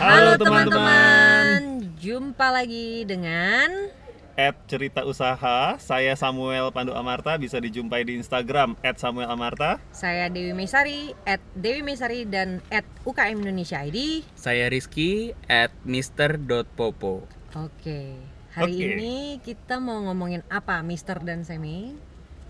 Halo 0.00 0.40
teman-teman, 0.40 1.84
jumpa 2.00 2.48
lagi 2.48 3.04
dengan 3.04 3.92
At 4.32 4.56
cerita 4.64 5.04
usaha, 5.04 5.76
saya 5.76 6.16
Samuel 6.16 6.72
Pandu 6.72 6.96
Amarta 6.96 7.36
bisa 7.36 7.60
dijumpai 7.60 8.08
di 8.08 8.16
Instagram 8.16 8.80
at 8.80 8.96
Samuel 8.96 9.28
Amarta. 9.28 9.76
saya 9.92 10.32
Dewi 10.32 10.56
Mesari, 10.56 11.12
at 11.28 11.44
Dewi 11.52 11.84
Mesari 11.84 12.24
dan 12.24 12.64
at 12.72 12.88
UKM 13.04 13.44
Indonesia 13.44 13.76
ID. 13.84 14.24
Saya 14.32 14.72
Rizky 14.72 15.36
at 15.52 15.68
Mr.Popo 15.84 17.28
Oke, 17.52 18.16
hari 18.56 18.72
Oke. 18.80 18.86
ini 18.96 19.14
kita 19.44 19.84
mau 19.84 20.00
ngomongin 20.08 20.40
apa, 20.48 20.80
Mister 20.80 21.20
dan 21.20 21.44
Semi? 21.44 21.92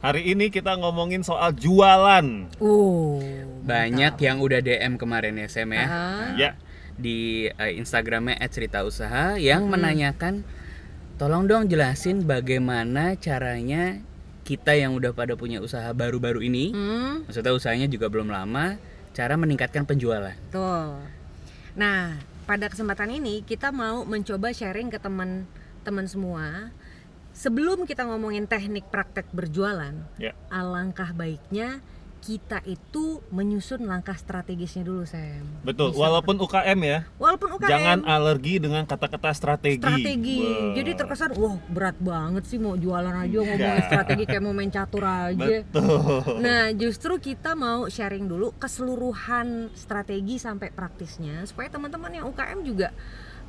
Hari 0.00 0.32
ini 0.32 0.54
kita 0.54 0.78
ngomongin 0.78 1.26
soal 1.26 1.52
jualan. 1.52 2.46
Uh, 2.62 3.20
Banyak 3.66 4.16
yang 4.22 4.38
udah 4.40 4.62
DM 4.62 4.96
kemarin 4.96 5.36
ya 5.36 5.50
Sam 5.50 5.76
ya 5.76 5.84
Ah. 5.84 6.28
Ya, 6.40 6.50
Di 7.00 7.48
eh, 7.48 7.72
Instagramnya 7.80 8.36
at 8.36 8.52
cerita 8.52 8.84
usaha 8.84 9.40
Yang 9.40 9.62
menanyakan 9.66 10.44
Tolong 11.16 11.48
dong 11.48 11.68
jelasin 11.68 12.24
bagaimana 12.24 13.16
caranya 13.16 14.00
kita 14.44 14.72
yang 14.72 14.96
udah 14.96 15.12
pada 15.12 15.36
punya 15.36 15.60
usaha 15.60 15.88
baru-baru 15.92 16.44
ini 16.44 16.72
Hmm, 16.72 17.24
Maksudnya 17.24 17.52
usahanya 17.56 17.88
juga 17.88 18.12
belum 18.12 18.28
lama 18.28 18.76
Cara 19.10 19.34
meningkatkan 19.34 19.82
penjualan 19.84 20.38
tuh. 20.54 20.94
Nah, 21.74 22.18
pada 22.50 22.66
kesempatan 22.66 23.10
ini 23.14 23.46
kita 23.46 23.70
mau 23.70 24.02
mencoba 24.02 24.50
sharing 24.50 24.90
ke 24.90 24.98
teman-teman 24.98 26.06
semua. 26.06 26.74
Sebelum 27.30 27.86
kita 27.86 28.06
ngomongin 28.10 28.50
teknik 28.50 28.90
praktek 28.90 29.30
berjualan, 29.30 29.94
ya. 30.18 30.34
alangkah 30.50 31.14
baiknya 31.14 31.78
kita 32.20 32.60
itu 32.68 33.24
menyusun 33.32 33.88
langkah 33.88 34.12
strategisnya 34.14 34.84
dulu, 34.84 35.08
Sam. 35.08 35.42
Betul. 35.64 35.96
Bisa. 35.96 36.00
Walaupun 36.04 36.36
UKM 36.36 36.78
ya, 36.84 36.98
Walaupun 37.16 37.56
UKM 37.56 37.70
jangan 37.72 37.98
alergi 38.04 38.60
dengan 38.60 38.84
kata-kata 38.84 39.32
strategi. 39.32 39.80
strategi. 39.80 40.38
Wah. 40.44 40.76
Jadi 40.76 40.90
terkesan, 40.94 41.30
wah 41.40 41.56
berat 41.72 41.96
banget 41.96 42.44
sih 42.44 42.60
mau 42.60 42.76
jualan 42.76 43.10
aja 43.10 43.36
ngomongin 43.40 43.56
Enggak. 43.56 43.88
strategi 43.88 44.24
kayak 44.28 44.42
mau 44.44 44.52
main 44.52 44.70
catur 44.70 45.04
aja. 45.04 45.48
Betul. 45.64 46.22
Nah, 46.44 46.64
justru 46.76 47.12
kita 47.16 47.56
mau 47.56 47.88
sharing 47.88 48.28
dulu 48.28 48.52
keseluruhan 48.60 49.72
strategi 49.72 50.36
sampai 50.36 50.68
praktisnya 50.70 51.42
supaya 51.48 51.72
teman-teman 51.72 52.12
yang 52.12 52.24
UKM 52.28 52.60
juga 52.62 52.92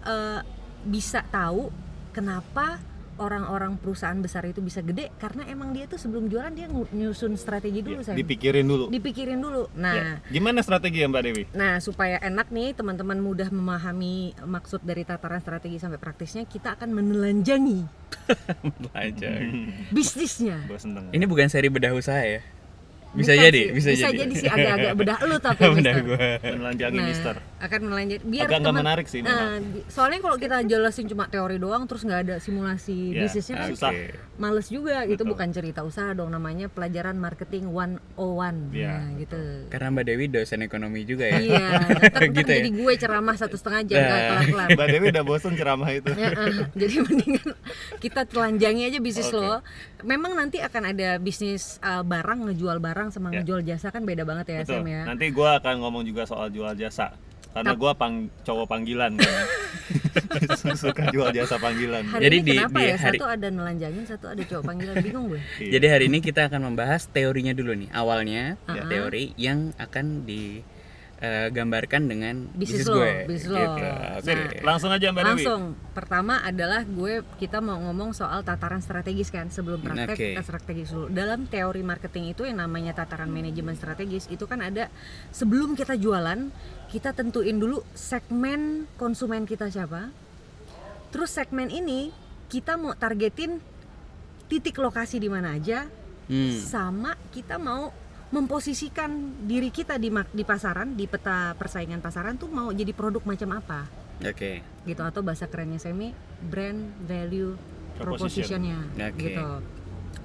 eh, 0.08 0.40
bisa 0.82 1.22
tahu 1.28 1.70
kenapa 2.12 2.82
orang-orang 3.22 3.78
perusahaan 3.78 4.18
besar 4.18 4.42
itu 4.44 4.58
bisa 4.60 4.82
gede 4.82 5.14
karena 5.16 5.46
emang 5.46 5.70
dia 5.70 5.86
tuh 5.86 5.96
sebelum 5.96 6.26
jualan 6.26 6.50
dia 6.50 6.66
nyusun 6.68 7.38
strategi 7.38 7.80
dulu 7.80 8.02
Ya, 8.02 8.10
saya. 8.10 8.18
dipikirin 8.18 8.66
dulu. 8.66 8.90
Dipikirin 8.90 9.38
dulu. 9.38 9.70
Ya. 9.72 9.78
Nah, 9.78 9.94
Gimana 10.26 10.60
strategi 10.60 11.00
ya 11.00 11.08
Mbak 11.08 11.22
Dewi? 11.22 11.44
Nah, 11.54 11.78
supaya 11.78 12.18
enak 12.18 12.50
nih 12.50 12.74
teman-teman 12.74 13.22
mudah 13.22 13.48
memahami 13.48 14.34
maksud 14.42 14.82
dari 14.82 15.06
tataran 15.06 15.38
strategi 15.38 15.78
sampai 15.78 15.96
praktisnya, 15.96 16.44
kita 16.44 16.74
akan 16.74 16.90
menelanjangi 16.92 17.86
bisnisnya. 19.94 20.66
Gue 20.66 20.80
seneng. 20.80 21.06
Ini 21.12 21.26
bukan 21.26 21.48
seri 21.48 21.70
bedah 21.70 21.94
usaha 21.94 22.20
ya 22.20 22.42
Bisa 23.12 23.32
Bukan 23.32 23.44
jadi, 23.44 23.62
sih, 23.62 23.74
bisa, 23.74 23.90
jadi, 24.08 24.34
sih 24.34 24.48
agak-agak 24.48 24.94
bedah 24.96 25.20
lu 25.22 25.36
tapi 25.44 25.62
Bedah 25.74 25.96
gua. 26.02 26.28
Menelanjangi 26.42 26.96
Nah, 26.96 27.06
Mister. 27.06 27.36
akan 27.60 27.80
melanjut 27.84 28.22
biar 28.24 28.46
Agak 28.46 28.58
nggak 28.58 28.64
teman- 28.66 28.82
menarik 28.82 29.06
sih 29.06 29.20
memang. 29.20 29.36
Nah, 29.38 29.58
di- 29.62 29.84
soalnya 29.86 30.20
kalau 30.20 30.38
kita 30.38 30.58
jelasin 30.64 31.06
cuma 31.06 31.28
teori 31.28 31.58
doang 31.58 31.84
terus 31.84 32.02
nggak 32.02 32.22
ada 32.22 32.36
simulasi 32.38 33.12
Ya, 33.12 33.22
bisnisnya 33.22 33.56
kan 33.58 33.70
susah. 33.70 33.92
Males 34.34 34.68
juga 34.68 35.04
itu 35.04 35.14
Betul. 35.18 35.28
bukan 35.30 35.48
cerita 35.50 35.82
usaha 35.82 36.10
dong 36.12 36.30
namanya 36.30 36.66
pelajaran 36.66 37.14
marketing 37.14 37.70
101 37.70 38.72
Ya, 38.72 38.90
nah 38.98 39.14
gitu 39.16 39.42
Karena 39.68 39.88
Mbak 39.92 40.06
Dewi 40.06 40.26
dosen 40.28 40.60
ekonomi 40.62 41.04
juga 41.04 41.26
ya 41.26 41.38
iya 41.38 41.68
ntar 42.10 42.22
Gitu 42.32 42.48
ya? 42.48 42.58
jadi 42.58 42.70
gue 42.72 42.94
ceramah 42.96 43.36
satu 43.36 43.54
setengah 43.54 43.82
jam 43.86 44.00
Nah. 44.00 44.20
kelar-kelar 44.32 44.68
Mbak 44.72 44.88
Dewi 44.90 45.06
udah 45.10 45.24
bosen 45.24 45.54
ceramah 45.54 45.90
itu. 45.92 46.12
Ya, 46.14 46.30
eh, 46.32 46.56
jadi 46.74 46.96
mendingan 47.02 47.50
kita 48.00 48.22
telanjangi 48.24 48.82
aja 48.86 49.00
bisnis 49.00 49.28
Oke. 49.28 49.38
lo. 49.38 49.60
Memang 50.02 50.34
nanti 50.34 50.58
akan 50.58 50.84
ada 50.88 51.10
bisnis 51.18 51.78
eh, 51.80 52.02
barang 52.02 52.48
ngejual 52.48 52.80
barang 52.80 53.01
sama 53.10 53.32
Ya. 53.32 53.42
ngejual 53.42 53.62
jasa 53.64 53.90
kan 53.90 54.04
beda 54.04 54.22
banget 54.22 54.46
ya 54.52 54.60
Betul. 54.62 54.78
Sam 54.78 54.86
ya. 54.86 55.02
Nanti 55.08 55.26
gue 55.28 55.50
akan 55.50 55.76
ngomong 55.80 56.04
juga 56.04 56.24
soal 56.24 56.52
jual 56.52 56.76
jasa. 56.76 57.16
Karena 57.52 57.74
gue 57.74 57.92
pang 57.96 58.16
cowok 58.44 58.64
panggilan 58.66 59.12
kan. 59.16 59.44
Suka 60.80 61.12
jual 61.12 61.32
jasa 61.32 61.56
panggilan. 61.58 62.04
Hari 62.06 62.24
Jadi 62.24 62.36
ini 62.38 62.46
di- 62.46 62.52
kenapa 62.56 62.78
di 62.78 62.86
ya 62.86 62.96
hari- 62.96 63.20
satu 63.20 63.28
ada 63.28 63.48
nelanjangin, 63.48 64.04
satu 64.06 64.26
ada 64.28 64.42
cowok 64.42 64.64
panggilan 64.64 64.96
bingung 65.00 65.26
gue. 65.28 65.42
Iya. 65.60 65.72
Jadi 65.76 65.86
hari 65.88 66.04
ini 66.08 66.20
kita 66.20 66.48
akan 66.48 66.62
membahas 66.66 67.08
teorinya 67.08 67.52
dulu 67.52 67.76
nih 67.76 67.90
Awalnya 67.92 68.56
Ya. 68.68 68.84
teori 68.88 69.36
yang 69.36 69.76
akan 69.76 70.24
digambarkan 71.22 72.10
dengan 72.10 72.50
Bisnis 72.52 72.82
bisnis 72.82 72.88
lo, 72.90 72.98
gue 72.98 73.12
bisnis 73.30 73.46
lo. 73.46 73.62
gitu. 73.62 73.88
Sip, 74.26 74.38
Oke. 74.42 74.58
langsung 74.66 74.90
aja 74.90 75.06
Mbak 75.08 75.22
Dewi. 75.22 75.30
Langsung 75.38 75.62
pertama 75.94 76.42
adalah 76.42 76.82
gue 76.82 77.14
kita 77.38 77.62
mau 77.62 77.78
ngomong 77.80 78.10
soal 78.12 78.42
tataran 78.42 78.82
strategis 78.82 79.30
kan 79.30 79.46
sebelum 79.48 79.86
praktek 79.86 80.18
Oke. 80.18 80.28
kita 80.34 80.42
strategis 80.42 80.90
dulu. 80.90 81.14
Dalam 81.14 81.46
teori 81.46 81.86
marketing 81.86 82.34
itu 82.34 82.42
yang 82.44 82.58
namanya 82.58 82.98
tataran 82.98 83.30
manajemen 83.30 83.78
strategis 83.78 84.26
itu 84.28 84.50
kan 84.50 84.60
ada 84.60 84.90
sebelum 85.30 85.78
kita 85.78 85.94
jualan 85.94 86.50
kita 86.90 87.14
tentuin 87.14 87.56
dulu 87.56 87.86
segmen 87.94 88.90
konsumen 88.98 89.46
kita 89.46 89.70
siapa. 89.70 90.10
Terus 91.14 91.30
segmen 91.30 91.70
ini 91.70 92.10
kita 92.50 92.76
mau 92.76 92.98
targetin 92.98 93.62
titik 94.50 94.76
lokasi 94.76 95.22
di 95.22 95.30
mana 95.30 95.54
aja 95.54 95.86
Hmm. 96.22 96.54
sama 96.56 97.20
kita 97.36 97.60
mau 97.60 97.92
memposisikan 98.32 99.12
diri 99.44 99.70
kita 99.70 100.00
di 100.00 100.08
di 100.32 100.44
pasaran 100.44 100.96
di 100.96 101.06
peta 101.06 101.52
persaingan 101.56 102.00
pasaran 102.00 102.36
tuh 102.36 102.48
mau 102.48 102.72
jadi 102.72 102.92
produk 102.92 103.22
macam 103.22 103.50
apa 103.54 103.80
Oke. 104.24 104.64
gitu 104.84 105.02
atau 105.04 105.20
bahasa 105.20 105.46
kerennya 105.46 105.78
semi 105.78 106.16
brand 106.42 106.80
value 107.04 107.56
Proposition. 108.00 108.56
propositionnya 108.64 108.80
Oke. 109.12 109.20
gitu 109.22 109.48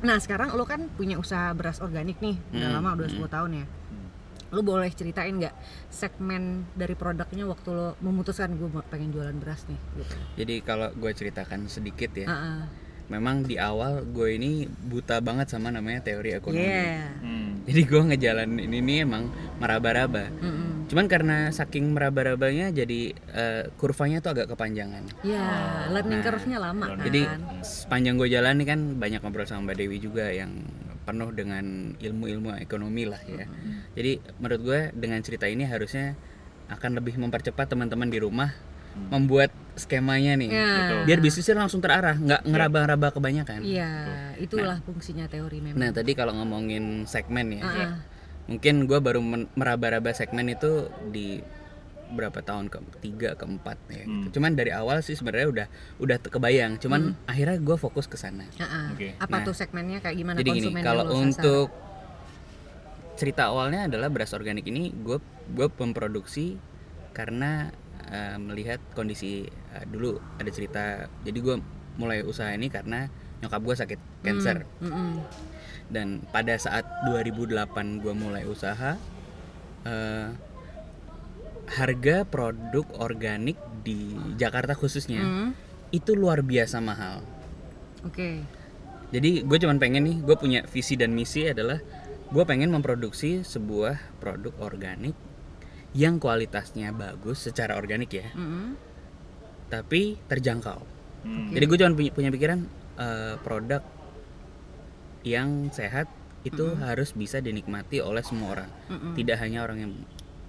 nah 0.00 0.16
sekarang 0.16 0.54
lo 0.54 0.62
kan 0.62 0.86
punya 0.88 1.18
usaha 1.18 1.50
beras 1.50 1.82
organik 1.82 2.18
nih 2.20 2.38
udah 2.52 2.68
Hmm, 2.68 2.76
lama 2.78 2.90
udah 2.94 3.08
hmm. 3.10 3.20
10 3.26 3.34
tahun 3.34 3.50
ya 3.54 3.66
lo 4.46 4.62
boleh 4.62 4.90
ceritain 4.94 5.34
nggak 5.34 5.54
segmen 5.90 6.42
dari 6.72 6.94
produknya 6.94 7.42
waktu 7.44 7.68
lo 7.68 7.98
memutuskan 7.98 8.54
gue 8.54 8.70
pengen 8.86 9.10
jualan 9.10 9.34
beras 9.34 9.66
nih 9.66 9.80
gitu 9.98 10.14
Jadi 10.38 10.54
kalau 10.62 10.94
gue 10.94 11.10
ceritakan 11.10 11.66
sedikit 11.66 12.14
ya, 12.14 12.26
Ah, 12.26 12.34
ah. 12.38 12.60
Memang 13.06 13.46
di 13.46 13.54
awal 13.56 14.02
gue 14.02 14.34
ini 14.34 14.66
buta 14.66 15.22
banget 15.22 15.50
sama 15.50 15.70
namanya 15.70 16.02
teori 16.02 16.34
ekonomi. 16.34 16.62
yeah 16.62 17.06
Hmm. 17.22 17.62
Jadi 17.66 17.82
gue 17.82 18.02
ngejalanin 18.14 18.70
ini 18.70 19.02
emang 19.02 19.26
meraba-raba. 19.58 20.30
Mm-mm. 20.38 20.86
Cuman 20.86 21.10
karena 21.10 21.50
saking 21.50 21.98
meraba-rabanya 21.98 22.70
jadi 22.70 23.10
eh, 23.34 23.64
kurvanya 23.74 24.22
tuh 24.22 24.38
agak 24.38 24.54
kepanjangan. 24.54 25.02
ya 25.26 25.42
learning 25.90 26.22
Nah, 26.22 26.24
curve-nya 26.30 26.58
lama 26.62 26.84
kan 26.94 27.02
Jadi 27.10 27.22
sepanjang 27.66 28.14
gue 28.22 28.28
jalan 28.30 28.54
nih 28.62 28.66
kan 28.70 28.80
banyak 29.02 29.18
ngobrol 29.18 29.50
sama 29.50 29.74
Mbak 29.74 29.76
Dewi 29.82 29.98
juga 29.98 30.30
yang 30.30 30.62
penuh 31.02 31.30
dengan 31.34 31.94
ilmu-ilmu 31.98 32.54
ekonomi 32.62 33.02
lah 33.06 33.22
ya. 33.26 33.50
Jadi 33.98 34.22
menurut 34.38 34.62
gue 34.62 34.80
dengan 34.94 35.18
cerita 35.26 35.50
ini 35.50 35.66
harusnya 35.66 36.14
akan 36.70 36.98
lebih 36.98 37.18
mempercepat 37.18 37.66
teman-teman 37.66 38.10
di 38.10 38.18
rumah 38.22 38.54
membuat 39.08 39.50
skemanya 39.74 40.34
nih. 40.34 40.48
Ya. 40.48 40.72
Betul. 40.72 41.00
Biar 41.04 41.18
bisnisnya 41.20 41.56
langsung 41.56 41.80
terarah, 41.80 42.16
nggak 42.16 42.42
ngeraba-raba 42.44 43.12
kebanyakan. 43.12 43.60
Iya, 43.60 43.90
itulah 44.36 44.80
fungsinya 44.82 45.28
teori 45.28 45.60
memang. 45.60 45.76
Nah 45.76 45.92
tadi 45.92 46.12
kalau 46.12 46.32
ngomongin 46.34 47.04
segmen 47.04 47.52
ya, 47.52 47.60
Ah, 47.60 47.72
ah. 47.76 47.92
mungkin 48.46 48.88
gue 48.88 48.98
baru 48.98 49.20
meraba-raba 49.52 50.10
segmen 50.10 50.48
itu 50.48 50.88
di 51.06 51.44
berapa 52.06 52.38
tahun 52.38 52.70
ke 52.70 52.78
tiga 53.02 53.30
keempat 53.34 53.76
ya 53.90 54.06
gitu. 54.06 54.08
Hmm. 54.08 54.32
Cuman 54.32 54.54
dari 54.54 54.70
awal 54.70 55.02
sih 55.02 55.12
sebenarnya 55.12 55.48
udah 55.50 55.66
udah 55.98 56.16
kebayang. 56.22 56.78
Cuman 56.78 57.18
akhirnya 57.26 57.58
gue 57.58 57.76
fokus 57.76 58.06
ke 58.06 58.14
sana. 58.14 58.46
Ah. 58.56 58.94
Oke. 58.94 59.12
Apa 59.18 59.36
Nah, 59.36 59.44
tuh 59.44 59.52
segmennya 59.52 59.98
kayak 59.98 60.16
gimana 60.16 60.36
Jadi 60.38 60.50
gini, 60.54 60.70
kalau 60.80 61.04
sasar? 61.04 61.20
untuk 61.20 61.68
cerita 63.16 63.48
awalnya 63.48 63.88
adalah 63.88 64.08
beras 64.08 64.30
organik 64.30 64.64
ini 64.64 64.92
gue 64.92 65.18
gue 65.50 65.68
memproduksi 65.74 66.60
karena 67.10 67.72
eh, 68.10 68.36
melihat 68.38 68.78
kondisi 68.92 69.46
eh, 69.46 69.84
dulu 69.86 70.18
ada 70.38 70.50
cerita. 70.50 71.10
Jadi 71.26 71.38
gue 71.40 71.56
mulai 71.96 72.20
usaha 72.22 72.52
ini 72.52 72.68
karena 72.68 73.08
nyokap 73.40 73.60
gue 73.60 73.76
sakit 73.76 74.00
cancer 74.24 74.64
Hmm, 74.80 74.88
mm-mm. 74.88 75.10
dan 75.92 76.24
pada 76.32 76.56
saat 76.56 76.84
2008 77.04 78.00
gue 78.00 78.14
mulai 78.16 78.48
usaha 78.48 78.96
eh, 79.84 80.28
harga 81.66 82.16
produk 82.24 82.86
organik 83.02 83.58
di 83.82 84.14
Jakarta 84.38 84.74
khususnya 84.74 85.22
Hmm, 85.22 85.50
itu 85.90 86.14
luar 86.14 86.42
biasa 86.42 86.78
mahal. 86.82 87.22
Oke. 88.06 88.42
Jadi 89.14 89.46
gue 89.46 89.58
cuman 89.62 89.78
pengen 89.78 90.02
nih, 90.02 90.16
gue 90.22 90.34
punya 90.34 90.60
visi 90.66 90.98
dan 90.98 91.14
misi 91.14 91.46
adalah 91.46 91.78
gue 92.26 92.42
pengen 92.42 92.74
memproduksi 92.74 93.46
sebuah 93.46 94.18
produk 94.18 94.50
organik 94.58 95.14
yang 95.96 96.16
kualitasnya 96.16 96.92
bagus 96.92 97.40
secara 97.42 97.72
organik 97.74 98.12
ya, 98.12 98.28
Mm-mm. 98.30 98.76
tapi 99.66 100.20
terjangkau. 100.22 100.84
Hmm. 101.24 101.48
Jadi 101.50 101.64
gue 101.64 101.76
cuma 101.76 101.90
punya, 101.90 102.10
punya 102.12 102.30
pikiran 102.30 102.60
eh, 102.96 103.34
produk 103.40 103.80
yang 105.22 105.70
sehat 105.70 106.06
itu 106.42 106.62
harus 106.78 107.10
bisa 107.10 107.40
dinikmati 107.40 107.98
oleh 107.98 108.22
semua 108.22 108.54
orang, 108.54 108.70
Mm-mm. 108.86 109.12
tidak 109.16 109.40
hanya 109.40 109.60
orang 109.60 109.78
yang 109.80 109.92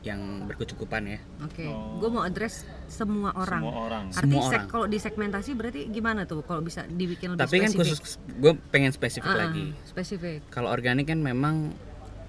yang 0.06 0.22
berkecukupan 0.46 1.04
ya. 1.06 1.20
Oke, 1.42 1.66
Oh. 1.66 1.98
gue 1.98 2.08
mau 2.08 2.22
address 2.22 2.64
semua 2.88 3.34
orang. 3.34 3.60
Semua 3.60 3.76
orang. 3.82 4.04
Arti 4.06 4.20
Semua 4.22 4.42
sek- 4.44 4.52
orang. 4.54 4.68
kalau 4.70 4.86
disegmentasi 4.86 5.50
berarti 5.52 5.82
gimana 5.90 6.24
tuh? 6.24 6.44
Kalau 6.44 6.62
bisa 6.62 6.86
dibikin 6.86 7.34
lebih 7.34 7.44
Tapi 7.44 7.56
kan 7.58 7.70
spesifik? 7.70 7.98
khusus 7.98 8.12
gue 8.30 8.52
pengen 8.70 8.92
spesifik 8.94 9.28
Ah, 9.28 9.40
lagi. 9.42 9.74
Spesifik. 9.84 10.46
Kalau 10.48 10.70
organik 10.70 11.08
kan 11.08 11.18
memang 11.18 11.74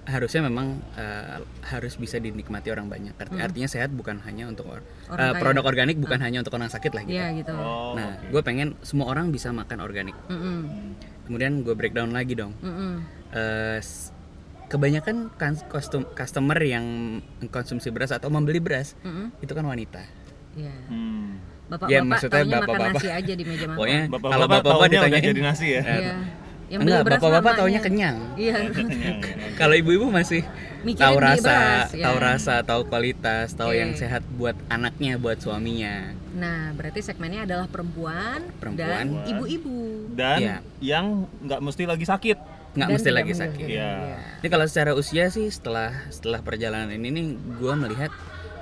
harusnya 0.05 0.41
memang 0.41 0.67
eh, 0.93 1.37
harus 1.65 1.93
bisa 1.93 2.17
dinikmati 2.17 2.67
orang 2.67 2.85
banyak. 2.85 3.13
Arti- 3.13 3.37
Artinya 3.37 3.67
sehat 3.67 3.89
bukan 3.89 4.21
hanya 4.21 4.45
untuk 4.45 4.67
or- 4.67 4.85
Orang 5.07 5.31
kaya. 5.31 5.39
produk 5.39 5.63
organik 5.65 5.97
bukan 5.97 6.19
hanya 6.19 6.39
untuk 6.39 6.53
orang 6.53 6.67
sakit 6.67 6.91
lah 6.91 7.03
gitu. 7.03 7.13
Iya 7.13 7.27
gitu. 7.35 7.51
Oh, 7.51 7.93
Nah, 7.93 8.15
oke. 8.15 8.29
gue 8.29 8.41
pengen 8.41 8.77
semua 8.79 9.07
orang 9.07 9.29
bisa 9.29 9.49
makan 9.49 9.79
organik. 9.79 10.15
Mm-mm. 10.25 10.59
Kemudian 11.23 11.61
gue 11.61 11.73
breakdown 11.73 12.09
lagi 12.09 12.33
dong. 12.33 12.53
Mm-mm. 12.57 12.93
Eh, 13.29 13.77
s- 13.77 14.09
kebanyakan 14.65 15.33
kan 15.33 15.57
kostum 15.65 16.05
customer 16.07 16.57
yang 16.59 16.85
konsumsi 17.47 17.89
beras 17.89 18.09
atau 18.09 18.29
membeli 18.29 18.57
beras 18.57 18.93
Mm-mm. 18.99 19.33
itu 19.39 19.49
kan 19.49 19.63
wanita. 19.63 20.01
Iya. 20.53 20.73
Hmm. 20.87 21.37
Bapak-bapak 21.67 21.93
Ya, 21.93 22.01
maksudnya 22.01 22.41
bapak-bapak. 22.57 22.93
nasi 22.95 23.07
aja 23.07 23.33
di 23.35 23.43
meja 23.45 23.65
makan. 23.67 23.77
Pokoknya 23.77 23.99
kalau 24.01 24.09
Bapak-bapak 24.11 24.39
bapak-bapak 24.41 24.65
taunya 24.65 24.79
udah 24.79 24.89
ditanyain 25.05 25.27
jadi 25.27 25.41
nasi 25.43 25.67
ya. 25.69 25.81
Iya. 25.83 26.13
Yang 26.69 26.79
beli 26.79 26.91
enggak, 26.93 27.05
beras 27.05 27.19
bapak-bapak 27.19 27.53
taunya 27.57 27.79
kenyang. 27.81 28.17
Iya. 28.37 28.55
Kalau 29.59 29.75
ibu-ibu 29.81 30.05
masih 30.07 30.45
Mikirin 30.79 31.01
tahu 31.01 31.15
rasa, 31.19 31.43
beras, 31.43 31.89
ya. 31.91 32.05
tahu 32.07 32.17
rasa, 32.21 32.53
tahu 32.63 32.81
kualitas, 32.87 33.47
tahu 33.51 33.71
Oke. 33.75 33.79
yang 33.81 33.91
sehat 33.97 34.23
buat 34.37 34.55
anaknya, 34.71 35.19
buat 35.19 35.41
suaminya. 35.41 36.15
Nah, 36.37 36.71
berarti 36.71 37.03
segmennya 37.03 37.43
adalah 37.43 37.67
perempuan, 37.67 38.47
Perempuan. 38.61 38.87
dan 38.87 39.05
ibu-ibu. 39.27 40.07
Dan 40.13 40.39
Iya. 40.39 40.55
yang 40.79 41.27
nggak 41.43 41.59
mesti 41.59 41.83
lagi 41.83 42.05
sakit. 42.07 42.37
Nggak 42.77 42.89
mesti 42.95 43.09
lagi 43.09 43.33
sakit. 43.33 43.65
Iya. 43.67 43.93
Ini 44.39 44.47
kalau 44.47 44.65
secara 44.69 44.93
usia 44.93 45.27
sih 45.33 45.49
setelah 45.49 45.89
setelah 46.13 46.39
perjalanan 46.39 46.93
ini 46.93 47.09
nih 47.11 47.25
gue 47.57 47.73
melihat 47.75 48.13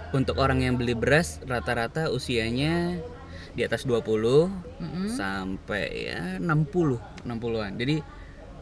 untuk 0.10 0.40
orang 0.40 0.64
yang 0.64 0.80
beli 0.80 0.96
beras 0.96 1.44
rata-rata 1.44 2.08
usianya 2.08 2.98
di 3.58 3.66
atas 3.66 3.90
20 3.90 4.06
Mm-mm. 4.06 5.10
sampai 5.10 6.14
ya 6.14 6.38
60 6.38 7.26
60-an. 7.26 7.74
Jadi 7.82 7.98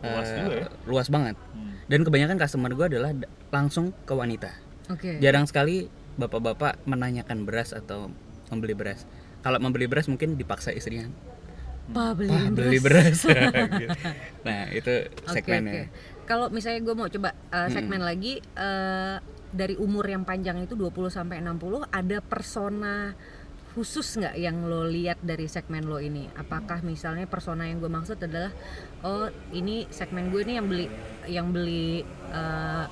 Luas 0.06 0.28
juga 0.30 0.54
ya. 0.54 0.68
luas 0.86 1.08
banget. 1.10 1.36
Hmm. 1.56 1.74
Dan 1.90 2.00
kebanyakan 2.06 2.38
customer 2.38 2.72
gue 2.74 2.86
adalah 2.96 3.12
langsung 3.50 3.90
ke 4.06 4.14
wanita. 4.14 4.52
Oke. 4.94 5.18
Jarang 5.18 5.50
sekali 5.50 5.90
bapak-bapak 6.16 6.86
menanyakan 6.86 7.44
beras 7.44 7.74
atau 7.74 8.14
membeli 8.54 8.78
beras. 8.78 9.04
Kalau 9.42 9.58
membeli 9.62 9.90
beras 9.90 10.06
mungkin 10.06 10.38
dipaksa 10.38 10.74
istrinya. 10.74 11.10
Pa 11.86 12.18
beli 12.18 12.34
Wah, 12.34 12.50
beras. 12.50 12.58
beli 12.58 12.80
beras. 12.82 13.18
nah, 14.46 14.70
itu 14.74 14.94
segmennya. 15.30 15.74
oke. 15.74 15.82
Kalau 16.26 16.50
misalnya 16.50 16.82
gue 16.82 16.96
mau 16.98 17.10
coba 17.10 17.30
uh, 17.54 17.70
segmen 17.70 18.02
Mm-mm. 18.02 18.10
lagi 18.10 18.34
uh, 18.58 19.22
dari 19.54 19.78
umur 19.78 20.06
yang 20.10 20.26
panjang 20.26 20.66
itu 20.66 20.74
20 20.74 20.92
sampai 21.14 21.40
60 21.40 21.86
ada 21.88 22.18
persona 22.26 23.14
khusus 23.76 24.16
nggak 24.16 24.36
yang 24.36 24.64
lo 24.64 24.88
lihat 24.88 25.20
dari 25.20 25.46
segmen 25.46 25.84
lo 25.84 26.00
ini? 26.00 26.26
Apakah 26.34 26.80
misalnya 26.82 27.28
persona 27.28 27.68
yang 27.68 27.78
gue 27.78 27.88
maksud 27.88 28.16
adalah 28.18 28.56
oh 29.02 29.28
ini 29.52 29.86
segmen 29.90 30.32
gue 30.32 30.42
ini 30.42 30.54
yang 30.56 30.66
beli 30.66 30.88
yang 31.28 31.48
beli 31.52 32.02
uh, 32.32 32.88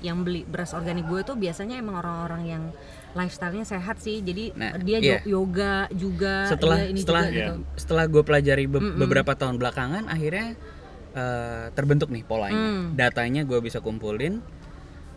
yang 0.00 0.24
beli 0.24 0.42
beras 0.42 0.72
organik 0.72 1.04
gue 1.04 1.20
tuh 1.22 1.36
biasanya 1.36 1.76
emang 1.76 1.94
orang-orang 1.94 2.42
yang 2.44 2.64
lifestyle-nya 3.12 3.62
sehat 3.62 4.00
sih. 4.00 4.18
Jadi 4.18 4.50
Nah, 4.52 4.74
dia 4.76 4.98
iya. 4.98 5.20
yo- 5.20 5.44
yoga 5.44 5.86
juga 5.92 6.48
setelah 6.48 6.80
dia 6.80 6.88
ini 6.88 6.98
setelah 6.98 7.24
juga 7.24 7.36
gitu. 7.36 7.54
setelah 7.76 8.04
gue 8.06 8.22
pelajari 8.22 8.64
be- 8.66 8.80
Mm-mm. 8.80 8.98
beberapa 8.98 9.32
tahun 9.32 9.56
belakangan 9.56 10.08
akhirnya 10.08 10.56
eh, 11.12 11.66
terbentuk 11.70 12.08
nih 12.08 12.24
polanya 12.24 12.56
Hmm. 12.56 12.96
datanya 12.96 13.44
gue 13.44 13.60
bisa 13.60 13.78
kumpulin 13.78 14.40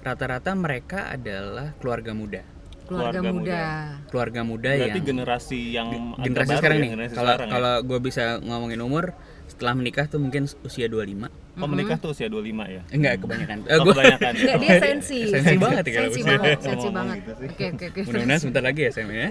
rata-rata 0.02 0.52
mereka 0.52 1.08
adalah 1.08 1.72
keluarga 1.80 2.12
muda 2.12 2.44
Keluarga, 2.86 3.18
Keluarga 3.18 3.32
muda. 3.32 3.62
keluarga 4.08 4.42
muda 4.42 4.70
Berarti 4.72 4.90
yang 4.92 5.06
generasi 5.06 5.60
yang 5.72 5.88
generasi 6.16 6.48
baru 6.48 6.60
sekarang 6.60 6.78
ya, 6.78 6.82
nih 6.82 6.92
generasi 6.92 7.14
kalau 7.14 7.28
sekarang 7.32 7.48
ya. 7.48 7.54
kalau 7.56 7.74
gue 7.82 8.00
bisa 8.00 8.24
ngomongin 8.40 8.80
umur 8.80 9.06
setelah 9.46 9.74
menikah 9.74 10.06
tuh 10.06 10.18
mungkin 10.18 10.46
usia 10.62 10.86
25 10.86 11.30
Oh 11.56 11.66
menikah 11.66 11.96
tuh 11.96 12.12
usia 12.12 12.28
25 12.28 12.46
ya? 12.68 12.82
enggak 12.90 13.16
kebanyakan 13.18 13.58
Eh, 13.64 13.74
Oh, 13.74 13.82
gua- 13.82 13.96
kebanyakan. 13.96 14.32
Enggak, 14.38 14.58
dia 14.60 14.76
sensi. 14.78 15.20
Sensi 15.26 15.56
banget 15.56 15.84
ya 15.84 15.92
kalau 15.94 16.04
Sensi 16.06 16.22
banget, 16.22 16.58
sensi 16.60 16.88
banget. 16.90 17.18
gitu. 17.18 17.32
Oke, 17.48 17.66
oke, 17.72 17.86
oke. 17.88 18.00
mudah-mudahan 18.04 18.40
sebentar 18.40 18.64
lagi 18.64 18.82
ya 18.82 18.92
Sam 18.92 19.10
ya 19.10 19.28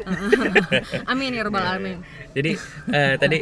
Amin 1.10 1.30
ya 1.30 1.42
rabbal 1.42 1.62
alamin. 1.62 1.98
jadi 2.32 2.52
eh, 2.88 3.14
tadi 3.16 3.38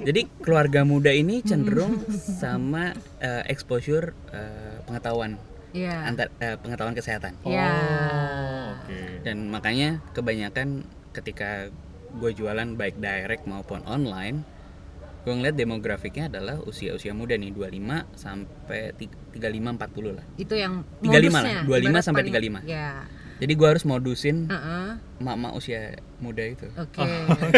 jadi 0.00 0.20
keluarga 0.38 0.80
muda 0.82 1.10
ini 1.10 1.40
cenderung 1.40 2.00
sama 2.10 2.90
eh, 3.18 3.42
exposure 3.46 4.10
eh, 4.30 4.80
pengetahuan 4.82 5.36
Iya. 5.70 6.06
antar 6.06 6.30
eh, 6.38 6.54
pengetahuan 6.56 6.94
kesehatan 6.94 7.34
Iya. 7.44 7.66
Oh, 7.66 8.53
oke. 8.84 9.22
dan 9.22 9.48
makanya 9.48 9.88
kebanyakan 10.12 10.84
ketika 11.10 11.72
gue 12.12 12.30
jualan 12.32 12.68
baik 12.74 12.96
direct 12.96 13.44
maupun 13.44 13.82
online 13.82 14.44
gue 15.22 15.32
ngeliat 15.32 15.56
demografiknya 15.56 16.28
adalah 16.28 16.60
usia-usia 16.60 17.10
muda 17.10 17.32
nih 17.34 17.48
25 17.50 17.80
sampai 18.12 18.92
35 18.92 19.40
40 19.72 20.12
lah 20.12 20.26
Itu 20.36 20.52
yang 20.52 20.84
35 21.00 21.08
modusnya, 21.32 21.40
lah, 21.56 21.64
25 21.64 21.80
ibarat 21.82 22.04
sampai 22.04 22.22
paling- 22.22 22.34
35. 22.60 22.60
Ya. 22.68 22.90
jadi 23.34 23.52
gue 23.52 23.66
harus 23.66 23.84
modusin 23.84 24.36
Heeh. 24.46 24.86
mak-mak 25.18 25.52
usia 25.54 25.96
muda 26.18 26.44
itu 26.44 26.68
Oke. 26.76 27.00
Oh, 27.00 27.08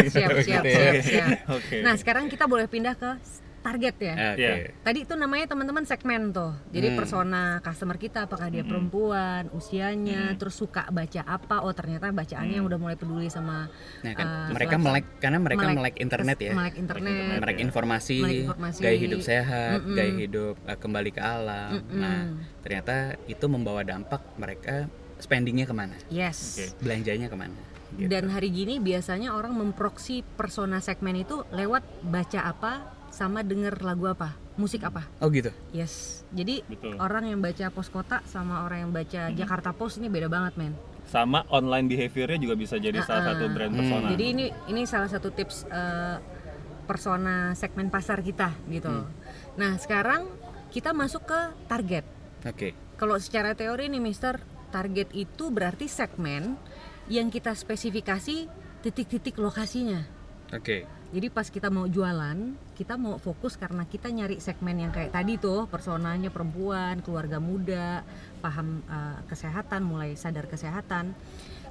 Siap, 0.09 0.29
siap, 0.41 0.63
ya. 0.63 0.73
siap, 0.73 0.95
siap. 1.03 1.27
Oke. 1.51 1.83
Nah, 1.83 1.93
sekarang 1.93 2.27
kita 2.27 2.43
boleh 2.45 2.65
pindah 2.65 2.95
ke 2.95 3.19
target 3.67 3.95
ya. 3.99 4.13
oke 4.31 4.39
Iya. 4.39 4.53
Tadi 4.79 4.99
itu 5.03 5.13
namanya 5.13 5.45
teman-teman 5.45 5.83
segmen 5.83 6.31
tuh. 6.31 6.55
Jadi 6.69 6.87
Hmm. 6.87 6.97
persona 6.97 7.41
customer 7.59 7.95
kita 7.95 8.23
apakah 8.23 8.47
dia 8.47 8.63
perempuan, 8.63 9.51
usianya, 9.51 10.31
Hmm. 10.31 10.37
terus 10.39 10.55
suka 10.55 10.87
baca 10.87 11.21
apa? 11.21 11.59
Oh, 11.59 11.71
ternyata 11.71 12.07
bacaannya 12.09 12.59
udah 12.59 12.77
mulai 12.77 12.95
peduli 12.95 13.27
sama 13.27 13.67
Nah 13.99 14.13
kan 14.13 14.25
eh, 14.25 14.53
mereka 14.53 14.75
melek 14.77 15.05
karena 15.19 15.37
mereka 15.37 15.61
Melek- 15.61 15.77
melek 15.77 15.95
internet 15.99 16.37
ya. 16.39 16.53
melek 16.53 16.75
internet. 16.77 17.37
Melek 17.37 17.59
informasi, 17.59 18.17
Melek 18.17 18.39
informasi. 18.45 18.79
gaya 18.79 18.97
hidup 18.97 19.19
sehat, 19.21 19.77
Mm-mm. 19.81 19.95
gaya 19.95 20.11
hidup 20.15 20.55
eh, 20.63 20.77
kembali 20.77 21.09
ke 21.09 21.19
alam. 21.19 21.71
Mm-mm. 21.75 21.97
Nah 21.97 22.19
ternyata 22.61 22.95
itu 23.25 23.45
membawa 23.45 23.81
dampak 23.81 24.23
mereka 24.35 24.87
spendingnya 25.17 25.65
ke 25.65 25.73
mana, 25.73 25.97
Yes. 26.07 26.55
Oke. 26.55 26.85
belanjanya 26.85 27.27
ke 27.27 27.35
mana. 27.35 27.57
Gitu. 27.89 28.05
Dan 28.05 28.29
hari 28.29 28.51
gini 28.51 28.77
biasanya 28.77 29.31
orang 29.31 29.55
memproksi 29.55 30.21
persona 30.35 30.77
segmen 30.77 31.17
itu 31.17 31.41
lewat 31.49 31.81
baca 32.03 32.39
apa 32.45 32.71
sama 33.17 33.41
denger 33.41 33.81
lagu 33.81 34.05
apa, 34.05 34.37
musik 34.61 34.85
apa. 34.85 35.09
Oh 35.17 35.33
gitu. 35.33 35.49
Yes. 35.73 36.21
Jadi 36.29 36.61
Betul. 36.69 37.01
orang 37.01 37.25
yang 37.25 37.41
baca 37.41 37.73
Pos 37.73 37.89
Kota 37.89 38.21
sama 38.29 38.61
orang 38.61 38.85
yang 38.85 38.91
baca 38.93 39.33
Jakarta 39.33 39.73
Post 39.73 39.97
ini 39.97 40.05
beda 40.05 40.29
banget, 40.29 40.53
men. 40.53 40.77
Sama 41.09 41.41
online 41.49 41.89
behaviornya 41.89 42.37
juga 42.37 42.53
bisa 42.53 42.77
jadi 42.77 43.01
salah 43.01 43.25
Ah, 43.25 43.27
satu 43.33 43.49
brand 43.49 43.73
Hmm. 43.73 43.79
persona. 43.81 44.07
Jadi 44.13 44.25
ini 44.27 44.45
ini 44.69 44.81
salah 44.85 45.09
satu 45.09 45.33
tips 45.33 45.65
eh, 45.65 46.17
persona 46.85 47.57
segmen 47.57 47.89
pasar 47.89 48.21
kita 48.21 48.53
gitu. 48.69 48.91
Hmm. 48.91 49.09
Nah, 49.57 49.81
sekarang 49.81 50.29
kita 50.69 50.93
masuk 50.93 51.25
ke 51.25 51.39
target. 51.65 52.05
Oke. 52.45 52.77
Kalau 52.95 53.17
secara 53.17 53.57
teori 53.57 53.89
nih, 53.89 54.03
Mister, 54.03 54.37
target 54.69 55.09
itu 55.11 55.49
berarti 55.49 55.89
segmen 55.89 56.53
yang 57.07 57.31
kita 57.31 57.55
spesifikasi 57.55 58.45
titik-titik 58.83 59.39
lokasinya. 59.39 60.05
Oke. 60.53 60.85
Jadi 61.07 61.31
pas 61.31 61.47
kita 61.47 61.71
mau 61.71 61.87
jualan, 61.87 62.35
kita 62.75 62.99
mau 62.99 63.15
fokus 63.15 63.55
karena 63.55 63.87
kita 63.87 64.11
nyari 64.11 64.43
segmen 64.43 64.75
yang 64.75 64.91
kayak 64.91 65.15
tadi 65.15 65.39
tuh, 65.39 65.63
personanya 65.71 66.27
perempuan, 66.27 66.99
keluarga 66.99 67.39
muda, 67.39 68.03
paham 68.43 68.83
uh, 68.91 69.23
kesehatan, 69.31 69.87
mulai 69.87 70.19
sadar 70.19 70.51
kesehatan. 70.51 71.15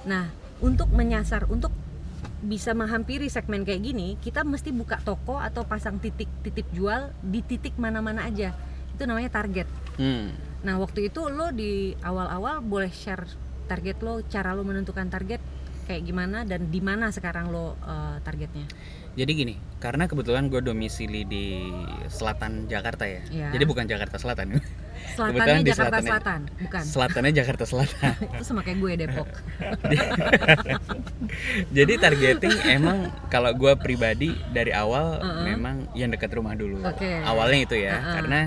Nah, 0.09 0.33
untuk 0.64 0.88
menyasar, 0.88 1.45
untuk 1.52 1.69
bisa 2.40 2.73
menghampiri 2.73 3.28
segmen 3.28 3.69
kayak 3.69 3.85
gini, 3.85 4.16
kita 4.25 4.40
mesti 4.40 4.73
buka 4.73 5.05
toko 5.05 5.37
atau 5.37 5.69
pasang 5.69 6.00
titik-titik 6.00 6.73
jual 6.73 7.12
di 7.21 7.45
titik 7.45 7.76
mana-mana 7.76 8.25
aja. 8.25 8.57
Itu 8.97 9.05
namanya 9.05 9.37
target. 9.37 9.69
Hmm. 10.00 10.33
Nah, 10.64 10.81
waktu 10.81 11.12
itu 11.12 11.28
lo 11.28 11.52
di 11.52 11.93
awal-awal 12.00 12.64
boleh 12.64 12.88
share 12.88 13.28
target 13.69 14.00
lo, 14.00 14.25
cara 14.33 14.57
lo 14.57 14.64
menentukan 14.64 15.12
target 15.12 15.45
kayak 15.87 16.02
gimana 16.02 16.43
dan 16.43 16.69
di 16.69 16.83
mana 16.83 17.09
sekarang 17.09 17.49
lo 17.49 17.78
uh, 17.81 18.19
targetnya. 18.21 18.66
Jadi 19.16 19.33
gini, 19.33 19.55
karena 19.81 20.05
kebetulan 20.05 20.52
gue 20.52 20.61
domisili 20.61 21.25
di 21.25 21.73
selatan 22.07 22.69
Jakarta 22.69 23.09
ya. 23.09 23.25
Iya. 23.33 23.49
Jadi 23.49 23.64
bukan 23.64 23.88
Jakarta 23.88 24.21
Selatan. 24.21 24.61
Selatannya 25.16 25.33
Kebetulan 25.33 25.57
di 25.57 25.71
Jakarta 25.73 25.88
selatannya- 25.88 26.05
Selatan, 26.05 26.40
bukan. 26.61 26.83
Selatannya 26.85 27.33
Jakarta 27.33 27.64
Selatan. 27.64 28.12
Itu 28.37 28.45
sama 28.45 28.61
kayak 28.61 28.76
gue 28.76 28.93
Depok. 29.00 29.28
Jadi 31.76 31.93
targeting 31.97 32.57
emang 32.69 32.99
kalau 33.28 33.57
gue 33.57 33.73
pribadi 33.81 34.37
dari 34.50 34.76
awal 34.76 35.21
Uh-uh. 35.21 35.45
memang 35.45 35.88
yang 35.93 36.12
dekat 36.12 36.37
rumah 36.37 36.52
dulu. 36.52 36.85
Oke. 36.85 37.09
Awalnya 37.25 37.61
itu 37.62 37.76
ya, 37.78 37.97
Uh-uh. 37.97 38.14
karena 38.21 38.40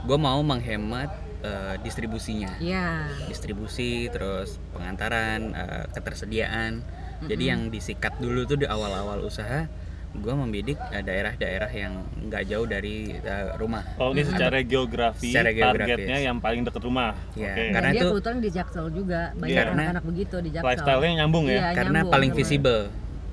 gue 0.00 0.18
mau 0.18 0.40
menghemat 0.40 1.10
eh, 1.46 1.74
distribusinya, 1.80 2.58
Iya. 2.58 3.06
distribusi, 3.26 4.10
terus 4.10 4.58
pengantaran, 4.72 5.54
eh, 5.54 5.84
ketersediaan. 5.92 6.82
Jadi 7.22 7.44
Mm-mm. 7.44 7.52
yang 7.54 7.60
disikat 7.70 8.18
dulu 8.18 8.44
tuh 8.44 8.58
di 8.58 8.66
awal-awal 8.66 9.22
usaha 9.22 9.64
gue 10.12 10.32
membidik 10.32 10.80
eh, 10.90 11.00
daerah-daerah 11.00 11.68
yang 11.70 12.00
nggak 12.22 12.42
jauh 12.46 12.64
dari 12.64 13.12
eh, 13.14 13.52
rumah. 13.54 13.84
Oh 13.96 14.10
ini 14.10 14.24
secara 14.24 14.58
geografi 14.60 15.28
Secara 15.28 15.52
geografis. 15.52 15.92
targetnya 15.92 16.18
yang 16.22 16.36
paling 16.40 16.64
dekat 16.64 16.82
rumah. 16.82 17.12
Iya, 17.32 17.52
Oke. 17.52 17.64
karena 17.70 17.80
Dan 17.80 17.92
dia 17.92 18.00
itu- 18.00 18.10
kebetulan 18.10 18.38
di 18.38 18.50
Jaksel 18.50 18.86
juga 18.90 19.20
banyak 19.34 19.52
Iya. 19.54 19.70
anak-anak 19.70 20.04
begitu 20.04 20.36
di 20.40 20.50
Jaksel 20.50 20.68
Lifestyle-nya 20.72 21.12
nyambung 21.20 21.44
ya. 21.46 21.52
Iya, 21.52 21.68
Karena 21.74 21.98
nyambung, 22.00 22.12
paling 22.12 22.32
visible. 22.32 22.82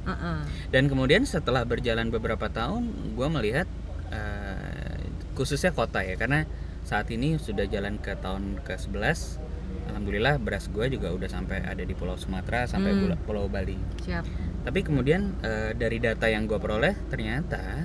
Heeh. 0.03 0.37
Dan 0.69 0.83
kemudian 0.85 1.23
setelah 1.23 1.63
berjalan 1.63 2.07
beberapa 2.09 2.47
tahun, 2.47 2.83
gue 3.15 3.27
melihat 3.31 3.67
eh, 4.11 4.99
khususnya 5.33 5.71
kota 5.71 5.99
ya, 5.99 6.13
karena 6.13 6.43
saat 6.83 7.07
ini 7.09 7.35
sudah 7.35 7.63
jalan 7.65 7.97
ke 7.97 8.15
tahun 8.15 8.59
ke-11. 8.61 9.39
Alhamdulillah 9.83 10.39
beras 10.39 10.67
gue 10.67 10.85
juga 10.89 11.11
udah 11.11 11.27
sampai 11.27 11.59
ada 11.59 11.81
di 11.81 11.91
Pulau 11.91 12.15
Sumatera 12.15 12.63
sampai 12.65 12.93
Hmm. 12.93 13.19
Pulau 13.19 13.47
Bali. 13.47 13.75
siap 13.99 14.23
Tapi 14.63 14.79
kemudian 14.79 15.35
eh, 15.41 15.71
dari 15.73 15.99
data 15.99 16.23
yang 16.25 16.43
gue 16.43 16.55
peroleh 16.55 16.95
ternyata 17.07 17.83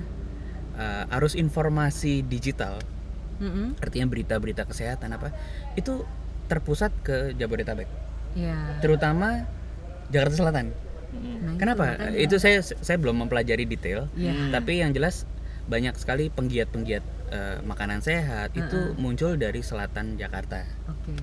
eh, 0.75 1.15
arus 1.15 1.35
informasi 1.35 2.23
digital, 2.23 2.79
Mm-mm. 3.37 3.75
artinya 3.83 4.07
berita-berita 4.07 4.63
kesehatan 4.63 5.11
apa, 5.11 5.35
itu 5.75 6.07
terpusat 6.47 6.95
ke 7.03 7.35
Jabodetabek, 7.35 7.87
Iya. 8.31 8.79
terutama 8.79 9.43
Jakarta 10.07 10.35
Selatan. 10.35 10.71
Nah, 11.09 11.51
itu 11.51 11.59
Kenapa? 11.59 11.99
makanya. 11.99 12.15
Itu 12.15 12.39
saya 12.39 12.61
saya 12.61 12.95
belum 12.95 13.27
mempelajari 13.27 13.65
detail. 13.65 14.07
Iya. 14.15 14.55
Tapi 14.55 14.79
yang 14.79 14.95
jelas 14.95 15.27
banyak 15.67 15.93
sekali 15.93 16.31
penggiat-penggiat 16.31 17.03
eh, 17.29 17.57
makanan 17.63 18.01
sehat 18.01 18.51
itu 18.57 18.93
muncul 18.97 19.37
dari 19.37 19.61
selatan 19.63 20.17
Jakarta. 20.17 20.65
Oke. 20.89 21.13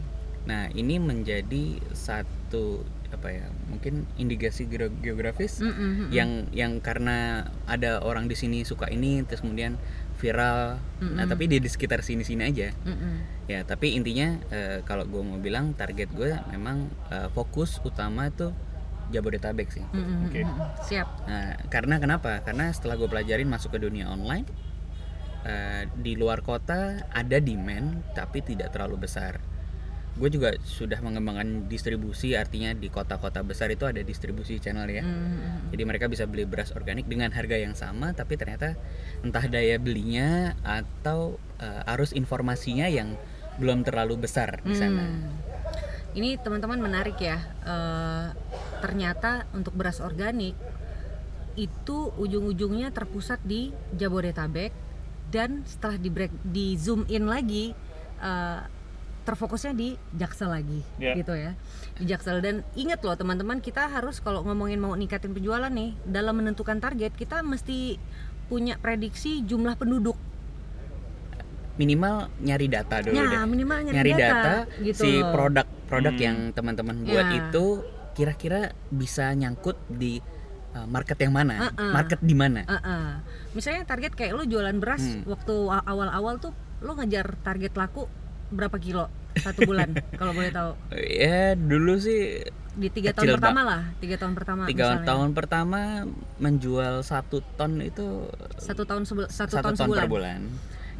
Nah, 0.46 0.70
ini 0.70 1.02
menjadi 1.02 1.82
satu 1.90 2.86
apa 3.10 3.28
ya? 3.34 3.46
Mungkin 3.70 4.06
indikasi 4.18 4.70
geo- 4.70 4.94
geografis 5.02 5.58
Mm-mm, 5.58 5.74
mm-mm. 5.74 6.08
yang 6.14 6.46
yang 6.54 6.78
karena 6.78 7.50
ada 7.66 7.98
orang 8.02 8.30
di 8.30 8.38
sini 8.38 8.62
suka 8.62 8.86
ini 8.86 9.26
terus 9.26 9.42
kemudian 9.42 9.74
viral. 10.22 10.78
Nah, 11.02 11.26
Mm-mm. 11.26 11.28
tapi 11.28 11.50
di, 11.50 11.58
di 11.58 11.66
sekitar 11.66 12.06
sini-sini 12.06 12.46
aja. 12.46 12.70
Mm-mm. 12.86 13.46
Ya, 13.50 13.62
tapi 13.62 13.94
intinya 13.98 14.38
eh, 14.50 14.82
kalau 14.86 15.06
gue 15.06 15.22
mau 15.22 15.38
bilang 15.38 15.74
target 15.74 16.10
gue 16.14 16.34
memang 16.54 16.90
eh, 17.10 17.28
fokus 17.34 17.82
utama 17.82 18.30
tuh 18.30 18.54
Jabodetabek 19.10 19.70
sih. 19.70 19.86
Mm-mm, 19.94 20.30
Oke. 20.30 20.42
mm-mm. 20.42 20.66
siap 20.82 21.06
Nah, 21.30 21.58
karena 21.70 21.98
kenapa? 22.02 22.42
Karena 22.42 22.70
setelah 22.74 22.98
gue 22.98 23.06
pelajarin 23.06 23.46
masuk 23.46 23.74
ke 23.74 23.78
dunia 23.82 24.10
online, 24.10 24.46
eh, 25.46 25.86
di 25.94 26.18
luar 26.18 26.42
kota 26.42 27.06
ada 27.14 27.38
demand 27.38 28.02
tapi 28.12 28.42
tidak 28.42 28.74
terlalu 28.74 29.06
besar. 29.06 29.38
Gue 30.16 30.32
juga 30.32 30.56
sudah 30.64 30.96
mengembangkan 31.04 31.68
distribusi, 31.68 32.40
artinya 32.40 32.72
di 32.72 32.88
kota-kota 32.88 33.44
besar 33.44 33.68
itu 33.68 33.84
ada 33.84 34.00
distribusi 34.00 34.56
channel 34.56 34.88
ya. 34.88 35.04
Mm-mm. 35.04 35.68
Jadi 35.68 35.82
mereka 35.84 36.08
bisa 36.08 36.24
beli 36.24 36.48
beras 36.48 36.72
organik 36.72 37.04
dengan 37.04 37.28
harga 37.36 37.60
yang 37.60 37.76
sama, 37.76 38.16
tapi 38.16 38.40
ternyata 38.40 38.80
entah 39.20 39.44
daya 39.44 39.76
belinya 39.76 40.56
atau 40.64 41.36
eh, 41.60 41.92
arus 41.92 42.16
informasinya 42.16 42.88
yang 42.88 43.12
belum 43.60 43.84
terlalu 43.84 44.24
besar 44.24 44.64
di 44.64 44.72
sana. 44.72 45.04
Hmm. 45.04 45.32
Ini 46.16 46.40
teman-teman 46.40 46.80
menarik 46.80 47.20
ya. 47.20 47.36
Eh, 47.68 48.28
ternyata 48.80 49.44
untuk 49.52 49.76
beras 49.76 50.00
organik 50.00 50.56
itu 51.60 52.12
ujung-ujungnya 52.16 52.88
terpusat 52.92 53.40
di 53.44 53.72
Jabodetabek 53.96 54.85
dan 55.28 55.62
setelah 55.62 55.96
di 55.96 56.06
break 56.06 56.30
di 56.42 56.74
zoom 56.74 57.02
in 57.06 57.26
lagi 57.26 57.74
eh, 58.18 58.60
terfokusnya 59.22 59.72
di 59.72 59.88
Jaksel 60.12 60.48
lagi 60.48 60.80
Ya. 60.96 61.12
gitu 61.12 61.34
ya 61.34 61.58
di 61.94 62.06
Jaksel 62.06 62.38
dan 62.38 62.62
ingat 62.72 63.02
loh 63.02 63.12
teman-teman 63.12 63.58
kita 63.58 63.86
harus 63.86 64.18
kalau 64.18 64.40
ngomongin 64.40 64.78
mau 64.78 64.92
ningkatin 64.92 65.30
penjualan 65.30 65.66
nih 65.68 65.98
dalam 66.04 66.36
menentukan 66.36 66.78
target 66.78 67.10
kita 67.12 67.42
mesti 67.42 67.98
punya 68.46 68.76
prediksi 68.76 69.42
jumlah 69.42 69.74
penduduk 69.74 70.14
Minimal 71.76 72.32
nyari 72.40 72.66
data 72.66 73.04
dulu 73.04 73.12
ya 73.12 73.24
deh. 73.26 73.44
minimal 73.44 73.78
nyari, 73.82 73.96
nyari 74.00 74.12
data, 74.16 74.54
gitu 74.80 74.96
si 74.96 75.10
produk-produk 75.20 76.14
Hmm. 76.14 76.24
yang 76.24 76.36
teman-teman 76.50 77.04
buat 77.04 77.26
Ya. 77.26 77.36
itu 77.42 77.66
kira-kira 78.14 78.60
bisa 78.88 79.28
nyangkut 79.30 79.76
di 79.86 80.24
uh, 80.76 80.86
market 80.86 81.16
yang 81.18 81.32
mana, 81.32 81.54
Uh-uh. 81.66 81.90
market 81.90 82.20
di 82.20 82.34
mana. 82.34 82.60
Heeh. 82.62 83.06
Misalnya 83.50 83.82
target 83.82 84.12
kayak 84.12 84.32
lo 84.32 84.44
jualan 84.44 84.76
beras 84.76 85.00
Hmm. 85.02 85.24
waktu 85.24 85.54
awal-awal 85.82 86.36
tuh 86.36 86.52
lo 86.78 86.92
ngejar 86.94 87.40
target 87.40 87.72
laku 87.72 88.04
berapa 88.48 88.76
kilo 88.76 89.08
satu 89.34 89.64
bulan 89.64 89.90
kalau 90.20 90.30
boleh 90.30 90.48
tahu 90.48 90.76
Ya 90.94 91.52
dulu 91.52 91.96
sih 91.96 92.44
di 92.72 92.88
tiga 92.88 93.10
Kecil, 93.10 93.32
tahun 93.32 93.40
pertama 93.40 93.60
lah 93.62 93.80
tiga 93.96 94.16
tahun 94.16 94.32
pertama 94.32 94.62
tiga 94.66 94.84
misalnya. 94.92 95.06
tahun 95.06 95.28
pertama 95.32 95.80
menjual 96.36 96.94
satu 97.00 97.40
ton 97.54 97.80
itu 97.80 98.28
satu 98.54 98.84
tahun 98.84 99.02
sebul- 99.02 99.26
satu, 99.26 99.56
satu 99.56 99.64
tahun 99.64 99.74
ton 99.74 99.86
sebulan 99.88 99.98
per 99.98 100.10
bulan. 100.10 100.40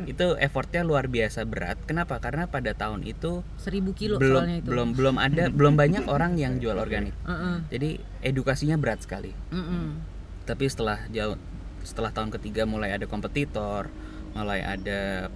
Itu 0.04 0.36
effortnya 0.36 0.82
luar 0.82 1.08
biasa 1.08 1.42
berat. 1.42 1.80
Kenapa? 1.82 2.20
Karena 2.20 2.44
pada 2.44 2.70
tahun 2.70 3.00
itu 3.02 3.40
seribu 3.56 3.96
kilo 3.96 4.20
belum 4.20 4.36
soalnya 4.36 4.56
itu 4.60 4.68
belum 4.68 4.88
belum 4.92 5.16
ada 5.16 5.48
belum 5.48 5.74
banyak 5.80 6.04
orang 6.04 6.36
yang 6.36 6.60
jual 6.60 6.76
organik. 6.76 7.16
Heeh. 7.22 7.56
Jadi 7.72 7.90
edukasinya 8.20 8.76
berat 8.76 9.00
sekali. 9.00 9.32
Mm-mm. 9.48 10.04
tapi 10.44 10.62
setelah 10.66 11.02
jauh 11.08 11.34
setelah 11.82 12.10
tahun 12.10 12.30
ketiga 12.30 12.62
mulai 12.62 12.92
ada 12.92 13.02
kompetitor 13.04 13.90
mulai 14.30 14.62
ada 14.62 15.26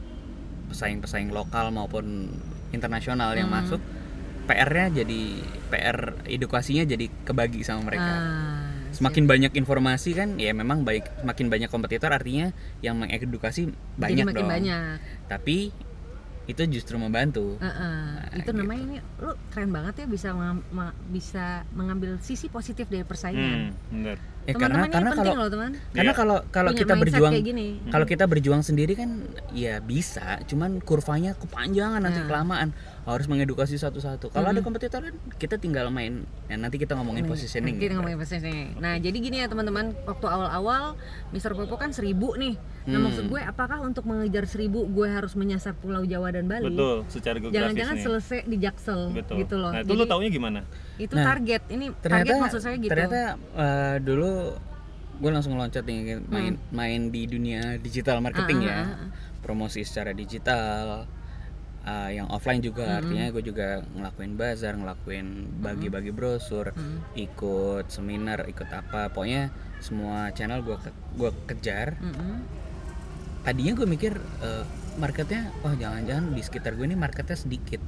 pesaing-pesaing 0.66 1.30
lokal 1.30 1.70
maupun 1.70 2.30
internasional 2.70 3.34
yang 3.34 3.50
Hmm. 3.50 3.58
masuk 3.58 3.82
PR-nya 4.46 5.02
jadi 5.02 5.20
PR 5.66 5.98
edukasinya 6.26 6.82
jadi 6.84 7.10
kebagi 7.22 7.62
sama 7.62 7.86
mereka 7.86 8.06
Ah, 8.06 8.69
semakin 9.00 9.24
banyak 9.24 9.52
informasi 9.54 10.10
kan 10.12 10.36
ya 10.36 10.52
memang 10.52 10.84
baik 10.84 11.08
semakin 11.18 11.46
banyak 11.48 11.68
kompetitor 11.68 12.12
artinya 12.12 12.52
yang 12.84 13.00
mengedukasi 13.00 13.66
banyak 13.96 14.12
jadi 14.14 14.28
makin 14.28 14.44
dong 14.44 14.52
banyak 14.52 14.96
tapi 15.24 15.72
itu 16.44 16.62
justru 16.68 16.98
membantu 16.98 17.56
Heeh. 17.56 17.98
Nah, 18.18 18.34
itu 18.34 18.42
gitu. 18.42 18.58
namanya 18.58 18.82
ini 18.82 18.96
lu 19.22 19.30
keren 19.48 19.70
banget 19.70 20.02
ya 20.02 20.06
bisa 20.10 20.28
ma- 20.34 20.96
bisa 21.06 21.62
mengambil 21.70 22.18
sisi 22.18 22.50
positif 22.50 22.90
dari 22.90 23.06
persaingan 23.06 23.70
Hmm, 23.70 23.94
bener. 23.94 24.18
ya 24.44 24.54
karena 24.58 24.84
karena 24.88 25.10
kalau 25.14 25.32
loh 25.36 25.48
teman 25.48 25.70
karena 25.94 26.10
Iya. 26.10 26.18
kalau 26.18 26.36
kalau 26.50 26.70
Punya 26.74 26.80
kita 26.82 26.94
berjuang 26.98 27.32
Kalau 27.86 28.06
kita 28.08 28.24
berjuang 28.26 28.62
sendiri 28.66 28.92
kan 28.94 29.10
ya 29.52 29.78
bisa, 29.78 30.42
cuman 30.42 30.82
kurvanya 30.82 31.38
kepanjangan 31.38 32.02
nanti 32.02 32.18
Nah. 32.18 32.26
kelamaan 32.26 32.68
harus 33.12 33.26
mengedukasi 33.26 33.74
satu-satu. 33.74 34.28
Kalau 34.28 34.44
ada 34.44 34.54
Mm-mm. 34.54 34.62
kompetitor 34.62 35.00
kan 35.00 35.12
kita 35.36 35.56
tinggal 35.56 35.88
main. 35.88 36.22
Ya, 36.46 36.54
nanti 36.54 36.76
kita 36.76 36.94
ngomongin 36.94 37.24
positioning. 37.24 37.76
Kita 37.76 37.86
gitu. 37.86 37.94
ngomongin 37.96 38.16
positioning. 38.16 38.76
Nah, 38.76 38.96
jadi 38.96 39.14
gini 39.14 39.36
ya 39.38 39.46
teman-teman, 39.46 39.94
waktu 40.02 40.26
awal-awal 40.26 40.94
Mister 41.30 41.52
Popo 41.52 41.74
kan 41.74 41.90
seribu 41.90 42.34
nih. 42.34 42.54
Nah, 42.80 42.96
Hmm. 42.96 43.06
maksud 43.06 43.24
gue 43.26 43.40
apakah 43.40 43.78
untuk 43.80 44.04
mengejar 44.04 44.44
seribu 44.44 44.82
gue 44.84 45.04
harus 45.04 45.36
menyasar 45.36 45.74
Pulau 45.74 46.02
Jawa 46.02 46.30
dan 46.30 46.46
Bali? 46.46 46.64
Betul, 46.66 47.04
secara 47.06 47.36
Jangan-jangan 47.36 47.74
geografisnya. 47.76 48.04
selesai 48.08 48.38
di 48.44 48.56
Jaksel 48.56 49.00
Betul. 49.12 49.36
gitu 49.38 49.54
loh. 49.56 49.70
Nah, 49.70 49.80
itu 49.80 49.90
Jadi 49.90 50.00
lu 50.00 50.04
taunya 50.06 50.30
gimana? 50.30 50.60
itu 50.96 51.14
Nah, 51.14 51.24
target. 51.26 51.62
Ini 51.68 51.86
Ternyata 51.96 52.08
target 52.24 52.34
maksud 52.40 52.60
saya 52.60 52.76
gitu. 52.76 52.90
ternyata 52.90 53.20
eh, 53.36 53.96
dulu 54.00 54.30
gue 55.20 55.30
langsung 55.30 55.52
loncat 55.52 55.84
nih 55.84 56.16
main 56.24 56.56
Hmm. 56.56 56.72
main 56.72 57.00
di 57.08 57.22
dunia 57.24 57.76
digital 57.76 58.24
marketing 58.24 58.64
Ah, 58.64 58.64
ya. 58.64 58.72
ah, 58.72 58.80
ah, 58.80 58.96
ah. 58.96 59.08
Promosi 59.40 59.84
secara 59.84 60.12
digital. 60.12 61.04
Eh, 61.82 62.10
yang 62.14 62.28
offline 62.28 62.60
juga 62.60 62.84
Mm-mm. 62.84 62.98
artinya 62.98 63.26
gue 63.30 63.42
juga 63.42 63.68
ngelakuin 63.90 64.32
bazar, 64.34 64.74
ngelakuin 64.74 65.26
bagi-bagi 65.58 66.10
brosur, 66.10 66.70
Mm. 66.70 66.98
ikut 67.18 67.86
seminar, 67.88 68.44
ikut 68.46 68.66
apa, 68.66 69.08
pokoknya 69.08 69.48
semua 69.78 70.28
channel 70.30 70.60
gue 70.60 70.76
gue 71.14 71.30
kejar 71.46 71.96
Mm-mm. 71.96 72.44
tadinya 73.40 73.72
gue 73.72 73.86
mikir 73.86 74.12
eh, 74.38 74.64
marketnya 74.94 75.48
oh 75.60 75.72
jangan-jangan 75.72 76.30
di 76.30 76.42
sekitar 76.42 76.74
gue 76.74 76.84
ini 76.84 76.92
marketnya 76.94 77.32
sedikit 77.34 77.80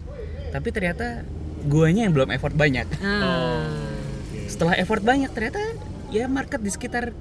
tapi 0.49 0.69
ternyata 0.69 1.21
guanya 1.63 2.05
yang 2.05 2.15
belum 2.15 2.31
effort 2.31 2.55
banyak 2.55 2.89
Nah, 2.99 3.61
oke. 3.61 4.49
setelah 4.49 4.75
effort 4.75 5.01
banyak 5.01 5.29
ternyata 5.29 5.61
ya 6.09 6.25
market 6.27 6.59
di 6.59 6.69
sekitar 6.69 7.13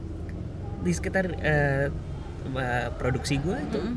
di 0.79 0.91
sekitar 0.91 1.35
eh, 1.37 1.91
eh, 2.47 2.87
produksi 2.93 3.37
gue 3.37 3.57
itu 3.61 3.79
Mm-mm. 3.81 3.95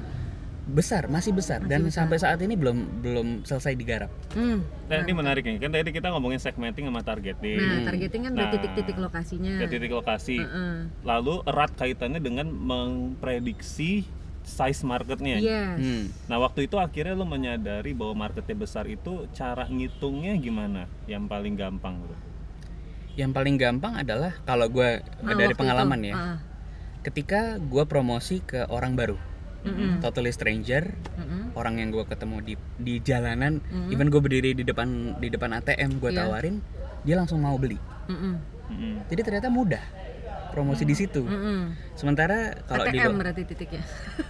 Besar 0.67 1.07
masih 1.07 1.31
besar 1.31 1.61
Masih 1.61 1.69
dan 1.69 1.81
besar. 1.83 1.97
sampai 2.03 2.17
saat 2.17 2.39
ini 2.39 2.55
belum 2.55 2.77
belum 3.01 3.29
selesai 3.43 3.73
digarap 3.73 4.09
Hmm. 4.31 4.65
Nah, 4.85 4.99
ini 4.99 5.13
menarik 5.13 5.43
nih. 5.43 5.57
Kan 5.57 5.71
tadi 5.71 5.91
kita 5.91 6.09
ngomongin 6.09 6.37
segmenting 6.37 6.85
sama 6.85 7.01
targeting. 7.01 7.57
Nah, 7.57 7.85
targeting 7.85 8.21
kan 8.23 8.33
Nah, 8.33 8.49
titik-titik 8.49 8.97
lokasinya. 8.97 9.55
titik 9.63 9.89
lokasi. 9.89 10.37
Heeh. 10.39 10.77
Lalu 11.03 11.41
erat 11.45 11.73
kaitannya 11.73 12.19
dengan 12.19 12.49
memprediksi 12.49 14.05
size 14.41 14.83
marketnya. 14.83 15.39
Yes. 15.39 15.79
Hmm. 15.79 16.05
Nah 16.27 16.37
waktu 16.39 16.65
itu 16.65 16.77
akhirnya 16.77 17.13
lo 17.13 17.25
menyadari 17.25 17.93
bahwa 17.93 18.13
marketnya 18.21 18.53
besar 18.55 18.85
itu 18.85 19.25
cara 19.31 19.65
ngitungnya 19.65 20.37
gimana 20.37 20.85
yang 21.05 21.25
paling 21.25 21.55
gampang 21.55 21.97
bro? 21.99 22.17
yang 23.15 23.31
paling 23.31 23.55
gampang 23.55 23.95
adalah 23.95 24.35
kalau 24.43 24.67
gue 24.67 24.99
Ah, 25.23 25.33
dari 25.33 25.55
pengalaman 25.55 26.03
itu. 26.03 26.11
ya 26.11 26.15
Ah. 26.19 26.39
ketika 27.01 27.57
gue 27.57 27.85
promosi 27.85 28.43
ke 28.43 28.67
orang 28.67 28.93
baru 28.93 29.15
Mm-mm. 29.65 29.91
totally 29.99 30.29
stranger 30.29 30.93
Mm-mm. 31.17 31.57
orang 31.57 31.81
yang 31.81 31.89
gue 31.89 32.05
ketemu 32.05 32.37
di 32.41 32.55
di 32.77 32.95
jalanan 33.01 33.59
Mm-mm. 33.61 33.89
even 33.89 34.09
gue 34.09 34.21
berdiri 34.21 34.53
di 34.53 34.63
depan 34.63 35.17
di 35.17 35.29
depan 35.29 35.57
ATM 35.57 35.99
gue 35.99 36.11
Iya. 36.11 36.21
tawarin 36.23 36.61
dia 37.01 37.17
langsung 37.17 37.41
mau 37.41 37.57
beli. 37.57 37.77
Mm-mm. 38.07 39.05
jadi 39.09 39.21
ternyata 39.21 39.49
mudah 39.49 39.81
promosi 40.51 40.85
di 40.85 40.95
situ. 40.95 41.21
Mm-mm. 41.21 41.75
Sementara 41.93 42.55
kalau 42.65 42.87
di 42.87 42.97
ATM 42.97 43.19
berarti 43.19 43.43
titiknya. 43.43 43.83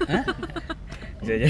Hah? 0.09 0.25
Bisa 1.21 1.33
aja. 1.37 1.49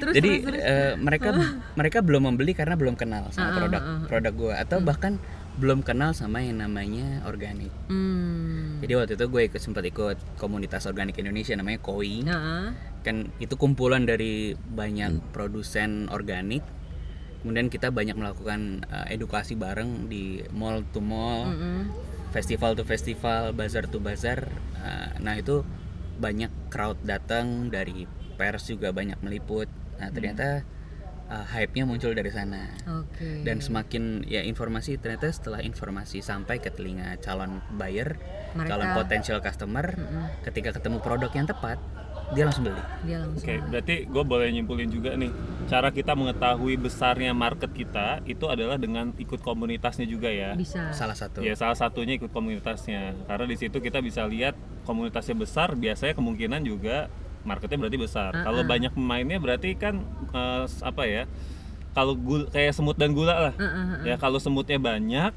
terus 0.00 0.12
Jadi 0.14 0.30
terus, 0.40 0.56
terus. 0.56 0.62
eh, 0.64 0.92
mereka 0.96 1.28
mereka 1.72 1.98
belum 2.00 2.28
membeli 2.28 2.52
karena 2.52 2.76
belum 2.76 2.96
kenal 2.96 3.28
sama 3.28 3.52
ah, 3.52 3.56
produk 3.56 3.82
ah, 3.82 3.98
produk 4.04 4.32
gua 4.32 4.52
atau 4.60 4.78
bahkan 4.80 5.16
belum 5.56 5.80
kenal 5.80 6.12
sama 6.12 6.44
yang 6.44 6.60
namanya 6.60 7.24
organik. 7.24 7.72
Hmm. 7.88 8.76
Jadi 8.84 8.92
waktu 8.92 9.12
itu 9.16 9.24
gue 9.24 9.42
ikut 9.48 9.56
sempat 9.56 9.88
ikut 9.88 10.16
komunitas 10.36 10.84
organik 10.84 11.16
Indonesia 11.16 11.56
namanya 11.56 11.80
KOI. 11.80 12.28
Nah, 12.28 12.76
Kan 13.06 13.30
itu 13.38 13.54
kumpulan 13.54 14.02
dari 14.02 14.58
banyak 14.58 15.30
produsen 15.30 16.10
organik. 16.10 16.66
Kemudian 17.46 17.70
kita 17.70 17.94
banyak 17.94 18.18
melakukan 18.18 18.82
eh, 18.90 19.14
edukasi 19.14 19.54
bareng 19.54 20.10
di 20.10 20.42
mall 20.50 20.82
to 20.90 20.98
mall, 20.98 21.46
mm-mm. 21.46 21.94
festival 22.34 22.74
to 22.74 22.82
festival, 22.82 23.54
bazar 23.54 23.86
to 23.86 24.02
bazar. 24.02 24.50
Eh, 24.82 25.22
nah 25.22 25.38
itu 25.38 25.62
banyak 26.18 26.50
crowd 26.74 26.98
datang 27.06 27.70
dari 27.70 28.10
pers 28.34 28.66
juga 28.66 28.90
banyak 28.90 29.22
meliput. 29.22 29.70
Nah 30.02 30.10
ternyata 30.10 30.66
eh, 31.30 31.46
hype-nya 31.54 31.86
muncul 31.86 32.10
dari 32.10 32.34
sana. 32.34 32.74
Oke. 33.06 33.46
Dan 33.46 33.62
semakin 33.62 34.26
ya 34.26 34.42
informasi 34.42 34.98
ternyata 34.98 35.30
setelah 35.30 35.62
informasi 35.62 36.26
sampai 36.26 36.58
ke 36.58 36.74
telinga 36.74 37.14
calon 37.22 37.62
buyer, 37.78 38.18
Mereka- 38.58 38.74
calon 38.74 38.90
potential 38.98 39.38
customer, 39.38 39.94
Mm-mm. 39.94 40.42
ketika 40.42 40.74
ketemu 40.74 40.98
produk 40.98 41.30
yang 41.30 41.46
tepat, 41.46 41.78
dia 42.34 42.42
langsung 42.42 42.66
beli. 42.66 42.82
dia 43.06 43.16
langsung. 43.22 43.46
Oke, 43.46 43.54
berarti 43.70 43.94
gue 44.10 44.22
boleh 44.26 44.46
nyimpulin 44.50 44.90
juga 44.90 45.14
nih, 45.14 45.30
cara 45.70 45.94
kita 45.94 46.18
mengetahui 46.18 46.74
besarnya 46.74 47.30
market 47.30 47.70
kita 47.70 48.18
itu 48.26 48.50
adalah 48.50 48.74
dengan 48.74 49.14
ikut 49.14 49.38
komunitasnya 49.46 50.10
juga 50.10 50.26
ya. 50.26 50.58
Bisa. 50.58 50.90
Salah 50.90 51.14
satu. 51.14 51.38
Ya 51.44 51.54
salah 51.54 51.78
satunya 51.78 52.18
ikut 52.18 52.34
komunitasnya, 52.34 53.14
karena 53.30 53.46
di 53.46 53.56
situ 53.58 53.78
kita 53.78 54.02
bisa 54.02 54.26
lihat 54.26 54.58
komunitasnya 54.82 55.38
besar, 55.38 55.78
biasanya 55.78 56.18
kemungkinan 56.18 56.66
juga 56.66 57.06
marketnya 57.46 57.78
berarti 57.78 57.98
besar. 58.02 58.30
Ah, 58.34 58.42
Kalau 58.50 58.62
ah. 58.62 58.66
banyak 58.66 58.90
pemainnya 58.90 59.38
berarti 59.38 59.78
kan 59.78 60.02
eh, 60.34 60.64
apa 60.82 61.02
ya? 61.06 61.24
Kalau 61.94 62.12
gul 62.18 62.50
kayak 62.50 62.74
semut 62.74 62.98
dan 62.98 63.14
gula 63.14 63.50
lah. 63.50 63.54
Ah, 63.56 63.64
ah, 63.64 63.84
ah. 63.96 64.04
Ya 64.04 64.18
kalau 64.18 64.42
semutnya 64.42 64.76
banyak, 64.76 65.32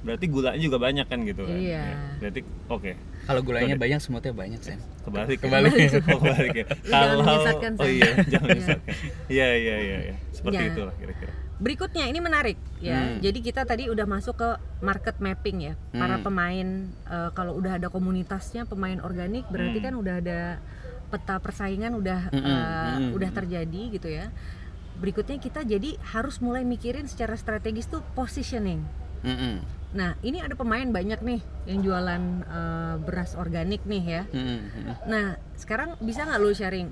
berarti 0.00 0.26
gulanya 0.26 0.58
juga 0.58 0.80
banyak 0.80 1.06
kan 1.06 1.20
gitu 1.28 1.44
kan. 1.44 1.60
Iya. 1.60 1.82
Ya, 1.84 1.96
berarti 2.24 2.40
oke. 2.72 2.92
Kalau 3.20 3.40
gulanya 3.40 3.76
banyak, 3.76 4.00
semutnya 4.00 4.32
banyak, 4.32 4.58
Sen. 4.58 4.80
Kebalik. 5.04 5.38
Kebalik. 5.38 5.72
Oh, 5.72 6.18
kebalik 6.20 6.52
ya. 6.52 6.64
Jangan 6.82 6.90
Kalau 6.90 7.22
menyesatkan, 7.22 7.70
Oh 7.76 7.86
iya, 7.86 8.10
jangan 8.32 8.46
Iya. 8.46 8.54
menyesatkan. 8.54 8.94
Iya, 9.28 9.48
iya, 9.54 9.76
iya, 9.78 9.96
iya. 10.02 10.14
Seperti 10.30 10.58
Ya. 10.58 10.70
itulah 10.72 10.94
kira-kira. 10.96 11.32
Berikutnya 11.60 12.04
ini 12.04 12.18
menarik 12.18 12.56
ya. 12.80 12.96
Hmm. 12.96 13.20
Jadi 13.20 13.38
kita 13.42 13.62
tadi 13.62 13.84
udah 13.86 14.08
masuk 14.08 14.32
ke 14.34 14.48
market 14.80 15.20
mapping 15.20 15.58
ya. 15.62 15.74
Para 15.90 16.16
Hmm. 16.16 16.24
pemain 16.24 16.68
eh, 16.88 17.30
kalau 17.30 17.52
udah 17.54 17.76
ada 17.76 17.88
komunitasnya 17.88 18.64
pemain 18.64 18.96
organik 18.98 19.44
berarti 19.46 19.76
Hmm. 19.76 19.84
kan 19.84 19.94
udah 19.94 20.14
ada 20.16 20.40
peta 21.10 21.36
persaingan 21.36 21.92
udah 21.92 22.30
Mm-mm, 22.30 22.40
eh, 22.40 22.54
mm-mm. 22.96 23.10
udah 23.12 23.30
terjadi 23.30 23.82
gitu 23.92 24.08
ya. 24.08 24.32
Berikutnya 24.96 25.36
kita 25.36 25.60
jadi 25.60 26.00
harus 26.06 26.40
mulai 26.40 26.62
mikirin 26.62 27.04
secara 27.04 27.32
strategis 27.34 27.84
tuh 27.84 28.00
positioning. 28.10 28.80
Mm-mm. 29.24 29.54
Nah, 29.90 30.14
ini 30.22 30.38
ada 30.38 30.54
pemain 30.54 30.86
banyak 30.86 31.18
nih 31.18 31.40
yang 31.66 31.82
jualan 31.82 32.22
eh, 32.46 32.94
beras 33.02 33.34
organik 33.34 33.82
nih 33.84 34.02
ya. 34.06 34.22
Mm-mm. 34.30 34.60
Mm-mm. 34.70 34.94
Nah, 35.10 35.34
sekarang 35.58 35.98
bisa 35.98 36.22
nggak 36.24 36.40
lu 36.40 36.50
sharing? 36.54 36.88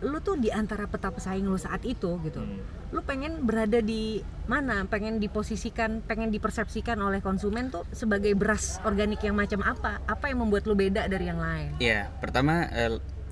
Lu 0.00 0.16
tuh 0.24 0.40
di 0.40 0.48
antara 0.48 0.88
peta 0.88 1.12
pesaing 1.12 1.44
lu 1.44 1.60
saat 1.60 1.84
itu 1.84 2.16
gitu. 2.24 2.40
Hmm. 2.40 2.60
Lu 2.88 3.04
pengen 3.04 3.44
berada 3.44 3.84
di 3.84 4.24
mana? 4.48 4.88
Pengen 4.88 5.20
diposisikan, 5.20 6.00
pengen 6.00 6.32
dipersepsikan 6.32 6.96
oleh 7.04 7.20
konsumen 7.20 7.68
tuh 7.68 7.84
sebagai 7.92 8.32
beras 8.32 8.80
organik 8.88 9.20
yang 9.20 9.36
macam 9.36 9.60
apa? 9.60 10.00
Apa 10.08 10.32
yang 10.32 10.40
membuat 10.40 10.64
lu 10.64 10.72
beda 10.72 11.04
dari 11.04 11.28
yang 11.28 11.36
lain? 11.36 11.76
Iya, 11.76 12.08
pertama 12.16 12.64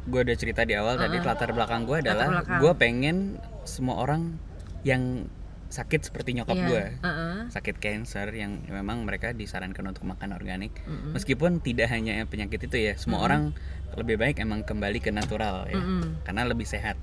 gue 0.09 0.21
udah 0.25 0.37
cerita 0.37 0.65
di 0.65 0.77
awal 0.77 0.97
tadi 0.97 1.21
Uh-uh. 1.21 1.29
latar 1.29 1.53
belakang 1.53 1.85
gue 1.85 2.05
adalah 2.05 2.45
gue 2.45 2.73
pengen 2.77 3.41
semua 3.65 4.01
orang 4.05 4.37
yang 4.85 5.29
sakit 5.69 6.01
seperti 6.09 6.33
nyokap 6.33 6.57
Iya, 6.57 6.67
gue, 6.67 6.85
uh-uh. 7.05 7.37
sakit 7.53 7.77
cancer 7.77 8.33
yang 8.33 8.65
memang 8.73 9.05
mereka 9.05 9.37
disarankan 9.37 9.93
untuk 9.93 10.09
makan 10.09 10.33
organik. 10.33 10.73
Mm-mm. 10.89 11.13
Meskipun 11.13 11.61
tidak 11.61 11.93
hanya 11.93 12.25
penyakit 12.25 12.73
itu 12.73 12.77
ya, 12.77 12.97
semua 12.97 13.21
orang 13.21 13.53
lebih 13.93 14.17
baik 14.17 14.41
emang 14.41 14.65
kembali 14.65 14.99
ke 15.05 15.13
natural 15.13 15.69
ya, 15.69 15.77
Mm-mm. 15.77 16.25
karena 16.25 16.49
lebih 16.49 16.65
sehat. 16.65 16.97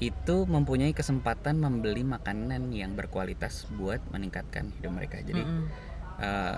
Itu 0.00 0.48
mempunyai 0.48 0.92
kesempatan 0.96 1.60
membeli 1.60 2.04
makanan 2.04 2.72
yang 2.72 2.96
berkualitas 2.96 3.68
buat 3.76 4.00
meningkatkan 4.08 4.72
hidup 4.80 4.92
mereka. 4.96 5.20
Jadi 5.20 5.44
Mm-mm. 5.44 5.64
eh, 6.20 6.56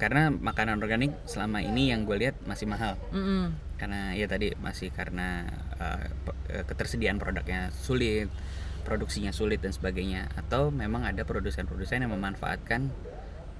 karena 0.00 0.32
makanan 0.32 0.80
organik 0.80 1.12
selama 1.28 1.60
ini 1.60 1.92
yang 1.92 2.08
gue 2.08 2.16
lihat 2.16 2.40
masih 2.48 2.64
mahal 2.64 2.96
Mm-mm. 3.12 3.52
karena 3.76 4.16
ya 4.16 4.24
tadi 4.24 4.56
masih 4.56 4.88
karena 4.88 5.44
uh, 5.76 6.08
uh, 6.56 6.64
ketersediaan 6.64 7.20
produknya 7.20 7.68
sulit 7.76 8.32
produksinya 8.90 9.30
sulit 9.30 9.62
dan 9.62 9.70
sebagainya 9.70 10.26
atau 10.34 10.68
memang 10.68 11.06
ada 11.06 11.22
produsen-produsen 11.22 12.02
yang 12.02 12.10
memanfaatkan 12.10 12.90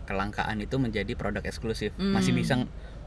kelangkaan 0.03 0.59
itu 0.59 0.75
menjadi 0.75 1.15
produk 1.15 1.39
eksklusif 1.41 1.95
masih 1.95 2.35
Hmm. 2.35 2.41
bisa 2.41 2.55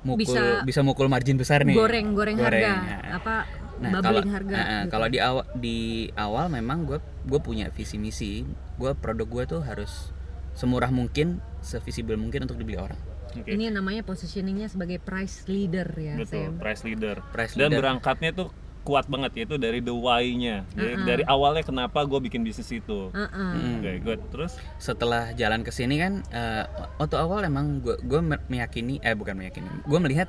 mukul 0.03 0.19
bisa, 0.23 0.41
Bisa 0.63 0.79
mukul 0.81 1.07
margin 1.07 1.35
besar 1.35 1.63
nih 1.63 1.75
Goreng, 1.75 2.11
goreng, 2.11 2.35
harga. 2.37 2.59
ya. 2.79 2.99
Apa 3.13 3.35
Nah, 3.73 3.99
kalau 3.99 4.21
harga? 4.21 4.53
uh, 4.53 4.63
gitu. 4.79 4.89
kalau 4.89 5.07
di 5.09 5.19
awal 5.19 5.43
di 5.53 5.77
awal 6.15 6.47
memang 6.47 6.85
gue 6.85 6.99
gue 7.25 7.39
punya 7.39 7.67
visi 7.67 7.97
misi 7.97 8.47
gue 8.77 8.91
produk 8.93 9.25
gue 9.25 9.43
tuh 9.49 9.61
harus 9.61 10.13
semurah 10.53 10.87
mungkin 10.87 11.43
sevisibel 11.59 12.15
mungkin 12.15 12.45
untuk 12.45 12.55
dibeli 12.55 12.77
orang 12.77 12.99
Oke. 13.33 13.49
Ini 13.49 13.73
namanya 13.73 14.05
positioningnya 14.05 14.69
sebagai 14.69 15.01
price 15.01 15.49
leader 15.49 15.89
ya, 15.97 16.13
Betul, 16.13 16.53
Sam. 16.53 16.61
price 16.61 16.85
leader. 16.85 17.17
Price 17.33 17.57
Dan 17.57 17.73
leader. 17.73 17.81
berangkatnya 17.81 18.29
tuh 18.29 18.53
kuat 18.83 19.07
banget 19.07 19.31
yaitu 19.33 19.55
dari 19.55 19.79
the 19.79 19.89
why-nya. 19.89 20.67
Jadi 20.69 20.91
Uh-uh. 20.93 21.05
dari 21.05 21.23
awalnya 21.25 21.63
kenapa 21.63 22.03
gue 22.03 22.19
bikin 22.21 22.43
bisnis 22.43 22.67
itu. 22.69 23.07
Uh-uh. 23.09 23.51
Mm. 23.55 23.79
Oke, 23.79 23.91
good. 24.01 24.19
Terus 24.29 24.59
setelah 24.75 25.31
jalan 25.33 25.63
ke 25.63 25.71
sini 25.71 25.95
kan 25.97 26.19
eh, 26.29 26.63
waktu 26.97 27.15
awal 27.15 27.41
emang 27.41 27.79
gue 27.79 27.95
gue 28.01 28.19
meyakini 28.45 28.99
eh 28.99 29.11
bukan 29.11 29.33
meyakini 29.33 29.71
gue 29.81 29.99
melihat 29.99 30.27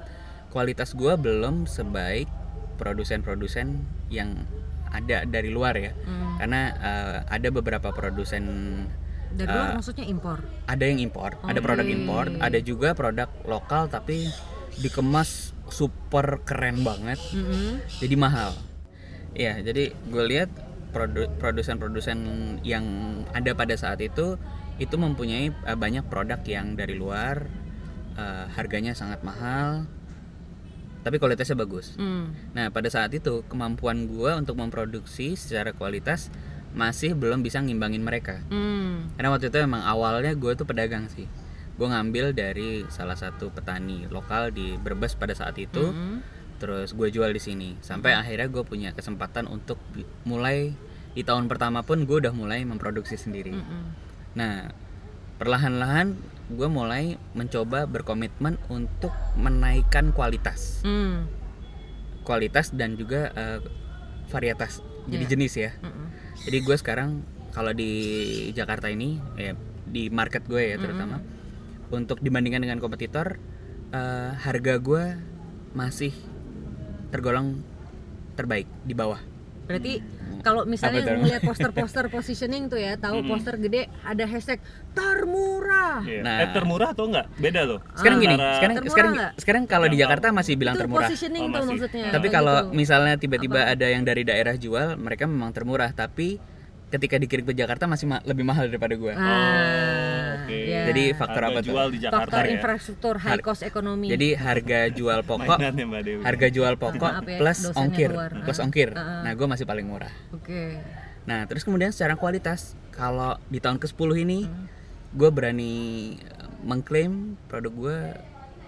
kualitas 0.48 0.94
gue 0.94 1.10
belum 1.12 1.66
sebaik 1.66 2.30
produsen-produsen 2.78 3.82
yang 4.08 4.38
ada 4.88 5.26
dari 5.26 5.50
luar 5.50 5.74
ya 5.74 5.90
Mm. 5.90 6.38
karena 6.38 6.60
eh, 6.72 7.18
ada 7.28 7.48
beberapa 7.50 7.90
produsen 7.90 8.44
Dari 9.34 9.50
Uh, 9.50 9.54
luar 9.58 9.74
maksudnya 9.74 10.06
impor. 10.06 10.38
ada 10.64 10.84
yang 10.86 11.02
impor 11.02 11.34
ada 11.42 11.58
produk 11.58 11.82
impor 11.82 12.30
ada 12.38 12.58
juga 12.60 12.94
produk 12.94 13.26
lokal 13.44 13.90
tapi 13.90 14.30
dikemas 14.76 15.50
super 15.68 16.42
keren 16.42 16.82
banget 16.82 17.16
Mm-mm. 17.30 17.80
jadi 17.98 18.14
mahal 18.14 18.52
ya 19.32 19.58
jadi 19.58 19.90
gue 19.90 20.24
lihat 20.24 20.50
produ- 20.90 21.30
produsen-produsen 21.38 22.18
yang 22.62 22.84
ada 23.30 23.50
pada 23.52 23.74
saat 23.74 23.98
itu 23.98 24.38
itu 24.76 24.94
mempunyai 24.94 25.50
eh, 25.50 25.78
banyak 25.78 26.06
produk 26.06 26.38
yang 26.44 26.74
dari 26.74 26.94
luar 26.94 27.46
eh, 28.14 28.46
harganya 28.54 28.94
sangat 28.94 29.22
mahal 29.22 29.86
tapi 31.04 31.20
kualitasnya 31.20 31.54
bagus 31.54 31.94
Mm. 32.00 32.54
nah 32.54 32.66
pada 32.70 32.88
saat 32.88 33.12
itu 33.12 33.44
kemampuan 33.46 34.08
gue 34.08 34.30
untuk 34.32 34.56
memproduksi 34.56 35.36
secara 35.36 35.72
kualitas 35.72 36.32
masih 36.74 37.14
belum 37.14 37.42
bisa 37.42 37.60
ngimbangin 37.60 38.00
mereka 38.00 38.40
Mm. 38.48 39.14
karena 39.14 39.28
waktu 39.30 39.52
itu 39.52 39.58
emang 39.60 39.82
awalnya 39.82 40.32
gue 40.32 40.52
tuh 40.54 40.64
pedagang 40.64 41.06
sih 41.12 41.28
gue 41.74 41.86
ngambil 41.86 42.30
dari 42.30 42.70
salah 42.88 43.14
satu 43.14 43.50
petani 43.50 44.06
lokal 44.08 44.48
di 44.48 44.74
Brebes 44.76 45.12
pada 45.12 45.32
saat 45.32 45.56
itu 45.56 45.90
Mm. 45.90 46.18
terus 46.54 46.92
gue 46.92 47.10
jual 47.10 47.28
di 47.28 47.38
sini 47.38 47.68
sampai 47.80 48.14
akhirnya 48.14 48.46
gue 48.46 48.62
punya 48.62 48.90
kesempatan 48.90 49.44
untuk 49.46 49.76
mulai 50.22 50.70
di 51.10 51.22
tahun 51.22 51.46
pertama 51.46 51.82
pun 51.82 52.02
gue 52.02 52.16
udah 52.20 52.30
mulai 52.30 52.62
memproduksi 52.62 53.14
sendiri 53.16 53.52
Mm-mm. 53.52 53.82
nah 54.32 54.70
perlahan-lahan 55.34 56.14
gue 56.46 56.68
mulai 56.68 57.04
mencoba 57.32 57.84
berkomitmen 57.84 58.54
untuk 58.68 59.10
menaikkan 59.34 60.10
kualitas 60.10 60.78
Mm. 60.82 61.26
kualitas 62.22 62.70
dan 62.70 62.94
juga 62.94 63.34
eh, 63.34 63.58
varietas 64.26 64.78
jadi 65.04 65.20
Iya. 65.20 65.30
jenis 65.30 65.52
ya 65.54 65.70
Mm-mm. 65.76 66.06
jadi 66.40 66.58
gue 66.60 66.76
sekarang 66.76 67.10
kalau 67.50 67.70
di 67.70 67.90
Jakarta 68.50 68.88
ini 68.88 69.18
ya 69.34 69.52
di 69.84 70.08
market 70.08 70.42
gue 70.44 70.62
ya 70.64 70.76
terutama 70.78 71.18
untuk 71.90 72.18
dibandingkan 72.18 72.60
dengan 72.60 72.78
kompetitor 72.78 73.36
eh, 73.90 74.30
harga 74.36 74.74
gue 74.76 75.04
masih 75.72 76.12
tergolong 77.08 77.60
terbaik 78.32 78.66
di 78.82 78.92
bawah 78.92 79.18
Berarti 79.64 79.96
kalau 80.44 80.68
misalnya 80.68 81.08
ngeliat 81.08 81.40
poster-poster 81.40 82.12
positioning 82.12 82.68
tuh 82.68 82.76
ya, 82.76 83.00
tahu 83.00 83.24
poster 83.24 83.56
gede 83.56 83.88
ada 84.04 84.28
hashtag 84.28 84.60
termurah. 84.92 86.04
Iya. 86.04 86.20
Nah. 86.20 86.36
eh, 86.38 86.48
termurah 86.52 86.92
atau 86.92 87.08
enggak? 87.08 87.32
Beda 87.34 87.64
loh. 87.64 87.80
sekarang 87.94 88.18
gini 88.20 88.36
Antara- 88.36 88.54
sekarang 88.54 88.76
sekarang 88.84 89.12
nggak? 89.14 89.30
sekarang 89.40 89.62
kalau 89.64 89.86
di 89.88 89.96
Jakarta 89.96 90.26
masih 90.30 90.54
bilang 90.54 90.74
itu 90.74 90.84
termurah 90.84 91.08
positioning 91.08 91.42
Oh, 91.42 91.50
tuh 91.50 91.64
maksudnya. 91.66 92.12
tapi 92.12 92.28
kalau 92.28 92.56
gitu. 92.60 92.76
misalnya 92.76 93.14
tiba-tiba 93.16 93.60
ada 93.64 93.86
yang 93.88 94.04
dari 94.04 94.22
daerah 94.22 94.52
jual 94.54 94.88
mereka 94.96 95.24
memang 95.24 95.48
termurah 95.50 95.88
tapi 95.90 96.36
ketika 96.86 97.16
dikirim 97.16 97.42
ke 97.42 97.54
Jakarta 97.56 97.88
masih 97.88 98.04
ma- 98.06 98.22
lebih 98.22 98.44
mahal 98.44 98.68
daripada 98.68 98.94
gue 98.94 99.12
Ah. 99.16 100.23
Oke. 100.44 100.58
ya. 100.66 100.82
Jadi 100.86 101.04
faktor 101.12 101.42
Harga 101.42 101.50
apa 101.50 101.58
tuh? 101.58 101.66
jual 101.66 101.86
di 101.88 101.98
Jakarta 101.98 102.20
faktor 102.22 102.42
ya. 102.42 102.50
infrastruktur 102.52 103.14
high 103.16 103.40
cost 103.40 103.62
ekonomi. 103.62 104.06
Jadi 104.06 104.28
harga 104.32 104.80
jual 104.88 105.20
pokok, 105.28 105.58
Dewi. 105.58 106.20
harga 106.20 106.46
jual 106.48 106.74
pokok 106.76 107.12
ya, 107.22 107.38
plus 107.38 107.58
ongkir, 107.72 108.10
keluar. 108.10 108.30
plus 108.40 108.58
ongkir. 108.58 108.88
Ah. 108.92 109.22
Nah, 109.22 109.32
gue 109.32 109.46
masih 109.46 109.64
paling 109.64 109.84
murah. 109.84 110.12
Oke. 110.30 110.78
Nah, 111.24 111.48
terus 111.48 111.62
kemudian 111.62 111.88
secara 111.88 112.14
kualitas, 112.14 112.76
kalau 112.90 113.40
di 113.48 113.56
tahun 113.56 113.76
ke-10 113.76 114.10
ini, 114.20 114.40
Hmm. 114.44 114.68
gue 115.10 115.30
berani 115.30 115.74
mengklaim 116.60 117.36
produk 117.46 117.72
gue 117.72 117.98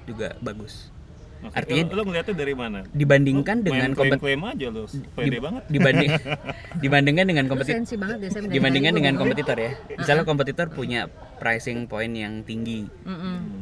juga 0.06 0.28
bagus. 0.38 0.88
Oke, 1.36 1.52
Artinya- 1.52 1.86
lo, 1.88 1.94
lo 1.94 2.02
ngeliatnya 2.04 2.34
dari 2.34 2.54
mana? 2.54 2.78
Dibandingkan 2.88 3.56
Lu 3.60 3.64
dengan 3.66 3.88
main 3.88 3.94
kompet- 3.94 4.20
klaim 4.20 4.42
aja 4.42 4.66
lo, 4.68 4.82
pede 5.12 5.28
di- 5.28 5.38
banget. 5.38 5.62
dibanding 5.68 6.10
dibandingkan 6.84 7.24
dengan 7.26 7.44
kompetitor 7.46 7.76
banget 7.96 8.18
dibandingkan 8.48 8.92
dengan 8.92 9.14
kompetitor 9.14 9.56
ya. 9.56 9.70
Misalnya 9.94 10.24
kompetitor 10.24 10.66
punya 10.68 11.06
pricing 11.36 11.84
point 11.84 12.12
yang 12.12 12.40
tinggi. 12.42 12.88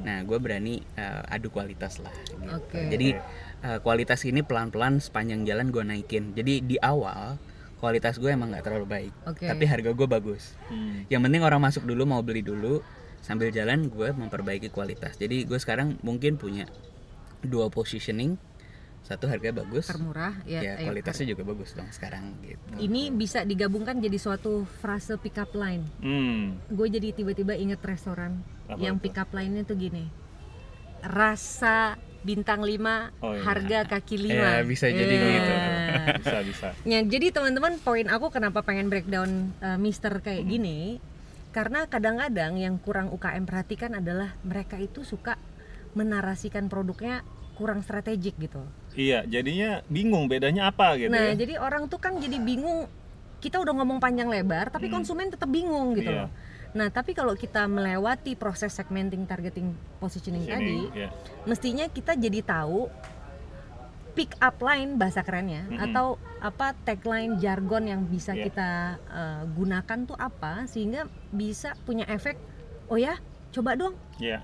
Nah, 0.00 0.22
gue 0.22 0.38
berani 0.38 0.78
uh, 0.94 1.22
adu 1.26 1.48
kualitas 1.48 1.98
lah. 1.98 2.14
gitu. 2.24 2.46
Oke. 2.46 2.80
Jadi 2.88 3.08
uh, 3.62 3.78
kualitas 3.80 4.22
ini 4.22 4.40
pelan-pelan 4.40 4.98
sepanjang 4.98 5.42
jalan 5.42 5.68
gue 5.68 5.82
naikin. 5.82 6.32
Jadi 6.32 6.60
di 6.60 6.76
awal 6.78 7.36
kualitas 7.74 8.16
gue 8.16 8.28
emang 8.28 8.48
nggak 8.48 8.64
terlalu 8.64 8.86
baik, 8.86 9.12
Oke. 9.26 9.44
tapi 9.44 9.64
harga 9.64 9.92
gue 9.92 10.08
bagus. 10.08 10.56
Hmm. 10.66 11.04
Yang 11.06 11.20
penting 11.20 11.42
orang 11.42 11.60
masuk 11.60 11.84
dulu 11.84 12.08
mau 12.08 12.24
beli 12.24 12.40
dulu, 12.40 12.80
sambil 13.20 13.52
jalan 13.52 13.86
gue 13.86 14.08
memperbaiki 14.10 14.68
kualitas. 14.68 15.20
Jadi 15.20 15.44
gue 15.44 15.58
sekarang 15.58 16.00
mungkin 16.00 16.40
punya 16.40 16.64
dua 17.44 17.68
positioning, 17.68 18.34
satu 19.00 19.24
harga 19.24 19.52
bagus, 19.54 19.84
termurah 19.84 20.32
ya, 20.42 20.60
ya 20.60 20.72
eh, 20.74 20.84
kualitasnya 20.84 21.28
juga 21.28 21.44
bagus 21.44 21.72
dong 21.72 21.88
sekarang 21.88 22.40
gitu. 22.40 22.72
ini 22.78 23.08
bisa 23.08 23.44
digabungkan 23.44 23.98
jadi 23.98 24.16
suatu 24.16 24.64
frase 24.80 25.14
pick 25.16 25.36
up 25.36 25.52
line 25.52 25.84
Hmm. 26.00 26.56
gue 26.66 26.88
jadi 26.88 27.12
tiba-tiba 27.12 27.52
inget 27.52 27.78
restoran 27.80 28.40
Apa 28.64 28.80
yang 28.80 28.96
itu? 28.96 29.04
pick 29.04 29.16
up 29.18 29.28
line-nya 29.30 29.60
tuh 29.62 29.76
gini 29.76 30.08
rasa 31.00 32.00
bintang 32.24 32.64
5 32.64 32.80
Oh, 33.20 33.36
iya. 33.36 33.44
harga 33.44 33.78
kaki 33.86 34.16
5 34.18 34.32
Ya, 34.32 34.64
bisa 34.64 34.86
jadi 34.88 35.14
gitu. 35.14 35.52
Bisa 36.20 36.38
bisa. 36.42 36.68
Ya, 36.82 37.00
jadi 37.00 37.28
teman-teman 37.30 37.76
poin 37.78 38.04
aku 38.06 38.28
kenapa 38.28 38.60
pengen 38.60 38.88
breakdown 38.88 39.52
uh, 39.58 39.76
Mister 39.76 40.12
kayak 40.18 40.44
gini 40.46 40.96
karena 41.50 41.84
kadang-kadang 41.84 42.56
yang 42.56 42.76
kurang 42.78 43.08
UKM 43.08 43.44
perhatikan 43.44 43.92
adalah 43.94 44.32
mereka 44.40 44.76
itu 44.76 45.00
suka 45.00 45.36
menarasikan 45.92 46.66
produknya 46.66 47.22
kurang 47.54 47.80
strategik 47.80 48.34
gitu. 48.36 48.62
Iya, 48.94 49.22
jadinya 49.24 49.82
bingung 49.86 50.26
bedanya 50.26 50.68
apa 50.68 50.98
gitu 50.98 51.10
nah, 51.10 51.30
ya. 51.30 51.38
jadi 51.38 51.58
orang 51.58 51.86
tuh 51.86 51.98
kan 51.98 52.18
jadi 52.18 52.38
bingung. 52.38 52.86
Kita 53.38 53.60
udah 53.60 53.76
ngomong 53.76 54.00
panjang 54.00 54.26
lebar, 54.26 54.72
tapi 54.72 54.88
Hmm. 54.88 54.98
konsumen 54.98 55.28
tetap 55.28 55.46
bingung 55.46 55.92
gitu 55.94 56.08
Iya. 56.08 56.26
loh. 56.26 56.30
Nah, 56.74 56.88
tapi 56.88 57.12
kalau 57.12 57.36
kita 57.36 57.68
melewati 57.68 58.34
proses 58.34 58.72
segmenting, 58.72 59.22
targeting, 59.24 59.70
positioning 59.98 60.42
tadi, 60.42 60.88
Sini, 60.88 60.96
ya. 60.96 61.08
mestinya 61.44 61.86
kita 61.86 62.16
jadi 62.16 62.40
tahu 62.40 62.90
pick 64.14 64.34
up 64.38 64.58
line 64.58 64.94
bahasa 64.94 65.20
kerennya 65.20 65.66
Mm-mm. 65.66 65.84
atau 65.84 66.06
apa 66.38 66.70
tagline 66.82 67.34
jargon 67.36 67.84
yang 67.84 68.06
bisa 68.06 68.30
Iya. 68.30 68.42
kita 68.46 68.70
uh, 69.04 69.42
gunakan 69.50 69.98
tuh 70.06 70.14
apa 70.14 70.66
sehingga 70.66 71.04
bisa 71.30 71.74
punya 71.82 72.06
efek 72.06 72.38
oh 72.86 72.94
ya 72.94 73.18
coba 73.50 73.74
dong 73.74 73.98
Iya. 74.16 74.38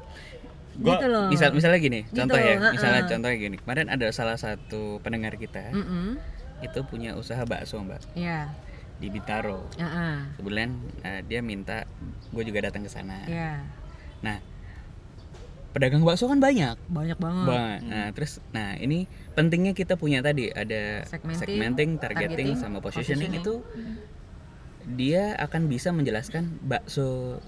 Gua 0.80 0.96
gitu 0.96 1.06
loh 1.06 1.26
Misal 1.28 1.52
misalnya 1.52 1.78
gini, 1.78 2.00
Gitu, 2.02 2.16
contoh 2.16 2.36
ya, 2.36 2.56
misalnya 2.72 3.02
contohnya 3.04 3.36
gini. 3.38 3.56
Kemarin 3.56 3.86
ada 3.88 4.06
salah 4.10 4.34
satu 4.34 4.98
pendengar 5.00 5.36
kita 5.36 5.70
Mm-mm. 5.70 6.16
itu 6.60 6.80
punya 6.84 7.14
usaha 7.14 7.40
bakso 7.44 7.76
mbak 7.78 8.00
ya 8.12 8.48
di 8.96 9.08
Bintaro. 9.08 9.64
ya 9.76 9.86
ah, 9.86 10.18
Kebetulan 10.34 10.76
eh, 11.00 11.20
dia 11.24 11.40
minta 11.40 11.84
gue 12.30 12.42
juga 12.42 12.60
datang 12.62 12.80
ke 12.80 12.90
sana. 12.90 13.24
ya 13.24 13.64
Nah, 14.20 14.36
pedagang 15.70 16.02
bakso 16.02 16.26
kan 16.26 16.36
banyak. 16.36 16.76
banyak 16.84 17.16
banget 17.16 17.46
Banget. 17.46 17.80
Nah, 17.86 18.06
terus 18.12 18.32
nah 18.50 18.74
ini 18.74 19.08
pentingnya 19.32 19.72
kita 19.72 19.94
punya 19.94 20.20
tadi 20.20 20.50
ada 20.50 21.06
Segmenting, 21.06 21.38
segmenting, 21.38 21.90
targeting, 21.96 22.28
targeting, 22.36 22.48
sama 22.56 22.80
positioning, 22.80 23.32
positioning. 23.32 23.40
itu 23.40 23.54
dia 24.90 25.36
akan 25.38 25.68
bisa 25.68 25.92
menjelaskan 25.92 26.60
bakso 26.60 27.38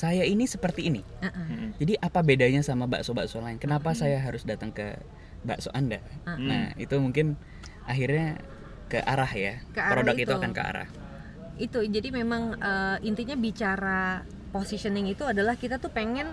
saya 0.00 0.24
ini 0.24 0.48
seperti 0.48 0.88
ini. 0.88 1.04
Ah-ah. 1.20 1.36
Mm-mm. 1.36 1.76
Jadi 1.76 2.00
apa 2.00 2.20
bedanya 2.20 2.64
sama 2.64 2.88
bakso-bakso 2.88 3.36
lain? 3.38 3.60
Kenapa 3.60 3.92
saya 3.92 4.16
harus 4.16 4.42
datang 4.42 4.72
ke 4.72 4.96
bakso 5.42 5.68
Anda? 5.70 6.00
Ah. 6.24 6.40
Nah, 6.40 6.72
itu 6.74 6.96
mungkin 6.96 7.36
akhirnya 7.84 8.40
ke 8.88 8.96
arah 8.98 9.28
ya. 9.28 9.60
Ke 9.70 9.80
arah 9.80 10.00
Produk 10.00 10.16
itu. 10.16 10.24
itu. 10.24 10.34
akan 10.34 10.52
ke 10.52 10.62
arah. 10.64 10.88
itu 11.60 11.76
jadi 11.84 12.08
memang 12.08 12.56
eh, 12.56 12.96
intinya 13.04 13.36
bicara 13.36 14.24
positioning 14.48 15.04
itu 15.06 15.28
adalah 15.28 15.52
kita 15.54 15.76
tuh 15.76 15.92
pengen 15.92 16.32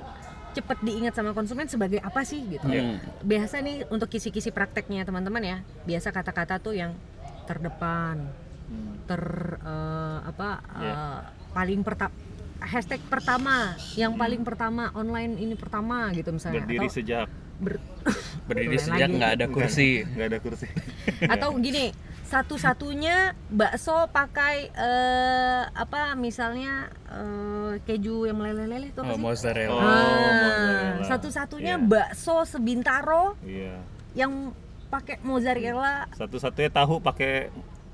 cepet 0.56 0.80
diingat 0.80 1.14
sama 1.14 1.36
konsumen 1.36 1.68
sebagai 1.68 2.00
apa 2.00 2.24
sih 2.24 2.48
gitu 2.48 2.64
Iya. 2.64 2.96
Hmm. 2.96 2.98
biasa 3.28 3.60
nih 3.60 3.84
untuk 3.92 4.08
kisi-kisi 4.08 4.50
prakteknya 4.50 5.04
teman-teman 5.04 5.44
ya 5.44 5.58
biasa 5.84 6.16
kata-kata 6.16 6.64
tuh 6.64 6.74
yang 6.74 6.96
terdepan 7.44 8.24
Hmm. 8.68 9.00
ter 9.04 9.20
eh, 9.60 10.20
apa 10.24 10.50
Iya. 10.78 10.94
eh, 10.96 11.20
paling 11.52 11.84
pertama 11.84 12.16
hashtag 12.60 13.02
pertama 13.04 13.56
yang 13.94 14.14
paling 14.14 14.42
pertama 14.42 14.90
online 14.92 15.38
ini 15.38 15.54
pertama 15.54 16.10
gitu 16.12 16.32
misalnya 16.32 16.62
Berdiri 16.62 16.80
atau 16.82 16.94
sejak 16.94 17.28
ber- 17.58 17.84
Berdiri 18.48 18.78
sejak 18.78 19.08
nggak 19.10 19.32
ada 19.34 19.46
kursi. 19.48 20.06
nggak 20.06 20.28
ada 20.28 20.40
kursi. 20.40 20.68
atau 21.34 21.52
gini 21.58 21.92
satu-satunya 22.24 23.16
bakso 23.48 24.08
pakai 24.08 24.68
eh, 24.70 25.64
apa 25.66 26.14
misalnya 26.14 26.86
eh, 27.08 27.80
keju 27.82 28.26
yang 28.26 28.36
meleleh-leleh 28.36 28.92
tuh 28.92 29.02
apa 29.02 29.12
Oh, 29.12 29.16
sih? 29.16 29.24
mozzarella. 29.24 29.72
Oh, 29.72 29.80
Ah, 29.80 29.88
mozzarella. 29.88 31.06
satu-satunya 31.08 31.76
Iya. 31.76 31.86
bakso 31.86 32.36
sebintaro 32.44 33.36
Iya. 33.42 33.80
yang 34.14 34.52
pakai 34.88 35.20
mozzarella 35.22 36.08
Satu-satunya 36.14 36.70
tahu 36.70 37.00
pakai 37.00 37.48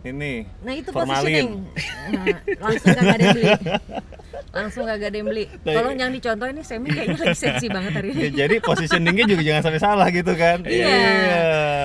ini. 0.03 0.43
Nah 0.59 0.73
itu 0.73 0.89
Formalin. 0.89 1.23
positioning. 1.23 1.51
Nah, 2.11 2.25
langsung 2.59 2.91
gak 2.91 3.05
ada 3.07 3.23
yang 3.23 3.33
beli. 3.33 3.47
Langsung 4.53 4.85
gak 4.85 5.01
ada 5.01 5.09
yang 5.11 5.25
beli. 5.25 5.49
Nah, 5.65 5.73
Tolong 5.73 5.95
jangan 5.97 6.13
dicontoh 6.13 6.47
ini 6.47 6.61
Semi 6.61 6.87
kayaknya 6.87 7.17
lagi 7.17 7.33
sensi 7.35 7.65
banget 7.67 7.91
hari 7.97 8.07
ini. 8.13 8.21
Ya, 8.21 8.29
jadi 8.45 8.55
positioningnya 8.61 9.25
juga 9.25 9.41
jangan 9.41 9.61
sampai 9.65 9.81
salah 9.81 10.07
gitu 10.07 10.33
kan. 10.37 10.61
Iya. 10.61 10.93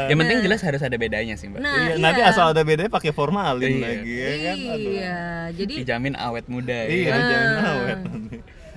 Yang 0.07 0.18
penting 0.20 0.38
jelas 0.44 0.61
harus 0.61 0.81
ada 0.81 0.96
bedanya 0.96 1.35
sih, 1.35 1.48
Mbak. 1.48 1.61
Nah, 1.61 1.72
Iya, 1.74 1.88
iya. 1.88 1.94
nanti 1.96 2.20
asal 2.20 2.52
ada 2.52 2.61
bedanya 2.61 2.92
pakai 2.92 3.09
formalin 3.11 3.72
Iya. 3.72 3.81
lagi 3.83 4.14
ya 4.14 4.33
kan. 4.38 4.57
Aduh. 4.68 4.92
Iya, 4.92 5.18
jadi 5.57 5.74
Dijamin 5.81 6.14
awet 6.14 6.46
muda 6.46 6.78
Iya, 6.85 7.09
ya. 7.09 7.16
jangan 7.18 7.48
Ah. 7.57 7.72
awet. 7.74 7.98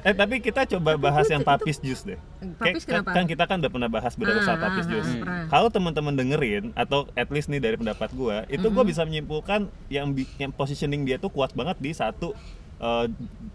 Eh 0.02 0.18
tapi 0.18 0.42
kita 0.42 0.66
coba 0.66 0.98
bahas 0.98 1.30
yang 1.30 1.46
papis 1.46 1.78
jus 1.78 2.02
deh. 2.02 2.18
Papis 2.58 2.82
Kayak- 2.82 3.06
kenapa? 3.06 3.10
Kan 3.14 3.24
kita 3.28 3.44
kan 3.46 3.62
udah 3.62 3.70
pernah 3.70 3.86
bahas 3.88 4.18
beberapa 4.18 4.42
Ah, 4.42 4.46
soal 4.48 4.58
ah, 4.58 4.64
papis 4.66 4.86
ah, 4.86 4.90
jus. 4.90 5.08
ah. 5.22 5.46
Kalau 5.46 5.70
teman-teman 5.70 6.14
dengerin 6.16 6.74
atau 6.74 7.06
at 7.14 7.30
least 7.30 7.54
nih 7.54 7.62
dari 7.62 7.78
pendapat 7.78 8.10
gua, 8.12 8.42
itu 8.48 8.66
gua 8.66 8.82
bisa 8.82 9.06
menyimpulkan 9.06 9.70
yang 9.88 10.10
yang 10.40 10.50
positioning 10.50 11.06
dia 11.06 11.22
tuh 11.22 11.30
kuat 11.30 11.54
banget 11.54 11.78
di 11.78 11.94
satu 11.94 12.34
eh, 12.82 13.06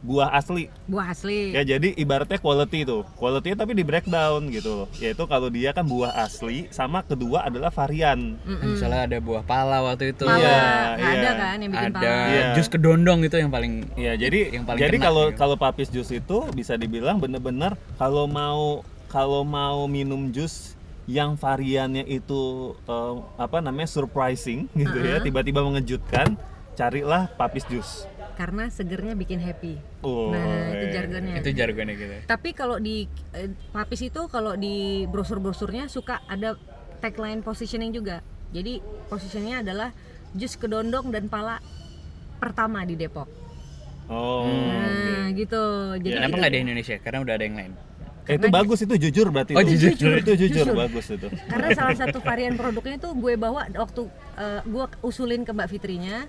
buah 0.01 0.31
asli. 0.33 0.71
buah 0.87 1.11
asli. 1.11 1.51
Ya 1.51 1.67
jadi 1.67 1.91
ibaratnya 1.93 2.39
quality 2.39 2.87
tuh. 2.87 3.03
Quality 3.19 3.59
tapi 3.59 3.75
di 3.75 3.83
breakdown 3.83 4.47
gitu 4.49 4.85
loh. 4.85 4.89
Yaitu 4.97 5.27
kalau 5.27 5.51
dia 5.51 5.75
kan 5.75 5.83
buah 5.83 6.15
asli 6.17 6.71
sama 6.71 7.03
kedua 7.03 7.43
adalah 7.45 7.75
varian. 7.75 8.39
Mm-mm. 8.47 8.79
Misalnya 8.79 9.11
ada 9.11 9.19
buah 9.19 9.43
pala 9.43 9.83
waktu 9.83 10.15
itu. 10.15 10.23
Pala, 10.23 10.39
Iya, 10.39 10.59
nggak 10.95 11.11
ada 11.11 11.31
kan 11.35 11.57
yang 11.59 11.71
bikin 11.75 11.91
Ada 11.91 11.99
pala. 11.99 12.27
Iya. 12.31 12.45
jus 12.55 12.69
kedondong 12.71 13.21
itu 13.21 13.37
yang 13.37 13.51
paling 13.51 13.73
Iya, 13.99 14.13
jadi 14.15 14.39
yang 14.55 14.65
paling 14.65 14.79
jadi 14.79 14.97
kalau 14.97 15.25
gitu. 15.35 15.39
kalau 15.43 15.57
papis 15.59 15.91
jus 15.91 16.09
itu 16.09 16.39
bisa 16.55 16.79
dibilang 16.79 17.19
bener-bener 17.19 17.75
kalau 17.99 18.31
mau 18.31 18.87
kalau 19.11 19.43
mau 19.43 19.87
minum 19.87 20.31
jus 20.31 20.79
yang 21.07 21.35
variannya 21.35 22.03
itu 22.05 22.43
eh, 22.85 23.15
apa 23.39 23.59
namanya 23.59 23.87
surprising 23.87 24.67
gitu 24.75 24.99
ya, 24.99 25.19
Uh-uh. 25.19 25.25
tiba-tiba 25.25 25.63
mengejutkan, 25.63 26.35
carilah 26.75 27.31
papis 27.35 27.63
jus. 27.67 28.07
Karena 28.37 28.69
segernya 28.69 29.17
bikin 29.17 29.41
happy. 29.41 29.81
Oh, 30.01 30.29
Nah, 30.29 30.45
itu 30.71 30.87
iya. 30.87 30.93
jargonnya. 30.95 31.35
itu 31.41 31.51
jargonnya 31.51 31.95
gitu. 31.95 32.15
Tapi 32.27 32.49
kalau 32.53 32.77
di 32.77 33.05
eh, 33.33 33.49
papis 33.73 34.05
itu 34.05 34.29
kalau 34.29 34.53
di 34.55 35.05
brosur-brosurnya 35.07 35.89
suka 35.89 36.21
ada 36.25 36.53
tagline 36.99 37.41
positioning 37.41 37.91
juga. 37.91 38.21
Jadi 38.53 38.79
positioningnya 39.09 39.65
adalah 39.65 39.89
jus 40.33 40.53
kedondong 40.55 41.09
dan 41.09 41.27
pala 41.27 41.65
pertama 42.37 42.85
di 42.85 42.93
Depok. 42.95 43.25
Oh, 44.07 44.45
Nah, 44.47 45.27
oke. 45.27 45.35
gitu. 45.35 45.63
Jadi 45.99 46.15
Kenapa 46.15 46.31
itu- 46.31 46.39
nggak 46.39 46.53
di 46.53 46.61
Indonesia? 46.61 46.97
Karena 47.01 47.19
udah 47.25 47.35
ada 47.35 47.45
yang 47.45 47.57
lain. 47.57 47.73
Eh, 48.27 48.35
itu 48.35 48.47
bagus 48.49 48.79
itu 48.83 48.95
jujur 49.01 49.31
berarti. 49.31 49.55
Oh, 49.55 49.63
itu. 49.63 49.87
jujur. 49.87 50.19
Itu 50.19 50.35
jujur, 50.37 50.67
Jujur. 50.67 50.75
bagus 50.77 51.07
itu. 51.09 51.31
karena 51.47 51.69
salah 51.73 51.95
satu 51.97 52.19
varian 52.21 52.53
produknya 52.53 52.99
itu 52.99 53.09
gue 53.09 53.35
bawa 53.35 53.71
waktu 53.73 54.03
eh, 54.37 54.61
gue 54.63 54.85
usulin 55.01 55.41
ke 55.41 55.51
Mbak 55.51 55.69
Fitrinya 55.71 56.27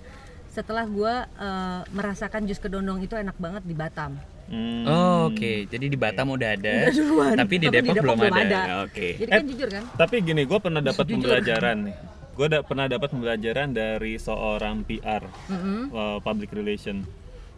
setelah 0.58 0.90
gue 0.90 1.14
eh, 1.38 1.82
merasakan 1.94 2.50
jus 2.50 2.58
kedondong 2.58 2.98
itu 3.00 3.14
enak 3.14 3.38
banget 3.38 3.62
di 3.62 3.78
Batam. 3.78 4.18
Hmm. 4.50 4.88
Oh, 4.88 5.30
Oke, 5.30 5.68
jadi 5.70 5.86
di 5.86 6.00
Batam 6.00 6.34
udah 6.34 6.56
ada, 6.56 6.88
Udah 6.88 7.36
tapi 7.36 7.60
di 7.60 7.68
Tapi 7.68 7.68
di 7.68 7.68
Depok, 7.68 7.94
Depok 7.94 8.04
belum 8.08 8.18
belum 8.18 8.36
ada. 8.42 8.48
ada. 8.48 8.74
Oke. 8.88 9.08
Jadi 9.20 9.30
Eh, 9.30 9.38
kan 9.38 9.44
jujur 9.46 9.70
kan? 9.70 9.84
Tapi 9.94 10.16
gini, 10.24 10.42
gue 10.48 10.60
pernah 10.64 10.82
dapat 10.82 11.06
pembelajaran 11.06 11.78
nih. 11.84 11.96
Gue 12.32 12.48
pernah 12.64 12.86
dapat 12.88 13.08
pembelajaran 13.12 13.68
dari 13.70 14.14
seorang 14.16 14.82
PR, 14.82 15.24
Mm-mm. 15.52 15.92
uh, 15.92 16.18
public 16.24 16.50
relation. 16.56 17.04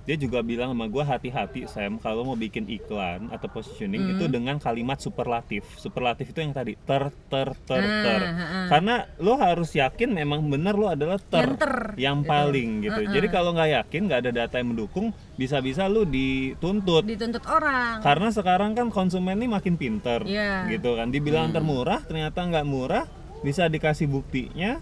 Dia 0.10 0.17
juga 0.17 0.41
bilang 0.41 0.74
sama 0.74 0.89
gue 0.89 1.06
hati-hati 1.06 1.69
Sam 1.69 2.02
kalau 2.02 2.26
mau 2.26 2.34
bikin 2.34 2.65
iklan 2.65 3.30
atau 3.30 3.45
positioning 3.45 4.17
itu 4.17 4.26
dengan 4.26 4.58
kalimat 4.58 4.98
superlatif. 4.98 5.62
Superlatif 5.78 6.34
itu 6.34 6.41
yang 6.41 6.50
tadi 6.50 6.74
ter 6.82 7.13
ter 7.30 7.54
ter 7.69 7.78
Ah, 7.86 8.02
ter. 8.02 8.22
ah, 8.26 8.34
ah. 8.34 8.65
karena 8.74 8.95
lo 9.22 9.38
harus 9.38 9.69
yakin 9.78 10.10
memang 10.10 10.41
benar 10.50 10.74
lo 10.74 10.89
adalah 10.89 11.22
ter 11.22 11.45
Yang 11.45 11.54
ter, 11.62 11.74
yang 12.02 12.17
gitu. 12.26 12.32
paling 12.34 12.69
gitu. 12.82 13.02
Ah, 13.06 13.12
jadi 13.13 13.28
kalau 13.30 13.54
nggak 13.54 13.69
yakin 13.69 14.02
nggak 14.10 14.19
ada 14.26 14.32
data 14.34 14.56
yang 14.58 14.74
mendukung 14.74 15.13
bisa-bisa 15.38 15.86
lo 15.86 16.02
dituntut. 16.10 17.06
Dituntut 17.06 17.45
orang. 17.45 18.02
Karena 18.02 18.34
sekarang 18.34 18.74
kan 18.74 18.89
konsumen 18.89 19.38
ini 19.38 19.45
makin 19.45 19.78
pinter 19.78 20.26
Iya. 20.26 20.74
gitu 20.74 20.98
kan. 20.98 21.13
Dibilang 21.13 21.54
termurah 21.54 22.02
ternyata 22.02 22.50
nggak 22.50 22.65
murah 22.65 23.06
bisa 23.45 23.69
dikasih 23.69 24.10
buktinya 24.10 24.82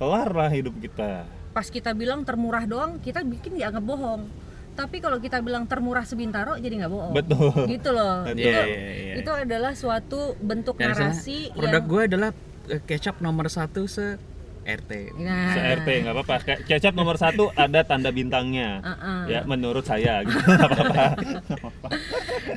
kelar 0.00 0.32
lah 0.32 0.48
hidup 0.48 0.72
kita. 0.80 1.28
Pas 1.52 1.68
kita 1.68 1.92
bilang 1.92 2.24
termurah 2.24 2.64
doang 2.64 2.96
kita 3.04 3.20
bikin 3.20 3.60
dianggap 3.60 3.84
bohong 3.84 4.24
tapi 4.72 5.04
kalau 5.04 5.20
kita 5.20 5.44
bilang 5.44 5.68
termurah 5.68 6.04
sebintaro 6.04 6.56
jadi 6.56 6.84
nggak 6.84 6.92
bohong. 6.92 7.12
Betul. 7.12 7.52
Gitu 7.68 7.90
loh. 7.92 8.24
Betul. 8.24 8.40
itu 8.40 8.48
Iya, 8.48 8.62
iya, 8.64 8.90
iya. 8.92 9.14
itu 9.20 9.30
adalah 9.30 9.72
suatu 9.76 10.34
bentuk 10.40 10.80
Dan 10.80 10.96
narasi 10.96 11.52
produk 11.52 11.82
yang 11.82 11.90
gue 11.92 12.02
adalah 12.08 12.30
eh, 12.72 12.80
kecap 12.80 13.20
nomor 13.20 13.52
satu 13.52 13.84
se 13.84 14.16
RT. 14.62 15.18
nah, 15.18 15.54
Se-RT 15.58 15.88
nggak 16.06 16.14
apa-apa. 16.14 16.34
Kecap 16.62 16.94
nomor 16.94 17.18
satu 17.18 17.50
ada 17.58 17.82
tanda 17.82 18.14
bintangnya. 18.14 18.78
Uh-uh. 18.78 19.26
ya 19.26 19.40
menurut 19.42 19.82
saya 19.82 20.22
gitu. 20.22 20.38
Apa-apa. 20.70 21.18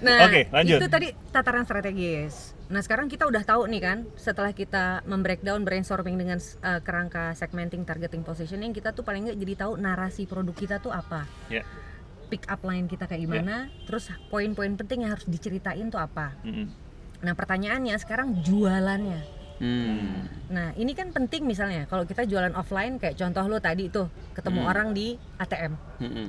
Nah 0.06 0.30
Oke, 0.30 0.46
lanjut. 0.54 0.80
itu 0.86 0.88
tadi 0.88 1.08
tataran 1.34 1.66
strategis. 1.66 2.54
Nah 2.70 2.82
sekarang 2.86 3.10
kita 3.10 3.26
udah 3.26 3.42
tahu 3.42 3.66
nih 3.70 3.82
kan 3.82 3.98
setelah 4.22 4.54
kita 4.54 5.02
membreakdown 5.10 5.66
brainstorming 5.66 6.18
dengan 6.18 6.38
uh, 6.62 6.78
kerangka 6.86 7.34
segmenting 7.34 7.82
targeting 7.82 8.22
positioning 8.22 8.70
kita 8.70 8.94
tuh 8.94 9.02
paling 9.02 9.26
nggak 9.26 9.38
jadi 9.42 9.54
tahu 9.66 9.82
narasi 9.82 10.30
produk 10.30 10.54
kita 10.54 10.78
tuh 10.78 10.94
apa. 10.94 11.26
Ya 11.50 11.66
pick 12.26 12.46
up 12.46 12.62
line 12.62 12.86
kita 12.86 13.06
kayak 13.06 13.22
gimana 13.22 13.56
terus 13.86 14.10
poin-poin 14.28 14.74
penting 14.74 15.04
yang 15.04 15.14
harus 15.14 15.26
diceritain 15.26 15.88
tuh 15.88 15.98
apa 15.98 16.34
Mm-mm. 16.42 16.68
nah 17.22 17.34
pertanyaannya 17.34 17.96
sekarang 17.96 18.42
jualannya 18.42 19.38
Hmm. 19.56 20.28
Nah, 20.52 20.76
ini 20.76 20.92
kan 20.92 21.16
penting 21.16 21.48
misalnya 21.48 21.88
kalau 21.88 22.04
kita 22.04 22.28
jualan 22.28 22.52
offline 22.54 23.00
kayak 23.00 23.16
contoh 23.16 23.48
lo 23.48 23.64
tadi 23.64 23.88
tuh 23.88 24.12
ketemu 24.36 24.60
Hmm. 24.60 24.68
orang 24.68 24.88
di 24.92 25.16
ATM. 25.40 25.80
Mm-mm. 25.96 26.28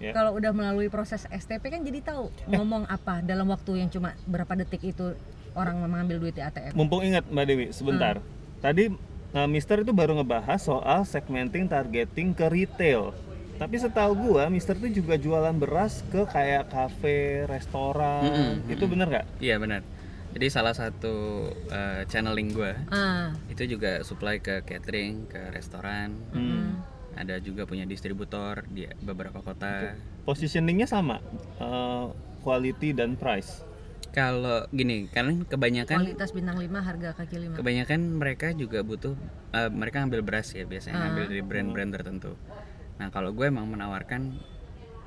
Ya. 0.00 0.16
Kalau 0.16 0.32
udah 0.32 0.48
melalui 0.48 0.88
proses 0.88 1.28
STP 1.28 1.60
kan 1.60 1.84
jadi 1.84 2.00
tahu 2.00 2.32
ngomong 2.48 2.88
apa 2.88 3.20
dalam 3.20 3.44
waktu 3.44 3.84
yang 3.84 3.92
cuma 3.92 4.16
berapa 4.24 4.56
detik 4.56 4.80
itu 4.80 5.12
orang 5.52 5.84
mengambil 5.84 6.16
duit 6.16 6.32
di 6.32 6.40
ATM. 6.40 6.72
mumpung 6.72 7.04
ingat 7.04 7.28
mbak 7.28 7.44
Dewi 7.44 7.66
sebentar 7.70 8.16
Hmm. 8.16 8.28
tadi 8.64 8.88
uh, 9.30 9.44
Mister 9.44 9.84
itu 9.84 9.92
baru 9.92 10.16
ngebahas 10.16 10.56
soal 10.56 11.04
segmenting 11.04 11.68
targeting 11.68 12.32
ke 12.32 12.48
retail 12.48 13.12
tapi 13.60 13.76
setahu 13.76 14.32
gua 14.32 14.48
Mister 14.48 14.72
itu 14.74 15.04
juga 15.04 15.14
jualan 15.14 15.52
beras 15.54 16.00
ke 16.08 16.24
kayak 16.24 16.66
kafe 16.66 17.44
restoran 17.44 18.24
Mm-mm, 18.24 18.72
itu 18.72 18.84
bener 18.84 19.06
nggak 19.06 19.26
Iya 19.38 19.60
benar. 19.60 19.84
Jadi 20.30 20.46
salah 20.46 20.72
satu 20.72 21.14
eh, 21.68 22.06
channeling 22.06 22.50
gue 22.50 22.72
Ah, 22.88 23.34
itu 23.46 23.66
juga 23.68 24.00
supply 24.00 24.38
ke 24.38 24.62
catering, 24.62 25.26
ke 25.26 25.50
restoran. 25.50 26.14
Hmm. 26.30 26.80
Ada 27.12 27.36
juga 27.38 27.66
punya 27.66 27.84
distributor 27.84 28.62
di 28.64 28.86
beberapa 28.98 29.38
kota. 29.40 29.92
positioningnya 30.22 30.86
sama 30.86 31.18
uh, 31.58 32.14
quality 32.40 32.94
dan 32.94 33.12
price 33.14 33.66
Kalau 34.10 34.64
gini, 34.70 35.06
kan 35.06 35.42
kebanyakan 35.44 36.00
kualitas 36.00 36.30
bintang 36.30 36.56
5 36.56 36.70
harga 36.80 37.10
kaki 37.12 37.36
5. 37.50 37.58
kebanyakan 37.58 38.00
mereka 38.14 38.46
juga 38.52 38.80
butuh 38.80 39.14
eh, 39.50 39.68
mereka 39.68 40.00
ngambil 40.00 40.22
beras 40.22 40.50
ya 40.50 40.62
Ah. 40.62 40.66
biasanya 40.66 40.96
ngambil 41.04 41.24
dari 41.26 41.42
brand-brand 41.42 41.90
tertentu. 41.92 42.32
Nah 43.00 43.08
kalau 43.08 43.32
gue 43.32 43.48
emang 43.48 43.64
menawarkan 43.64 44.36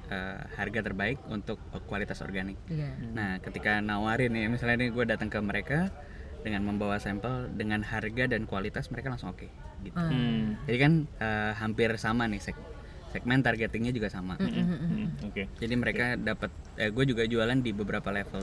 eh, 0.10 0.40
harga 0.58 0.82
terbaik 0.82 1.22
untuk 1.30 1.62
kualitas 1.86 2.26
organik. 2.26 2.58
Iya. 2.66 2.90
Nah 3.14 3.38
ketika 3.38 3.78
nawarin 3.80 4.34
nih 4.34 4.50
misalnya 4.50 4.82
nih 4.82 4.90
gue 4.90 5.06
datang 5.06 5.30
ke 5.30 5.38
mereka 5.38 5.94
dengan 6.42 6.66
membawa 6.66 6.98
sampel 7.00 7.48
dengan 7.54 7.86
harga 7.86 8.28
dan 8.28 8.50
kualitas 8.50 8.90
mereka 8.90 9.14
langsung 9.14 9.32
oke 9.32 9.48
gitu. 9.86 9.96
Ah. 9.96 10.10
Hmm. 10.10 10.58
Jadi 10.66 10.78
kan 10.82 10.94
eh, 11.22 11.52
hampir 11.56 11.94
sama 11.96 12.26
nih 12.26 12.42
seg- 12.42 12.72
segmen 13.14 13.46
targetingnya 13.46 13.94
juga 13.94 14.10
sama. 14.10 14.42
Mm-mm. 14.42 14.66
Hmm, 14.66 15.08
Oke. 15.30 15.46
Jadi 15.62 15.74
mereka 15.78 16.18
dapat, 16.18 16.50
eh, 16.82 16.90
gue 16.90 17.06
juga 17.06 17.22
jualan 17.30 17.62
di 17.62 17.70
beberapa 17.70 18.10
level. 18.10 18.42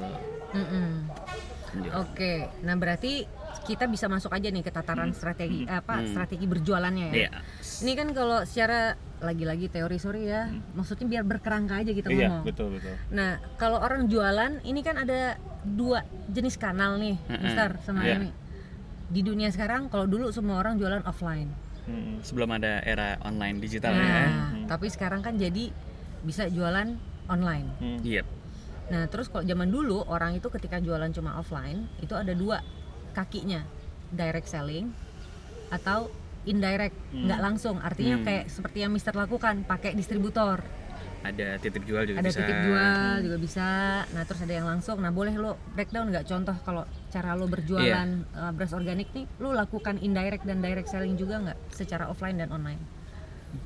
Mm-mm. 0.55 1.11
penjualan. 1.71 2.03
Oke, 2.07 2.47
nah 2.63 2.79
berarti 2.79 3.27
kita 3.61 3.85
bisa 3.85 4.07
masuk 4.07 4.31
aja 4.31 4.49
nih 4.49 4.61
ke 4.61 4.71
tataran 4.71 5.11
strategi 5.11 5.63
apa 5.65 6.01
Hmm. 6.01 6.09
strategi 6.09 6.45
berjualannya 6.45 7.07
ya. 7.11 7.15
Iya. 7.17 7.31
Ini 7.85 7.93
kan 7.95 8.09
kalau 8.11 8.39
secara 8.43 8.95
lagi-lagi 9.21 9.69
teori 9.69 9.99
sorry 10.01 10.27
ya, 10.27 10.49
maksudnya 10.73 11.07
biar 11.07 11.25
berkerangka 11.25 11.77
aja 11.77 11.93
kita 11.93 12.09
Iya 12.09 12.29
ngomong. 12.33 12.43
betul 12.43 12.69
betul. 12.73 12.95
Nah, 13.11 13.37
kalau 13.55 13.77
orang 13.77 14.09
jualan, 14.09 14.65
ini 14.65 14.81
kan 14.81 14.97
ada 14.97 15.37
dua 15.61 16.01
jenis 16.27 16.57
kanal 16.57 16.97
nih, 16.97 17.21
Mm-mm. 17.21 17.43
Mister 17.43 17.71
sama 17.81 18.01
Iya. 18.01 18.17
Amy. 18.17 18.31
Di 19.11 19.21
dunia 19.21 19.51
sekarang, 19.51 19.87
kalau 19.87 20.07
dulu 20.07 20.31
semua 20.31 20.57
orang 20.57 20.81
jualan 20.81 21.05
offline. 21.05 21.53
Hmm. 21.85 22.23
Sebelum 22.25 22.49
ada 22.51 22.81
era 22.81 23.21
online 23.21 23.61
digital 23.61 23.93
ya. 23.93 24.01
Nah, 24.01 24.29
tapi 24.67 24.89
sekarang 24.89 25.21
kan 25.21 25.37
jadi 25.37 25.69
bisa 26.23 26.49
jualan 26.49 26.97
online. 27.27 27.69
Hmm. 27.77 28.01
Iya. 28.01 28.25
Nah, 28.89 29.05
terus 29.07 29.29
kalau 29.29 29.45
zaman 29.45 29.69
dulu 29.69 30.01
orang 30.03 30.35
itu 30.35 30.49
ketika 30.49 30.81
jualan 30.81 31.13
cuma 31.13 31.37
offline, 31.37 31.87
itu 32.01 32.17
ada 32.17 32.33
dua 32.33 32.65
kakinya, 33.11 33.63
direct 34.09 34.47
selling 34.47 34.91
atau 35.69 36.11
indirect, 36.43 36.97
nggak 37.13 37.41
langsung. 37.41 37.79
Artinya 37.79 38.17
Hmm. 38.17 38.25
kayak 38.25 38.45
seperti 38.49 38.83
yang 38.83 38.91
Mister 38.91 39.13
lakukan, 39.13 39.63
pakai 39.63 39.93
distributor. 39.93 40.65
Ada 41.21 41.61
titip 41.61 41.85
jual 41.85 42.09
juga 42.09 42.17
ada 42.17 42.33
bisa. 42.33 42.41
titip 42.41 42.59
jual 42.65 43.13
juga 43.21 43.37
bisa 43.37 43.69
nah 44.17 44.25
terus 44.25 44.41
ada 44.41 44.55
yang 44.57 44.65
langsung 44.65 45.05
nah 45.05 45.13
boleh 45.13 45.37
lo 45.37 45.61
breakdown 45.77 46.09
nggak 46.09 46.25
contoh 46.25 46.57
kalau 46.65 46.89
cara 47.13 47.37
lo 47.37 47.45
berjualan 47.45 48.09
Iya. 48.25 48.41
uh, 48.41 48.53
beras 48.57 48.73
organik 48.73 49.13
nih 49.13 49.29
lo 49.37 49.53
lakukan 49.53 50.01
indirect 50.01 50.49
dan 50.49 50.65
direct 50.65 50.89
selling 50.89 51.21
juga 51.21 51.45
nggak 51.45 51.77
secara 51.77 52.09
offline 52.09 52.41
dan 52.41 52.49
online 52.49 52.81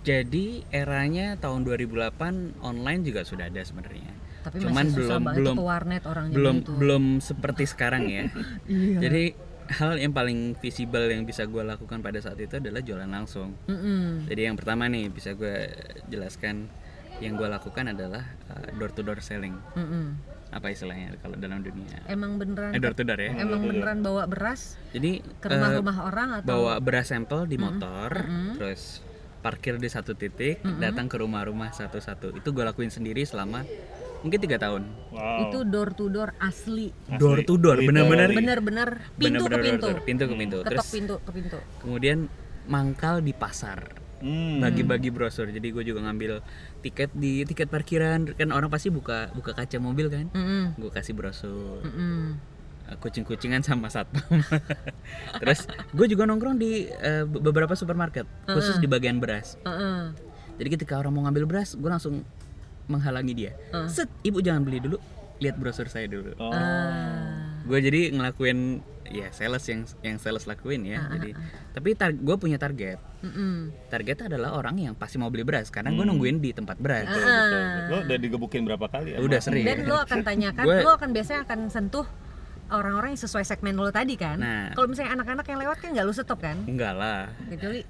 Jadi 0.02 0.66
eranya 0.72 1.36
tahun 1.36 1.62
2008 1.62 2.58
online 2.58 3.00
juga 3.04 3.20
sudah 3.22 3.46
ada 3.46 3.60
sebenarnya. 3.60 4.13
Tapi 4.44 4.60
Cuman 4.60 4.84
masih 4.84 4.96
belum 5.00 5.22
belum 5.32 5.54
ke 5.56 5.64
warnet 5.64 6.04
orang 6.04 6.24
zaman 6.28 6.36
belum 6.36 6.56
itu 6.60 6.70
belum 6.76 7.04
seperti 7.18 7.64
sekarang 7.64 8.04
ya. 8.06 8.24
Iya. 8.68 8.98
Jadi 9.00 9.24
hal 9.64 9.96
yang 9.96 10.12
paling 10.12 10.52
visible 10.54 11.08
yang 11.08 11.24
bisa 11.24 11.44
gue 11.44 11.64
lakukan 11.64 11.98
pada 11.98 12.20
saat 12.20 12.36
itu 12.36 12.54
adalah 12.54 12.78
jualan 12.78 13.08
langsung. 13.08 13.56
Mm-mm. 13.64 14.28
Jadi 14.28 14.40
yang 14.44 14.54
pertama 14.54 14.84
nih 14.86 15.08
bisa 15.08 15.32
gue 15.32 15.72
jelaskan 16.06 16.68
yang 17.16 17.34
gue 17.34 17.46
lakukan 17.46 17.88
adalah 17.88 18.28
door 18.74 18.90
to 18.90 19.00
door 19.00 19.18
selling. 19.18 19.56
Mm-mm. 19.72 20.20
Apa 20.50 20.68
istilahnya 20.68 21.16
kalau 21.18 21.34
dalam 21.34 21.60
dunia? 21.60 21.98
emang 22.04 22.36
beneran 22.36 22.70
Eh, 22.70 22.78
door 22.78 22.92
to 22.92 23.02
door 23.02 23.16
ya. 23.16 23.32
emang 23.34 23.64
beneran 23.64 23.98
bawa 24.00 24.28
beras 24.28 24.76
Jadi 24.92 25.18
ke 25.40 25.46
rumah-rumah 25.48 25.96
orang 26.04 26.28
atau 26.36 26.46
bawa 26.46 26.74
beras 26.78 27.08
sampel 27.08 27.48
di 27.48 27.56
motor, 27.56 28.10
Mm-mm. 28.20 28.54
terus 28.54 29.00
parkir 29.40 29.76
di 29.76 29.88
satu 29.88 30.12
titik, 30.12 30.60
datang 30.78 31.04
ke 31.04 31.16
rumah-rumah 31.16 31.68
satu-satu. 31.70 32.32
Itu 32.32 32.52
gue 32.52 32.62
lakuin 32.62 32.88
sendiri 32.88 33.22
selama 33.22 33.60
mungkin 34.24 34.38
tiga 34.40 34.56
tahun. 34.56 34.82
Wow. 35.12 35.46
itu 35.46 35.58
door 35.62 35.92
to 35.92 36.08
door 36.08 36.32
asli 36.38 36.90
Asli. 37.06 37.20
Door 37.20 37.38
to 37.44 37.54
door, 37.54 37.76
Literally. 37.76 37.86
bener-bener 37.86 38.28
bener-bener 38.58 38.88
pintu 39.14 39.44
ke 39.44 39.52
pintu 39.52 39.52
door 39.52 39.60
to 39.62 39.84
door, 39.86 39.96
pintu 40.02 40.24
ke 40.24 40.34
pintu. 40.34 40.58
ketok 40.58 40.70
Terus 40.72 40.88
pintu 40.90 41.14
ke 41.20 41.30
pintu 41.30 41.58
kemudian 41.78 42.18
mangkal 42.64 43.20
di 43.20 43.30
pasar. 43.30 44.02
Hmm. 44.16 44.56
bagi-bagi 44.56 45.12
brosur 45.12 45.44
jadi 45.46 45.68
gue 45.68 45.84
juga 45.84 46.00
ngambil 46.00 46.40
tiket 46.80 47.12
di 47.12 47.44
tiket 47.44 47.68
parkiran 47.68 48.24
kan 48.32 48.48
orang 48.50 48.72
pasti 48.72 48.88
buka 48.88 49.28
buka 49.30 49.52
kaca 49.52 49.76
mobil 49.76 50.08
kan 50.08 50.32
Mm-mm. 50.32 50.72
gue 50.74 50.88
kasih 50.88 51.12
brosur 51.12 51.84
eh, 51.84 52.32
kucing-kucingan 52.96 53.60
sama 53.60 53.92
satpam 53.92 54.40
terus 55.44 55.68
gue 55.92 56.06
juga 56.08 56.24
nongkrong 56.24 56.56
di 56.56 56.88
be- 57.28 57.42
beberapa 57.42 57.76
supermarket 57.76 58.24
khusus 58.46 58.80
di 58.80 58.88
bagian 58.88 59.20
beras 59.20 59.60
jadi 60.56 60.68
ketika 60.72 60.96
orang 60.96 61.12
mau 61.12 61.28
ngambil 61.28 61.44
beras 61.44 61.76
gue 61.76 61.90
langsung 61.90 62.24
menghalangi 62.86 63.32
dia 63.34 63.52
Uh. 63.70 63.86
set 63.86 64.08
ibu 64.20 64.38
jangan 64.38 64.60
beli 64.60 64.78
dulu 64.78 64.96
lihat 65.36 65.54
brosur 65.54 65.86
saya 65.86 66.06
dulu 66.06 66.32
Oh. 66.36 66.48
Ah. 66.48 67.58
gue 67.62 67.78
jadi 67.80 68.12
ngelakuin 68.12 68.80
ya 69.06 69.28
sales 69.30 69.60
yang 69.64 69.80
yang 70.00 70.16
sales 70.16 70.44
lakuin 70.44 70.80
ya 70.82 71.00
jadi 71.10 71.36
tapi 71.70 71.92
tar- 71.92 72.14
gue 72.14 72.36
punya 72.36 72.56
target 72.56 72.96
Mm-mm. 73.20 73.72
target 73.86 74.24
adalah 74.24 74.52
orang 74.54 74.76
yang 74.78 74.94
pasti 74.94 75.16
mau 75.16 75.28
beli 75.28 75.42
beras 75.42 75.68
karena 75.68 75.90
gue 75.90 76.02
nungguin 76.02 76.38
di 76.38 76.50
tempat 76.50 76.76
beras 76.76 77.04
Betul, 77.04 77.20
betul. 77.20 77.62
Lo 77.86 77.96
udah 78.02 78.18
digebukin 78.18 78.62
berapa 78.62 78.86
kali 78.86 79.08
ya? 79.10 79.18
udah 79.18 79.40
sering 79.40 79.64
Dan 79.64 79.84
lo 79.84 79.96
akan 79.98 80.20
tanyakan, 80.22 80.64
Gue- 80.64 80.82
lo 80.82 80.90
akan 80.92 81.08
biasanya 81.10 81.40
akan 81.42 81.60
sentuh 81.68 82.06
orang-orang 82.66 83.12
yang 83.12 83.20
sesuai 83.20 83.44
segmen 83.44 83.76
lo 83.76 83.88
tadi 83.90 84.14
kan. 84.14 84.40
Nah. 84.40 84.72
Kalau 84.72 84.88
misalnya 84.88 85.12
anak-anak 85.14 85.44
yang 85.46 85.60
lewat 85.60 85.76
kan 85.78 85.88
nggak 85.92 86.00
lo 86.02 86.12
stop 86.12 86.38
kan? 86.38 86.56
enggak 86.64 86.92
lah 86.92 87.28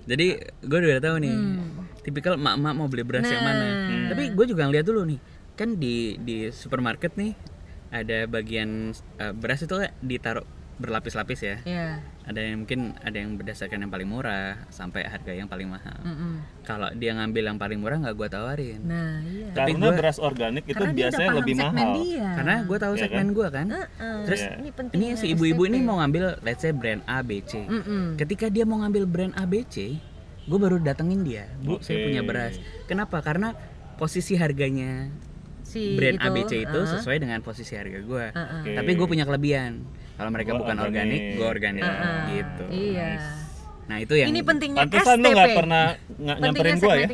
jadi 0.05 0.27
gue 0.61 0.79
udah 0.81 0.99
tahu 1.01 1.17
nih 1.21 1.31
Hmm. 1.31 1.83
Tipikal 2.05 2.35
emak-emak 2.35 2.73
mau 2.75 2.87
beli 2.87 3.03
beras 3.03 3.25
yang 3.25 3.41
Nah. 3.41 3.49
mana 3.49 3.67
tapi 4.07 4.31
gue 4.31 4.45
juga 4.47 4.63
ngeliat 4.65 4.85
dulu 4.85 5.03
nih 5.05 5.19
kan 5.55 5.75
di 5.75 5.97
di 6.19 6.37
supermarket 6.51 7.15
nih 7.15 7.33
ada 7.89 8.27
bagian 8.27 8.91
eh, 9.17 9.33
beras 9.33 9.61
itu 9.61 9.73
ditaruh 9.99 10.45
berlapis-lapis 10.75 11.39
ya 11.41 11.57
Iya. 11.63 12.03
ada 12.25 12.41
yang 12.41 12.59
mungkin 12.61 12.99
ada 12.99 13.15
yang 13.15 13.39
berdasarkan 13.39 13.79
yang 13.79 13.89
paling 13.89 14.05
murah 14.05 14.59
sampai 14.69 15.07
harga 15.07 15.31
yang 15.31 15.47
paling 15.47 15.71
mahal 15.71 15.95
Mm-mm. 16.03 16.43
kalau 16.63 16.91
dia 16.93 17.15
ngambil 17.15 17.47
yang 17.47 17.55
paling 17.55 17.79
murah 17.79 17.95
nggak 17.97 18.11
gua 18.13 18.27
tawarin 18.27 18.83
Nah, 18.83 19.23
iya. 19.23 19.55
Tapi 19.55 19.71
Karena 19.71 19.87
gua- 19.87 19.95
beras 19.97 20.19
organik 20.19 20.67
itu 20.67 20.83
biasanya 20.83 21.31
lebih 21.33 21.55
mahal. 21.57 21.91
Dia. 21.97 22.27
karena 22.35 22.55
gue 22.61 22.79
tahu 22.81 22.93
Iya 22.93 23.03
segmen 23.07 23.23
kan? 23.23 23.29
gua 23.33 23.49
kan 23.49 23.67
Heeh. 23.71 24.19
Terus 24.27 24.41
Iya. 24.41 24.51
ini 24.51 24.59
ini 24.59 24.71
pentingnya 24.73 25.15
si 25.15 25.27
ibu-ibu 25.31 25.63
ini 25.65 25.79
mau 25.79 25.97
ngambil 25.97 26.25
let's 26.43 26.59
say 26.59 26.75
brand 26.75 27.07
A 27.07 27.23
B 27.23 27.39
C 27.41 27.63
Mm-mm. 27.63 28.19
ketika 28.19 28.51
dia 28.51 28.67
mau 28.67 28.77
ngambil 28.77 29.07
brand 29.07 29.35
A 29.37 29.47
B 29.47 29.63
C 29.65 30.03
gue 30.45 30.59
baru 30.59 30.77
datengin 30.79 31.21
dia 31.23 31.49
bu 31.59 31.81
saya 31.81 31.99
Oke. 31.99 32.05
punya 32.07 32.23
beras 32.23 32.55
kenapa 32.85 33.21
karena 33.21 33.57
posisi 33.97 34.35
harganya 34.35 35.09
si 35.63 35.97
brand 35.97 36.19
itu, 36.19 36.27
ABC 36.27 36.53
itu 36.63 36.77
uh-uh. 36.77 36.93
sesuai 36.99 37.17
dengan 37.19 37.41
posisi 37.41 37.73
harga 37.73 37.99
gue 37.99 38.25
Uh-uh. 38.31 38.61
Oke. 38.61 38.71
tapi 38.75 38.91
gue 38.93 39.07
punya 39.09 39.25
kelebihan 39.25 39.81
kalau 40.15 40.31
mereka 40.31 40.55
Gua 40.55 40.61
bukan 40.63 40.77
organik. 40.79 41.11
organik 41.11 41.23
gue 41.35 41.47
organik 41.49 41.83
Uh-uh. 41.83 42.19
gitu 42.31 42.65
Iya. 42.71 43.11
nah 43.85 43.97
itu 43.99 44.15
yang 44.15 44.29
Ini 44.31 44.41
pentingnya 44.43 44.81
Pantesan 44.85 45.17
lu 45.17 45.25
STP. 45.25 45.35
nggak 45.35 45.51
pernah 45.55 45.85
nggak 46.15 46.37
nyamperin 46.39 46.77
gua 46.79 46.95
ya. 46.95 47.09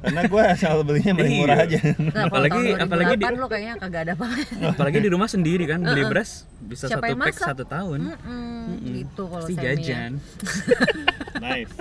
Karena 0.00 0.22
gua 0.26 0.44
selalu 0.54 0.82
belinya 0.82 1.12
paling 1.14 1.34
murah 1.36 1.56
Iya. 1.58 1.66
aja. 1.66 1.78
Nah, 1.92 2.24
kalau 2.24 2.24
Apalagi- 2.26 2.72
apalagi 2.74 3.12
di- 3.12 3.22
2008 3.22 3.36
lo 3.36 3.46
kayaknya 3.46 3.74
kagak 3.76 4.00
ada 4.00 4.12
apa-apa. 4.14 4.40
apalagi 4.70 4.98
di 4.98 5.08
rumah 5.08 5.28
sendiri 5.28 5.64
kan 5.66 5.78
beli 5.82 6.02
beras 6.02 6.30
bisa 6.58 6.84
Siapa 6.86 7.04
satu 7.06 7.16
pack 7.18 7.36
satu 7.36 7.64
tahun 7.64 8.00
Mm-mm, 8.06 8.64
Gitu 8.82 9.22
kalau 9.22 9.42
pasti 9.42 9.54
saya 9.54 9.62
nih 9.70 9.76
ya. 9.76 9.76
jajan 9.76 10.12
nice. 11.42 11.72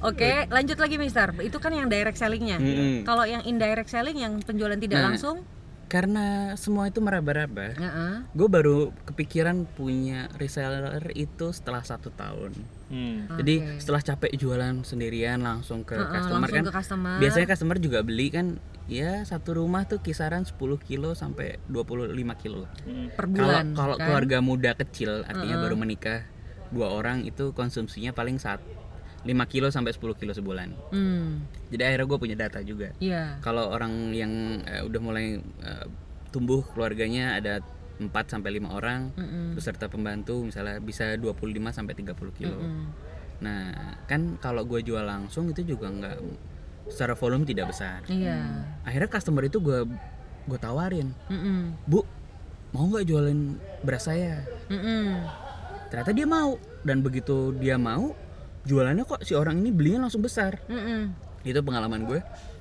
Oke, 0.00 0.30
lanjut 0.46 0.76
lagi 0.76 0.96
Mister. 0.96 1.28
Itu 1.38 1.56
kan 1.56 1.70
yang 1.70 1.86
direct 1.86 2.16
sellingnya. 2.16 2.56
Mm-mm. 2.56 2.94
Kalau 3.02 3.24
yang 3.24 3.42
indirect 3.42 3.88
selling 3.88 4.16
yang 4.16 4.40
penjualan 4.40 4.76
tidak 4.76 4.98
Nah. 4.98 5.06
langsung, 5.10 5.40
karena 5.90 6.26
semua 6.54 6.86
itu 6.86 6.98
meraba-raba 6.98 7.74
Heeh. 7.74 8.12
gue 8.30 8.48
baru 8.48 8.78
kepikiran 9.04 9.66
punya 9.68 10.30
reseller 10.36 11.02
itu 11.12 11.50
setelah 11.50 11.82
satu 11.82 12.08
tahun 12.10 12.54
Hmm. 12.86 13.30
jadi 13.36 13.78
setelah 13.78 13.98
capek 14.00 14.34
jualan 14.34 14.82
sendirian 14.82 15.38
langsung 15.38 15.82
ke 15.82 15.94
Heeh, 15.94 16.10
customer 16.12 16.42
langsung 16.42 16.56
kan 16.56 16.64
ke 16.64 16.74
customer. 16.74 17.16
biasanya 17.18 17.46
customer 17.46 17.76
juga 17.78 17.98
beli 18.00 18.26
kan 18.28 18.46
ya 18.86 19.22
satu 19.22 19.54
rumah 19.56 19.82
tuh 19.84 19.98
kisaran 19.98 20.42
10 20.42 20.58
kilo 20.80 21.14
sampai 21.14 21.62
25 21.66 22.10
kilo 22.36 22.58
lah. 22.60 22.72
Hmm. 22.82 23.06
per 23.12 23.26
kalau 23.26 23.46
bulan. 23.46 23.66
kalau 23.74 23.94
kan? 23.94 24.02
keluarga 24.04 24.38
muda 24.40 24.70
kecil 24.74 25.22
artinya 25.22 25.58
baru 25.60 25.74
menikah 25.76 26.26
dua 26.70 26.86
orang 26.88 27.22
itu 27.22 27.50
konsumsinya 27.50 28.10
paling 28.10 28.38
saat 28.38 28.58
5 29.20 29.52
kilo 29.52 29.68
sampai 29.68 29.92
10 29.92 30.16
kilo 30.16 30.32
sebulan 30.32 30.68
Hmm, 30.92 31.44
jadi 31.68 31.92
akhirnya 31.92 32.06
gue 32.08 32.18
punya 32.18 32.36
data 32.36 32.58
juga 32.64 32.92
iya. 32.98 33.36
kalau 33.44 33.68
orang 33.68 34.16
yang 34.16 34.64
eh, 34.64 34.80
udah 34.80 35.00
mulai 35.00 35.36
eh, 35.40 35.86
tumbuh 36.30 36.62
keluarganya 36.72 37.36
ada 37.36 37.60
4 38.00 38.08
sampai 38.32 38.56
5 38.56 38.72
orang 38.72 39.12
Mm-mm. 39.12 39.52
beserta 39.52 39.84
pembantu 39.92 40.40
misalnya 40.40 40.80
bisa 40.80 41.20
25 41.20 41.36
sampai 41.68 41.92
30 41.92 42.16
kilo. 42.32 42.56
Mm. 42.56 42.84
Nah, 43.44 43.92
kan 44.08 44.40
kalau 44.40 44.64
gue 44.64 44.80
jual 44.80 45.04
langsung 45.04 45.52
itu 45.52 45.76
juga 45.76 45.92
nggak 45.92 46.16
secara 46.88 47.12
volume 47.12 47.44
tidak 47.44 47.68
besar. 47.76 48.00
Iya. 48.08 48.64
Akhirnya 48.88 49.12
customer 49.12 49.44
itu 49.44 49.60
gue 49.60 49.84
gue 50.48 50.58
tawarin, 50.58 51.12
Mm-mm. 51.28 51.76
"Bu, 51.84 52.08
mau 52.72 52.88
nggak 52.88 53.04
jualin 53.04 53.60
beras 53.84 54.08
saya?" 54.08 54.48
Mm-mm. 54.72 55.20
Ternyata 55.92 56.16
dia 56.16 56.24
mau 56.24 56.56
dan 56.80 57.04
begitu 57.04 57.52
dia 57.60 57.76
mau, 57.76 58.16
jualannya 58.64 59.04
kok 59.04 59.20
si 59.24 59.32
orang 59.32 59.60
ini 59.60 59.70
belinya 59.72 60.08
langsung 60.08 60.20
besar. 60.20 60.60
Mm-mm. 60.68 61.12
Itu 61.44 61.60
pengalaman 61.64 62.04
gue. 62.04 62.20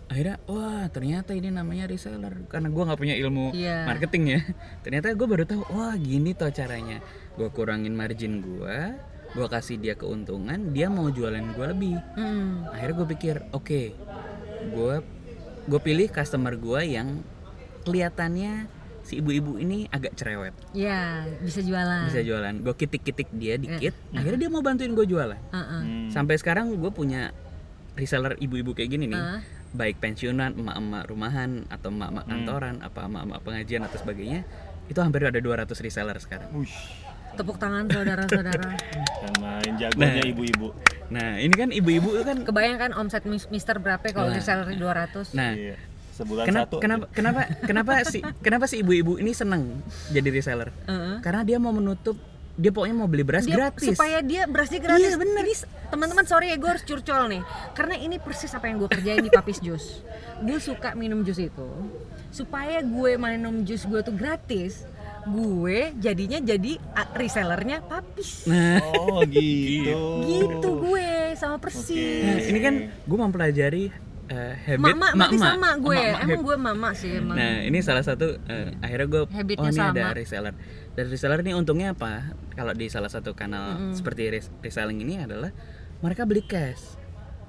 Akhirnya, 0.09 0.41
wah 0.49 0.89
ternyata 0.89 1.37
ini 1.37 1.53
namanya 1.53 1.85
reseller 1.85 2.33
karena 2.49 2.73
gue 2.73 2.81
nggak 2.81 2.97
punya 2.97 3.13
ilmu 3.13 3.53
Iya. 3.53 3.85
marketing 3.85 4.23
ya. 4.25 4.41
Ternyata 4.81 5.13
gue 5.13 5.27
baru 5.29 5.45
tahu, 5.45 5.61
wah 5.69 5.93
gini 5.93 6.33
tuh 6.33 6.49
caranya. 6.49 6.97
Gue 7.37 7.53
kurangin 7.53 7.93
margin 7.93 8.41
gue, 8.41 8.77
gue 9.37 9.47
kasih 9.47 9.77
dia 9.77 9.93
keuntungan, 9.93 10.73
dia 10.73 10.89
mau 10.89 11.13
jualan 11.13 11.45
gue 11.53 11.65
lebih. 11.69 11.95
Mm. 12.17 12.73
Akhirnya 12.73 12.95
gue 12.97 13.07
pikir, 13.13 13.35
oke, 13.53 13.81
gue 14.73 14.95
gue 15.69 15.79
pilih 15.85 16.09
customer 16.09 16.57
gue 16.57 16.81
yang 16.89 17.21
kelihatannya 17.85 18.65
si 19.09 19.17
ibu-ibu 19.17 19.57
ini 19.57 19.89
agak 19.89 20.13
cerewet, 20.13 20.53
Ya, 20.71 21.25
bisa 21.39 21.59
jualan. 21.59 22.05
bisa 22.05 22.21
jualan. 22.21 22.53
Gue 22.59 22.75
kitik-kitik 22.75 23.33
dia 23.33 23.57
dikit, 23.57 23.97
akhirnya 24.11 24.39
dia 24.39 24.49
mau 24.49 24.61
bantuin 24.61 24.93
gue 24.93 25.03
jualan. 25.03 25.33
Heeh. 25.49 25.81
Hmm. 25.81 26.07
Sampai 26.07 26.37
sekarang 26.37 26.69
gue 26.71 26.91
punya 26.91 27.33
reseller 27.95 28.37
ibu-ibu 28.37 28.71
kayak 28.71 28.89
gini 28.91 29.05
nih, 29.07 29.17
Ah. 29.17 29.41
baik 29.71 29.97
pensiunan, 29.97 30.53
emak-emak 30.53 31.03
rumahan 31.05 31.49
atau 31.67 31.89
emak-emak 31.89 32.25
kantoran, 32.25 32.75
apa 32.79 32.99
emak-emak 33.03 33.39
pengajian 33.41 33.81
atau 33.81 33.97
sebagainya, 33.97 34.45
itu 34.85 34.99
hampir 34.99 35.21
ada 35.23 35.37
200 35.37 35.73
reseller 35.79 36.15
sekarang. 36.15 36.53
Wush. 36.53 36.77
Tepuk 37.31 37.57
tangan 37.57 37.85
saudara-saudara. 37.85 38.73
Yang 39.21 39.35
main 39.37 39.73
jagonya 39.75 40.23
ibu-ibu. 40.27 40.69
Nah 41.09 41.37
ini 41.37 41.53
kan 41.53 41.69
ibu-ibu 41.69 42.09
kan, 42.21 42.41
Kebayang 42.41 42.77
kan 42.79 42.91
omset 42.93 43.21
mis- 43.23 43.49
Mister 43.49 43.77
berapa 43.77 44.01
kalau 44.07 44.29
Nah. 44.29 44.37
reseller 44.37 44.69
200? 44.71 45.33
nah 45.33 45.53
Iya. 45.53 45.77
Sebulan 46.19 46.43
kenapa 46.43 46.67
satu. 46.67 46.77
kenapa 46.77 47.05
kenapa 47.09 47.41
kenapa 47.63 47.91
si 48.03 48.19
kenapa 48.39 48.65
si 48.67 48.75
ibu-ibu 48.77 49.15
ini 49.15 49.31
seneng 49.31 49.79
jadi 50.09 50.27
reseller? 50.29 50.69
Heeh. 50.83 51.15
Karena 51.19 51.41
dia 51.41 51.55
mau 51.55 51.71
menutup, 51.71 52.19
dia 52.53 52.69
pokoknya 52.69 52.91
mau 52.93 53.07
beli 53.07 53.23
beras 53.23 53.43
Dia- 53.43 53.55
gratis. 53.55 53.87
supaya 53.89 54.19
dia 54.19 54.43
berasnya 54.43 54.79
gratis. 54.79 54.99
Iya, 55.05 55.15
bener. 55.15 55.43
Ini 55.43 55.55
teman-teman 55.87 56.25
sorry 56.25 56.51
ya 56.51 56.57
gue 56.57 56.69
harus 56.69 56.83
curcol 56.83 57.23
nih, 57.29 57.41
karena 57.71 57.95
ini 57.95 58.19
persis 58.19 58.51
apa 58.51 58.67
yang 58.67 58.77
gue 58.77 58.89
kerjain 58.89 59.19
di 59.19 59.31
Papis 59.31 59.57
Jus. 59.57 60.03
Gue 60.39 60.59
suka 60.59 60.91
minum 60.93 61.23
jus 61.23 61.39
itu, 61.39 61.69
supaya 62.29 62.79
gue 62.79 63.15
minum 63.15 63.63
jus 63.63 63.83
gue 63.83 63.99
tuh 63.99 64.11
gratis. 64.11 64.83
Gue 65.21 65.91
jadinya 65.95 66.39
jadi 66.39 66.79
ah, 66.91 67.07
resellernya 67.11 67.79
Papis. 67.81 68.43
Nah, 68.45 68.79
Oh 68.97 69.19
gitu. 69.23 69.99
Gitu 70.23 70.69
gue 70.81 71.07
sama 71.35 71.59
persis. 71.59 72.23
nah, 72.23 72.39
ini 72.41 72.59
kan 72.59 72.75
gue 72.89 73.17
mempelajari 73.17 73.83
eh, 74.29 74.53
habit 74.55 74.79
Mama 74.79 75.07
emak-emak. 75.11 75.49
sama 75.51 75.69
gue. 75.75 75.89
Emak-emak 75.91 76.13
Emang 76.15 76.29
habit. 76.31 76.45
gue 76.45 76.55
mama 76.57 76.89
sih 76.93 77.11
emang. 77.15 77.35
Nah 77.35 77.53
ini 77.61 77.79
salah 77.79 78.01
satu 78.01 78.27
eh, 78.43 78.77
akhirnya 78.79 79.07
gue 79.07 79.21
Habitnya 79.27 79.61
oh 79.61 79.67
ini 79.67 79.81
ada 79.81 80.03
sama. 80.05 80.15
reseller. 80.15 80.53
Dan 80.91 81.05
reseller 81.07 81.39
ini 81.39 81.51
untungnya 81.51 81.87
apa? 81.91 82.13
Kalau 82.51 82.71
di 82.71 82.87
salah 82.87 83.07
satu 83.07 83.33
kanal 83.33 83.91
seperti 83.91 84.29
res- 84.29 84.51
reselling 84.59 84.99
ini 84.99 85.19
adalah 85.19 85.49
mereka 85.99 86.23
beli 86.23 86.41
cash. 86.41 86.95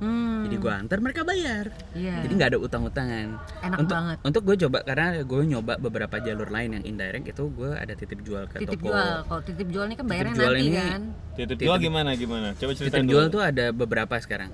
Hmm, 0.01 0.49
Jadi 0.49 0.57
gue 0.57 0.73
antar 0.73 0.97
mereka 0.97 1.21
bayar. 1.23 1.77
Iya. 1.93 2.25
Jadi 2.25 2.33
nggak 2.33 2.51
ada 2.51 2.59
utang-utangan. 2.59 3.27
Enak 3.61 3.79
untuk 3.79 3.93
banget. 3.95 4.17
untuk 4.25 4.43
gue 4.43 4.57
coba 4.59 4.79
karena 4.81 5.07
gue 5.21 5.41
nyoba 5.47 5.77
beberapa 5.77 6.17
jalur 6.17 6.49
lain 6.49 6.73
yang 6.73 6.85
indirect 6.87 7.29
itu 7.29 7.45
gue 7.51 7.69
ada 7.71 7.93
titip 7.93 8.25
jual 8.25 8.49
ke 8.49 8.65
titip 8.65 8.81
toko. 8.81 8.89
jual. 8.89 9.29
Kalau 9.29 9.43
titip 9.45 9.69
jual 9.69 9.85
ini 9.85 9.95
kan 9.95 10.07
bayarnya 10.09 10.35
jual 10.35 10.49
nanti 10.51 10.65
ini 10.65 10.79
kan. 10.79 11.03
Titip 11.37 11.57
jual 11.61 11.77
gimana 11.79 12.11
gimana? 12.17 12.57
Coba 12.57 12.73
ceritain 12.73 12.97
Titip 12.97 13.05
dulu. 13.05 13.13
jual 13.13 13.27
tuh 13.29 13.43
ada 13.45 13.67
beberapa 13.71 14.17
sekarang. 14.17 14.49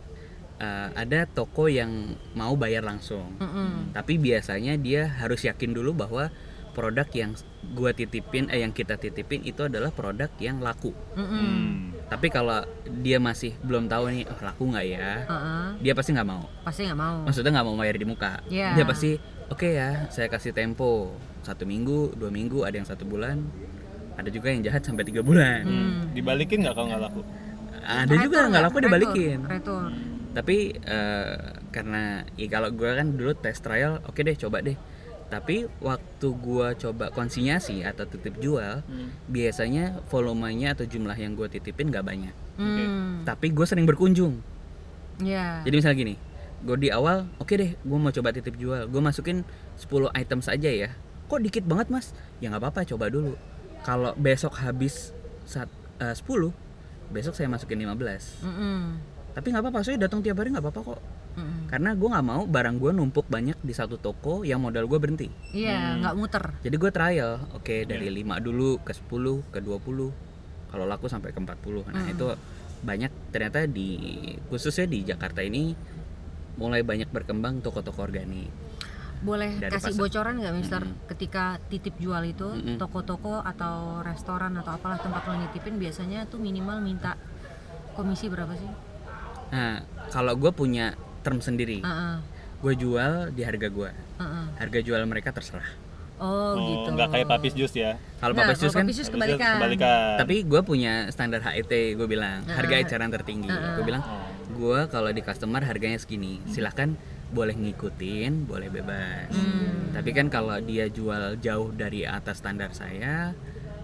Eh, 0.57 0.89
ada 0.97 1.29
toko 1.29 1.69
yang 1.69 2.17
mau 2.33 2.57
bayar 2.57 2.81
langsung. 2.81 3.37
Mm-mm. 3.37 3.93
Tapi 3.93 4.17
biasanya 4.17 4.81
dia 4.81 5.05
harus 5.05 5.45
yakin 5.45 5.77
dulu 5.77 5.93
bahwa 5.93 6.33
produk 6.73 7.05
yang 7.13 7.37
gua 7.77 7.93
titipin 7.93 8.49
eh 8.49 8.65
yang 8.65 8.73
kita 8.73 8.97
titipin 8.97 9.45
itu 9.45 9.69
adalah 9.69 9.93
produk 9.93 10.33
yang 10.41 10.65
laku. 10.65 10.97
Mm-mm. 11.13 11.29
Hmm. 11.29 11.77
Tapi 12.09 12.33
kalau 12.33 12.65
dia 12.89 13.21
masih 13.21 13.53
belum 13.61 13.85
tahu 13.93 14.09
nih 14.09 14.25
oh, 14.33 14.41
laku 14.41 14.65
nggak 14.73 14.87
ya, 14.89 15.29
Heeh. 15.29 15.65
dia 15.85 15.93
pasti 15.93 16.17
nggak 16.17 16.29
mau. 16.29 16.49
Pasti 16.65 16.89
nggak 16.89 17.01
mau. 17.05 17.19
Maksudnya 17.29 17.53
nggak 17.53 17.67
mau 17.69 17.77
bayar 17.77 17.97
di 18.01 18.07
muka. 18.09 18.33
Iya. 18.49 18.81
Dia 18.81 18.85
pasti 18.89 19.11
oke 19.53 19.69
ya, 19.69 20.09
saya 20.09 20.33
kasih 20.33 20.57
tempo 20.57 21.13
satu 21.45 21.69
minggu, 21.69 22.17
dua 22.17 22.33
minggu, 22.33 22.65
ada 22.65 22.81
yang 22.81 22.89
satu 22.89 23.05
bulan, 23.05 23.45
ada 24.17 24.33
juga 24.33 24.49
yang 24.57 24.65
jahat 24.65 24.81
sampai 24.81 25.05
tiga 25.05 25.21
bulan. 25.21 25.69
Hmm. 25.69 26.17
Dibalikin 26.17 26.65
nggak 26.65 26.73
kalau 26.73 26.89
nggak 26.89 27.03
laku? 27.13 27.21
Ada 27.87 28.15
juga 28.25 28.37
Retur 28.41 28.45
nggak 28.49 28.65
laku 28.65 28.77
Retur, 28.77 28.85
dibalikin. 28.89 29.39
Retur. 29.45 29.93
Tapi 30.37 30.77
eh, 30.77 31.37
karena 31.73 32.29
ya 32.37 32.47
kalau 32.53 32.69
gue 32.69 32.91
kan 32.93 33.09
dulu 33.17 33.33
test 33.33 33.65
trial 33.65 34.05
oke 34.05 34.21
deh 34.21 34.37
coba 34.37 34.61
deh. 34.61 34.77
Tapi 35.27 35.67
waktu 35.83 36.29
gua 36.39 36.79
coba 36.79 37.11
konsinyasi 37.11 37.83
atau 37.83 38.07
titip 38.07 38.39
jual 38.39 38.85
biasanya 39.27 39.99
volumenya 40.07 40.77
atau 40.79 40.87
jumlah 40.87 41.19
yang 41.19 41.35
gue 41.35 41.49
titipin 41.51 41.89
nggak 41.91 42.05
banyak. 42.07 42.35
Hmm. 42.57 43.21
tapi 43.29 43.53
gue 43.53 43.67
sering 43.69 43.85
berkunjung. 43.85 44.41
Ya. 45.17 45.65
jadi 45.65 45.81
misalnya 45.81 45.97
gini 45.97 46.15
gue 46.65 46.77
di 46.77 46.89
awal 46.93 47.25
oke 47.41 47.53
deh 47.57 47.73
gue 47.73 47.99
mau 47.99 48.13
coba 48.13 48.31
titip 48.37 48.55
jual. 48.61 48.87
Gue 48.93 49.01
masukin 49.01 49.43
10 49.81 50.13
item 50.13 50.41
saja 50.45 50.69
ya. 50.69 50.93
Kok 51.27 51.41
dikit 51.43 51.65
banget 51.67 51.89
mas? 51.89 52.13
Ya 52.39 52.53
nggak 52.53 52.63
apa-apa 52.63 52.85
coba 52.85 53.09
dulu. 53.09 53.35
Kalau 53.83 54.13
besok 54.15 54.61
habis 54.61 55.11
saat 55.43 55.73
eh, 55.99 56.13
10 56.15 56.53
besok 57.11 57.39
saya 57.39 57.47
masukin 57.47 57.79
15 57.79 58.43
Mm-mm. 58.43 58.99
Tapi 59.37 59.53
nggak 59.53 59.63
apa-apa 59.63 59.85
saya 59.85 60.01
datang 60.01 60.25
tiap 60.25 60.41
hari 60.41 60.49
nggak 60.49 60.65
apa-apa 60.65 60.81
kok 60.87 61.01
Mm-mm. 61.37 61.69
karena 61.69 61.93
gue 61.93 62.09
nggak 62.09 62.25
mau 62.27 62.43
barang 62.43 62.77
gue 62.77 62.91
numpuk 62.91 63.29
banyak 63.29 63.61
di 63.61 63.71
satu 63.71 63.97
toko 63.97 64.41
yang 64.43 64.59
modal 64.59 64.89
gue 64.89 64.97
berhenti 64.97 65.29
Iya, 65.53 66.01
nggak 66.01 66.15
muter. 66.17 66.45
jadi 66.59 66.73
gue 66.75 66.91
trial 66.91 67.33
oke 67.53 67.77
dari 67.85 68.09
5 68.09 68.41
dulu 68.41 68.81
ke 68.81 68.97
10 68.97 69.13
ke 69.47 69.59
20 69.61 70.73
kalau 70.73 70.85
laku 70.85 71.07
sampai 71.07 71.31
ke 71.31 71.39
40 71.39 71.53
nah 71.87 72.05
itu 72.07 72.33
banyak 72.79 73.13
ternyata 73.29 73.65
di 73.67 73.93
khususnya 74.49 74.85
di 74.85 75.01
Jakarta 75.03 75.41
ini 75.41 75.77
mulai 76.57 76.81
banyak 76.81 77.09
berkembang 77.09 77.61
toko-toko 77.61 78.01
organik 78.03 78.49
boleh 79.19 79.57
Dari 79.57 79.73
kasih 79.73 79.93
pasar. 79.93 80.01
bocoran 80.03 80.35
nggak 80.39 80.55
Mister 80.55 80.83
Mm. 80.83 80.97
ketika 81.07 81.45
titip 81.67 81.97
jual 81.97 82.21
itu 82.23 82.45
Mm-mm. 82.47 82.77
toko-toko 82.77 83.41
atau 83.41 84.01
restoran 84.01 84.53
atau 84.55 84.73
apalah 84.73 84.97
tempat 84.97 85.25
lo 85.25 85.37
nitipin 85.37 85.77
biasanya 85.77 86.25
tuh 86.25 86.37
minimal 86.37 86.81
minta 86.81 87.17
komisi 87.93 88.29
berapa 88.29 88.53
sih? 88.53 88.69
Nah, 89.49 89.81
kalau 90.09 90.35
gue 90.35 90.51
punya 90.51 90.95
term 91.21 91.39
sendiri, 91.39 91.81
Heeh, 91.81 92.17
gue 92.57 92.73
jual 92.77 93.13
di 93.31 93.43
harga 93.43 93.69
gue. 93.69 93.91
heeh. 93.93 94.45
Harga 94.57 94.79
jual 94.81 95.01
mereka 95.05 95.31
terserah. 95.31 95.67
Oh, 96.17 96.57
Oh, 96.57 96.57
gitu. 96.57 96.89
nggak 96.97 97.09
kayak 97.13 97.27
papis 97.29 97.53
jus 97.53 97.73
ya. 97.73 98.01
Kalau 98.17 98.33
Nggak, 98.33 98.49
Papis 98.49 98.59
Jus 98.59 98.73
kan, 98.73 98.83
Papis 98.83 98.97
Jus 98.97 99.09
kebalikan. 99.13 99.61
kebalikan. 99.61 100.17
tapi 100.17 100.35
gue 100.43 100.61
punya 100.65 101.13
standar 101.13 101.45
HET, 101.45 101.69
gue 101.93 102.09
bilang 102.09 102.41
harga 102.47 102.73
Heeh. 102.73 102.89
eceran 102.89 103.13
tertinggi. 103.13 103.53
Heeh. 103.53 103.77
Gue 103.77 103.85
bilang, 103.85 104.01
Oh. 104.01 104.25
gue 104.49 104.81
kalau 104.89 105.13
di 105.13 105.21
customer 105.21 105.61
harganya 105.61 106.01
segini, 106.01 106.41
silahkan 106.47 106.97
boleh 107.27 107.53
ngikutin, 107.53 108.49
boleh 108.49 108.73
bebas. 108.73 109.29
Hmm. 109.29 109.93
Tapi 109.93 110.11
kan 110.11 110.33
kalau 110.33 110.57
dia 110.59 110.89
jual 110.89 111.37
jauh 111.37 111.69
dari 111.71 112.09
atas 112.09 112.41
standar 112.41 112.73
saya, 112.73 113.37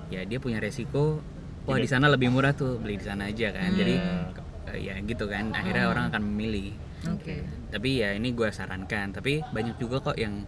ya 0.09 0.21
dia 0.25 0.39
punya 0.39 0.57
resiko. 0.57 1.21
Wah 1.63 1.77
di 1.77 1.87
sana 1.87 2.09
lebih 2.09 2.27
murah 2.27 2.51
tuh, 2.53 2.81
beli 2.81 2.97
di 2.97 3.05
sana 3.05 3.29
aja 3.29 3.53
kan. 3.53 3.77
Jadi 3.77 3.95
Hmm. 4.73 4.83
ya 4.83 4.95
gitu 4.99 5.25
kan. 5.27 5.53
Akhirnya 5.53 5.87
orang 5.87 6.09
akan 6.09 6.23
memilih. 6.25 6.73
Oke. 7.09 7.43
Tapi 7.68 7.91
ya 7.99 8.12
ini 8.12 8.31
gue 8.31 8.49
sarankan. 8.49 9.12
Tapi 9.12 9.43
banyak 9.45 9.77
juga 9.77 10.01
kok 10.03 10.16
yang 10.16 10.47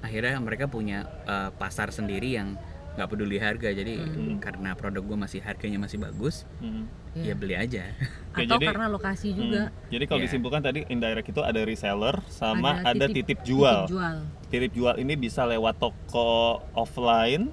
akhirnya 0.00 0.36
mereka 0.36 0.66
punya 0.66 1.08
eh, 1.24 1.50
pasar 1.50 1.88
sendiri 1.88 2.34
yang 2.34 2.54
nggak 2.94 3.08
peduli 3.08 3.38
harga. 3.38 3.68
Jadi 3.68 3.94
Hmm. 3.98 4.38
karena 4.38 4.72
produk 4.72 5.02
gue 5.02 5.18
masih 5.18 5.40
harganya 5.40 5.80
masih 5.80 5.98
bagus, 5.98 6.46
Hmm. 6.58 6.86
Iya. 7.12 7.24
ya 7.24 7.34
beli 7.34 7.54
aja. 7.56 7.82
Oke, 8.30 8.44
Atau 8.44 8.54
jadi- 8.54 8.66
karena 8.68 8.86
lokasi 8.86 9.28
juga. 9.32 9.62
Hmm. 9.66 9.90
Jadi 9.90 10.04
kalau 10.04 10.20
Iya. 10.20 10.26
disimpulkan 10.28 10.62
tadi 10.62 10.80
indirect 10.86 11.26
itu 11.26 11.40
ada 11.40 11.60
reseller 11.60 12.16
sama 12.28 12.78
Ada 12.80 12.94
ada, 12.94 13.04
titip- 13.08 13.26
titip, 13.26 13.38
jual. 13.42 13.86
Titip 13.86 13.90
jual. 13.90 14.16
Titip 14.46 14.72
jual 14.72 14.94
ini 14.96 15.14
bisa 15.16 15.42
lewat 15.42 15.74
toko 15.76 16.62
offline, 16.70 17.50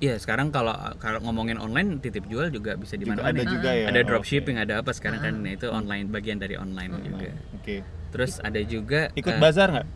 Iya 0.00 0.16
sekarang 0.16 0.48
kalau 0.48 0.72
kalau 0.96 1.20
ngomongin 1.20 1.56
online 1.56 2.00
titip 2.00 2.24
jual 2.24 2.48
juga 2.48 2.72
bisa 2.74 2.96
di 2.96 3.04
mana 3.04 3.20
ada 3.20 3.42
juga 3.42 3.68
ya. 3.68 3.92
Ada 3.92 4.00
dropshipping, 4.00 4.56
ada 4.56 4.80
apa 4.80 4.90
sekarang 4.90 5.20
kan 5.20 5.34
nah, 5.36 5.52
itu 5.52 5.68
online 5.68 6.08
bagian 6.08 6.40
dari 6.40 6.56
online 6.56 7.04
juga. 7.04 7.30
Oke. 7.52 7.84
Terus 8.10 8.40
ada 8.40 8.56
juga 8.60 9.12
Ikut 9.12 9.30
eh, 9.30 9.38
bazar 9.38 9.68
nggak? 9.70 9.88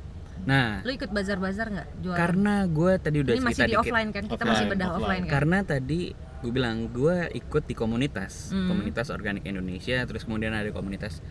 Nah, 0.44 0.84
Lo 0.84 0.92
ikut 0.92 1.08
bazar-bazar 1.08 1.66
nggak 1.72 1.88
jualan? 1.98 2.18
karena 2.20 2.54
gue 2.68 2.92
tadi 3.00 3.16
udah 3.18 3.32
Ini 3.32 3.40
masih 3.40 3.56
di 3.56 3.70
dikit. 3.70 3.80
offline 3.80 4.10
kan? 4.10 4.22
Kita 4.22 4.34
Offline, 4.36 4.50
masih 4.52 4.66
bedah 4.68 4.86
offline. 4.86 5.00
offline, 5.00 5.24
kan? 5.24 5.32
Karena 5.32 5.58
tadi 5.64 6.00
gue 6.12 6.52
bilang 6.52 6.76
gue 6.86 7.16
ikut 7.32 7.62
di 7.64 7.74
komunitas, 7.74 8.52
Hmm. 8.52 8.68
komunitas 8.68 9.08
organik 9.08 9.40
Indonesia, 9.42 10.04
terus 10.04 10.22
kemudian 10.22 10.52
ada 10.52 10.68
komunitas 10.68 11.24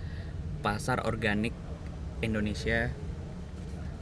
pasar 0.59 1.05
organik 1.05 1.53
Indonesia, 2.19 2.89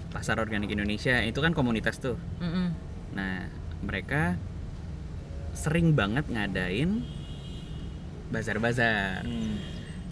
pasar 0.09 0.38
organik 0.38 0.69
Indonesia 0.69 1.19
itu 1.19 1.38
kan 1.38 1.51
komunitas 1.51 1.97
tuh. 1.97 2.15
Mm-mm. 2.39 2.67
Nah 3.11 3.51
mereka 3.82 4.39
sering 5.52 5.93
banget 5.93 6.26
ngadain 6.28 7.04
bazar-bazar. 8.32 9.28
Hmm. 9.28 9.60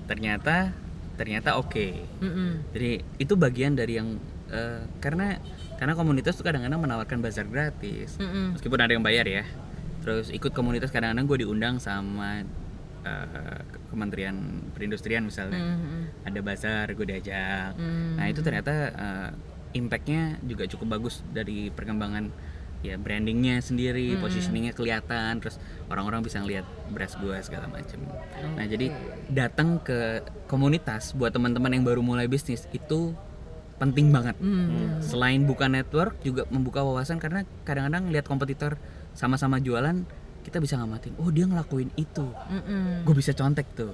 Ternyata 0.06 0.76
ternyata 1.16 1.60
oke. 1.60 2.00
Mm-mm. 2.24 2.72
Jadi 2.72 3.04
itu 3.20 3.34
bagian 3.36 3.76
dari 3.76 4.00
yang 4.00 4.20
eh, 4.52 4.84
karena 5.04 5.36
karena 5.80 5.96
komunitas 5.96 6.36
tuh 6.36 6.44
kadang-kadang 6.44 6.80
menawarkan 6.80 7.20
bazar 7.24 7.48
gratis. 7.48 8.20
Mm-mm. 8.20 8.56
meskipun 8.56 8.80
ada 8.80 8.92
yang 8.92 9.04
bayar 9.04 9.24
ya 9.28 9.44
terus 10.00 10.32
ikut 10.32 10.56
komunitas 10.56 10.92
kadang-kadang 10.96 11.28
gue 11.28 11.38
diundang 11.44 11.76
sama 11.80 12.44
eh, 13.04 13.60
Kementerian 13.92 14.64
Perindustrian 14.76 15.28
misalnya 15.28 15.60
Mm-mm. 15.60 16.24
ada 16.24 16.40
bazar 16.40 16.88
gue 16.92 17.06
diajak 17.08 17.76
Mm. 17.76 18.16
nah 18.16 18.26
itu 18.28 18.40
ternyata 18.40 18.74
eh, 18.96 19.30
impactnya 19.76 20.40
juga 20.44 20.66
cukup 20.66 21.00
bagus 21.00 21.22
dari 21.30 21.70
perkembangan 21.70 22.32
ya 22.80 22.96
brandingnya 22.96 23.60
sendiri 23.60 24.16
Mm. 24.16 24.24
positioningnya 24.24 24.72
kelihatan 24.72 25.44
terus 25.44 25.60
orang-orang 25.88 26.24
bisa 26.24 26.40
ngelihat 26.40 26.64
beras 26.88 27.16
gue 27.16 27.36
segala 27.44 27.68
macam 27.68 28.00
nah 28.56 28.64
Oke. 28.64 28.72
jadi 28.72 28.88
datang 29.28 29.80
ke 29.80 30.24
komunitas 30.48 31.12
buat 31.12 31.30
teman-teman 31.30 31.76
yang 31.76 31.84
baru 31.84 32.00
mulai 32.00 32.26
bisnis 32.26 32.64
itu 32.72 33.12
penting 33.76 34.12
banget 34.12 34.40
Mm. 34.40 35.04
selain 35.04 35.44
buka 35.44 35.68
network 35.68 36.20
juga 36.24 36.48
membuka 36.48 36.80
wawasan 36.80 37.20
karena 37.20 37.44
kadang-kadang 37.64 38.12
lihat 38.12 38.24
kompetitor 38.24 38.80
sama-sama 39.12 39.60
jualan 39.60 40.08
kita 40.40 40.64
bisa 40.64 40.80
ngamatin 40.80 41.12
oh 41.20 41.28
dia 41.30 41.44
ngelakuin 41.44 41.92
itu 41.96 42.32
Mm-mm. 42.48 43.04
gue 43.04 43.16
bisa 43.16 43.36
contek 43.36 43.68
tuh 43.76 43.92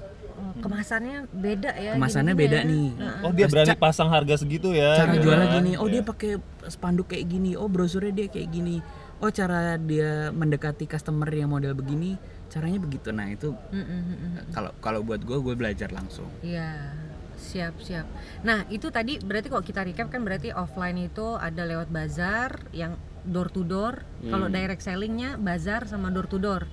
kemasannya 0.56 1.18
beda 1.28 1.72
ya. 1.74 1.92
kemasannya 1.94 2.34
beda 2.34 2.60
ya. 2.60 2.64
nih 2.64 2.90
Oh 3.22 3.32
dia 3.32 3.46
berani 3.46 3.76
pasang 3.76 4.08
harga 4.08 4.36
segitu 4.38 4.72
ya? 4.72 4.96
cara 4.96 5.12
gitu 5.14 5.26
jualnya 5.26 5.48
kan? 5.48 5.56
gini 5.58 5.72
oh 5.76 5.88
dia 5.88 5.96
Iya. 5.98 6.08
pakai 6.08 6.32
spanduk 6.68 7.08
kayak 7.08 7.26
gini 7.28 7.52
oh 7.54 7.66
brosurnya 7.66 8.14
dia 8.14 8.28
kayak 8.28 8.50
gini 8.50 8.80
oh 9.18 9.30
cara 9.30 9.76
dia 9.76 10.30
mendekati 10.30 10.86
customer 10.86 11.28
yang 11.28 11.48
model 11.48 11.72
begini 11.72 12.20
caranya 12.48 12.78
begitu 12.78 13.10
nah 13.10 13.26
itu 13.26 13.52
Mm-mm, 13.70 13.84
mm-mm. 14.06 14.32
kalau 14.52 14.72
kalau 14.78 15.00
buat 15.02 15.20
gue 15.20 15.38
gue 15.38 15.56
belajar 15.56 15.90
langsung 15.90 16.28
Iya, 16.40 16.94
siap 17.36 17.76
siap. 17.78 18.06
Nah 18.42 18.64
itu 18.68 18.88
tadi 18.88 19.18
berarti 19.18 19.48
kalau 19.48 19.60
kita 19.62 19.82
recap 19.82 20.08
kan 20.08 20.22
berarti 20.22 20.50
offline 20.50 20.98
itu 21.02 21.36
ada 21.36 21.62
lewat 21.62 21.88
bazar 21.88 22.64
yang 22.72 22.96
door 23.24 23.50
to 23.50 23.62
door. 23.62 24.06
Kalau 24.22 24.46
Hmm. 24.46 24.54
direct 24.54 24.80
sellingnya 24.80 25.36
bazar 25.36 25.84
sama 25.84 26.10
door 26.10 26.26
to 26.26 26.38
door. 26.38 26.64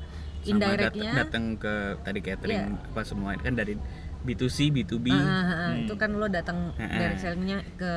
Indirectnya 0.45 1.12
datang 1.16 1.45
ke 1.55 1.74
tadi 2.01 2.20
catering 2.20 2.62
Iya. 2.72 2.88
apa 2.88 3.01
semua 3.03 3.34
kan 3.34 3.53
dari 3.53 3.78
B2C 4.22 4.70
B2B 4.72 5.07
Ah, 5.09 5.18
ah, 5.18 5.26
ah, 5.26 5.70
Hmm. 5.70 5.82
itu 5.82 5.95
kan 5.95 6.11
lo 6.11 6.26
datang 6.26 6.70
Ah, 6.72 6.82
ah. 6.84 6.97
direct 6.97 7.20
sellingnya 7.20 7.59
ke 7.74 7.93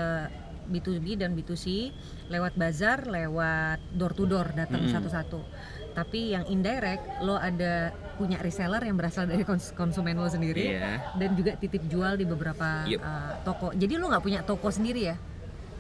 B2B 0.66 1.16
dan 1.16 1.32
B2C 1.32 1.94
lewat 2.28 2.54
bazar, 2.56 3.06
lewat 3.06 3.78
door 3.92 4.12
to 4.12 4.26
door 4.26 4.50
datang 4.52 4.82
Mm-mm. 4.82 4.90
satu-satu. 4.92 5.46
Tapi 5.94 6.34
yang 6.34 6.44
indirect 6.46 7.22
lo 7.22 7.38
ada 7.38 7.90
punya 8.16 8.36
reseller 8.38 8.82
yang 8.82 8.98
berasal 8.98 9.24
dari 9.26 9.46
kons- 9.46 9.72
konsumen 9.72 10.18
lo 10.18 10.26
sendiri 10.26 10.74
Iya. 10.74 11.14
dan 11.14 11.30
juga 11.34 11.54
titip 11.54 11.86
jual 11.86 12.18
di 12.18 12.26
beberapa 12.26 12.82
Yup. 12.84 12.98
uh, 12.98 13.34
toko. 13.44 13.68
Jadi 13.72 13.94
lo 13.94 14.10
nggak 14.10 14.20
punya 14.20 14.42
toko 14.42 14.68
sendiri 14.68 15.02
ya? 15.06 15.16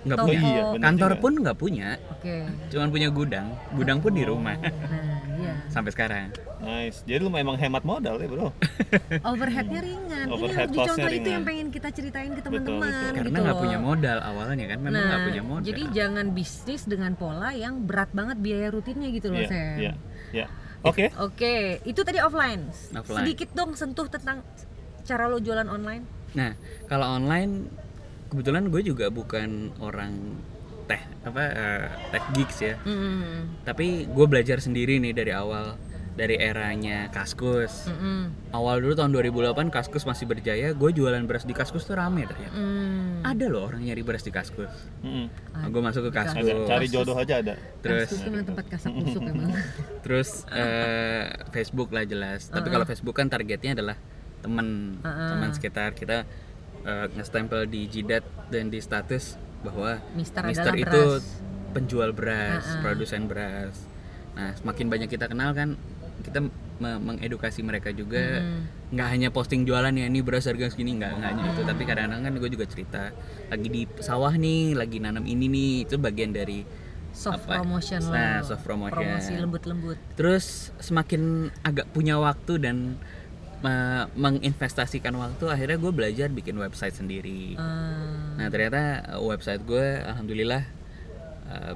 Nggak. 0.05 0.17
Oh 0.17 0.25
punya 0.25 0.39
iya, 0.39 0.61
bener 0.69 0.85
kantor 0.85 1.11
juga. 1.11 1.21
pun 1.21 1.31
nggak 1.35 1.57
punya 1.57 1.89
Oke. 2.09 2.35
cuman 2.69 2.87
punya 2.89 3.09
gudang 3.09 3.47
gudang 3.73 3.97
pun 3.99 4.11
di 4.13 4.23
rumah 4.23 4.55
Nah, 4.55 4.71
iya. 5.35 5.53
sampai 5.73 5.89
sekarang 5.89 6.29
Nice. 6.55 7.05
Jadi 7.05 7.21
lu 7.21 7.29
memang 7.29 7.53
hemat 7.55 7.85
modal 7.85 8.17
ya 8.17 8.25
bro. 8.25 8.49
Overheadnya 9.29 9.85
ringan. 9.85 10.25
Overhead 10.33 10.65
Ini 10.65 10.73
di 10.73 10.77
contoh 10.79 10.97
cost-nya 10.97 11.05
itu 11.05 11.13
yang 11.13 11.21
ringan. 11.21 11.43
pengen 11.45 11.67
kita 11.69 11.89
ceritain 11.93 12.31
ke 12.33 12.41
teman-teman 12.41 12.89
betul. 12.89 13.05
karena 13.13 13.21
gitu 13.21 13.37
nggak 13.37 13.53
loh. 13.53 13.61
punya 13.61 13.77
modal 13.77 14.17
awalnya 14.17 14.65
kan 14.65 14.79
memang 14.79 14.93
nah, 14.95 15.05
nggak 15.05 15.23
punya 15.29 15.43
modal 15.45 15.65
jadi 15.67 15.83
jangan 15.93 16.25
bisnis 16.33 16.81
dengan 16.85 17.11
pola 17.13 17.49
yang 17.53 17.85
berat 17.85 18.09
banget 18.11 18.37
biaya 18.39 18.67
rutinnya 18.69 19.13
gitu 19.13 19.29
loh, 19.29 19.37
Iya, 19.37 19.49
Sam. 19.51 19.77
iya, 19.77 19.93
iya. 20.33 20.45
Oke. 20.81 21.05
Oke, 21.17 21.53
itu 21.81 22.01
tadi 22.01 22.17
offline. 22.17 22.65
Offline. 22.91 23.17
Sedikit 23.21 23.49
dong 23.53 23.73
sentuh 23.73 24.05
tentang 24.05 24.41
cara 25.01 25.23
lo 25.25 25.37
jualan 25.37 25.65
online. 25.65 26.01
nah 26.33 26.51
kalau 26.85 27.13
online 27.13 27.69
kebetulan 28.35 28.67
gue 28.67 28.81
juga 28.83 29.07
bukan 29.07 29.49
orang 29.79 30.35
teh 30.85 30.99
apa 31.23 31.41
eh, 31.41 31.85
tech 32.11 32.25
geeks 32.31 32.57
ya 32.59 32.75
Mm-mm. 32.81 33.63
tapi 33.63 34.05
gue 34.05 34.25
belajar 34.27 34.59
sendiri 34.59 34.99
nih 34.99 35.15
dari 35.15 35.31
awal 35.31 35.79
dari 36.13 36.37
eranya 36.37 37.07
Kaskus 37.09 37.87
Mm-mm. 37.87 38.51
awal 38.51 38.79
dulu 38.79 38.93
tahun 38.93 39.11
2008 39.11 39.67
Kaskus 39.69 40.03
masih 40.03 40.25
berjaya 40.25 40.71
gue 40.71 40.89
jualan 40.91 41.23
beras 41.23 41.43
di 41.43 41.51
Kaskus 41.51 41.83
tuh 41.83 41.95
rame 41.95 42.23
ternyata 42.23 42.53
Mm. 42.53 43.25
ada 43.25 43.45
loh 43.47 43.65
orang 43.65 43.81
nyari 43.81 43.99
beras 43.99 44.21
di 44.21 44.29
Kaskus 44.29 44.69
nah, 45.01 45.65
gue 45.65 45.81
masuk 45.81 46.07
ke 46.07 46.11
Kaskus. 46.13 46.39
Ada. 46.39 46.53
Kaskus 46.53 46.69
Cari 46.69 46.87
jodoh 46.87 47.17
aja 47.17 47.33
ada. 47.37 47.53
terus 47.79 48.05
Kasus 48.05 48.19
itu 48.21 48.29
memang 48.29 48.45
tempat 48.45 48.65
kasak 48.69 48.91
kusuk 48.93 49.21
emang. 49.31 49.51
terus 50.01 50.29
eh, 50.51 51.23
Facebook 51.49 51.89
lah 51.89 52.03
jelas 52.03 52.47
tapi 52.47 52.67
kalau 52.69 52.83
Facebook 52.83 53.15
kan 53.15 53.25
targetnya 53.25 53.73
adalah 53.73 53.97
teman 54.37 55.01
Uh-uh. 55.01 55.29
teman 55.33 55.49
sekitar 55.49 55.91
kita 55.91 56.29
eh, 56.85 57.05
nge-stempel 57.11 57.65
di 57.65 57.85
jidat 57.85 58.21
dan 58.47 58.69
di 58.69 58.77
status 58.77 59.35
bahwa 59.59 59.97
Mister 60.13 60.45
Mister 60.45 60.71
itu 60.71 60.85
beras. 60.85 61.25
penjual 61.71 62.13
beras 62.13 62.63
Uh-uh. 62.63 62.81
produsen 62.81 63.25
beras 63.25 63.75
nah 64.31 64.53
semakin 64.53 64.85
banyak 64.87 65.09
kita 65.09 65.25
kenal 65.25 65.51
kan 65.51 65.73
kita 66.21 66.43
me- 66.75 67.01
mengedukasi 67.01 67.61
mereka 67.61 67.89
juga 67.89 68.39
Mm. 68.39 68.61
nggak 68.93 69.07
hanya 69.09 69.29
posting 69.29 69.63
jualan 69.63 69.91
ya 69.91 70.05
ini 70.05 70.19
beras 70.19 70.45
harga 70.45 70.69
segini 70.69 70.95
nggak 70.95 71.11
nggak 71.17 71.29
hanya 71.31 71.43
itu 71.49 71.61
tapi 71.63 71.83
kadang-kadang 71.83 72.21
kan 72.21 72.33
gue 72.35 72.49
juga 72.49 72.65
cerita 72.65 73.03
lagi 73.47 73.67
di 73.67 73.81
sawah 73.99 74.31
nih 74.31 74.75
lagi 74.75 74.97
nanam 74.99 75.23
ini 75.23 75.45
nih 75.47 75.71
itu 75.83 75.95
bagian 75.97 76.31
dari 76.31 76.61
soft 77.15 77.47
apa? 77.47 77.63
promotion. 77.63 78.03
Nah, 78.11 78.43
soft 78.43 78.67
promotion. 78.67 78.91
Promosi 78.99 79.31
lembut-lembut. 79.39 79.95
Terus 80.19 80.75
semakin 80.83 81.47
agak 81.63 81.87
punya 81.89 82.19
waktu 82.19 82.59
dan 82.59 82.99
me- 83.65 84.07
menginvestasikan 84.13 85.17
waktu, 85.17 85.45
akhirnya 85.49 85.77
gue 85.77 85.89
belajar 85.89 86.27
bikin 86.29 86.53
website 86.55 86.93
sendiri. 86.93 87.57
Ah. 87.57 88.37
Nah 88.37 88.47
ternyata 88.53 88.81
uh, 89.17 89.25
website 89.25 89.65
gue, 89.65 90.05
alhamdulillah 90.05 90.61
uh, 91.49 91.73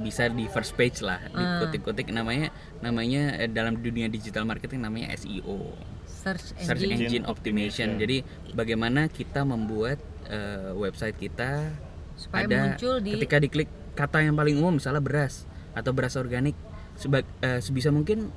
bisa 0.00 0.32
di 0.32 0.48
first 0.48 0.72
page 0.72 1.04
lah, 1.04 1.20
dikutik-kutik 1.28 2.08
namanya 2.08 2.48
namanya 2.80 3.36
eh, 3.36 3.52
dalam 3.52 3.76
dunia 3.76 4.08
digital 4.08 4.48
marketing 4.48 4.80
namanya 4.80 5.12
SEO, 5.12 5.76
search 6.08 6.56
engine. 6.56 6.64
Search 6.64 6.82
Engine 6.82 7.24
Optimization. 7.28 7.28
Optimization. 7.28 7.88
Jadi 8.00 8.16
bagaimana 8.56 9.12
kita 9.12 9.44
membuat 9.44 10.00
uh, 10.24 10.72
website 10.74 11.20
kita 11.20 11.68
supaya 12.16 12.48
ada 12.48 12.58
muncul 12.72 13.00
di 13.00 13.12
ketika 13.16 13.36
diklik 13.36 13.68
kata 13.92 14.24
yang 14.24 14.36
paling 14.36 14.56
umum 14.56 14.76
misalnya 14.76 15.00
beras 15.00 15.44
atau 15.72 15.92
beras 15.92 16.16
organik 16.16 16.56
seba- 16.96 17.24
eh, 17.40 17.60
sebisa 17.60 17.88
mungkin 17.88 18.28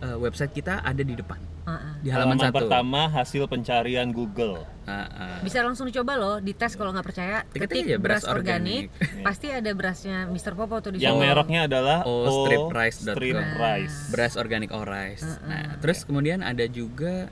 eh, 0.00 0.16
website 0.16 0.52
kita 0.52 0.80
ada 0.80 1.00
di 1.00 1.16
depan 1.16 1.40
Ah, 1.62 1.70
ah. 1.72 1.94
di 1.98 2.10
halaman, 2.10 2.34
satu 2.36 2.58
pertama 2.58 3.06
hasil 3.06 3.46
pencarian 3.46 4.10
Google. 4.10 4.66
Ah, 4.82 5.06
ah. 5.06 5.38
Bisa 5.40 5.62
langsung 5.62 5.86
dicoba 5.86 6.14
loh, 6.14 6.36
dites 6.38 6.74
kalau 6.74 6.90
nggak 6.90 7.06
percaya. 7.06 7.46
Ketik 7.46 7.60
Ketik 7.62 7.82
aja 7.84 7.96
beras, 7.96 8.22
beras 8.22 8.24
organik, 8.26 8.90
organik. 8.90 9.22
pasti 9.22 9.46
ada 9.48 9.70
berasnya 9.70 10.26
Mr. 10.26 10.52
Popo 10.52 10.78
tuh 10.78 10.90
di 10.90 10.98
Yang 10.98 11.22
mereknya 11.22 11.60
adalah 11.64 12.02
Oh, 12.02 12.26
streetrice.com. 12.42 13.14
Street 13.14 13.38
Rice. 13.54 13.96
beras 14.10 14.34
organic 14.34 14.70
all 14.70 14.82
rice. 14.82 15.22
Nah, 15.40 15.78
terus 15.78 16.02
kemudian 16.02 16.42
ada 16.42 16.66
juga 16.66 17.30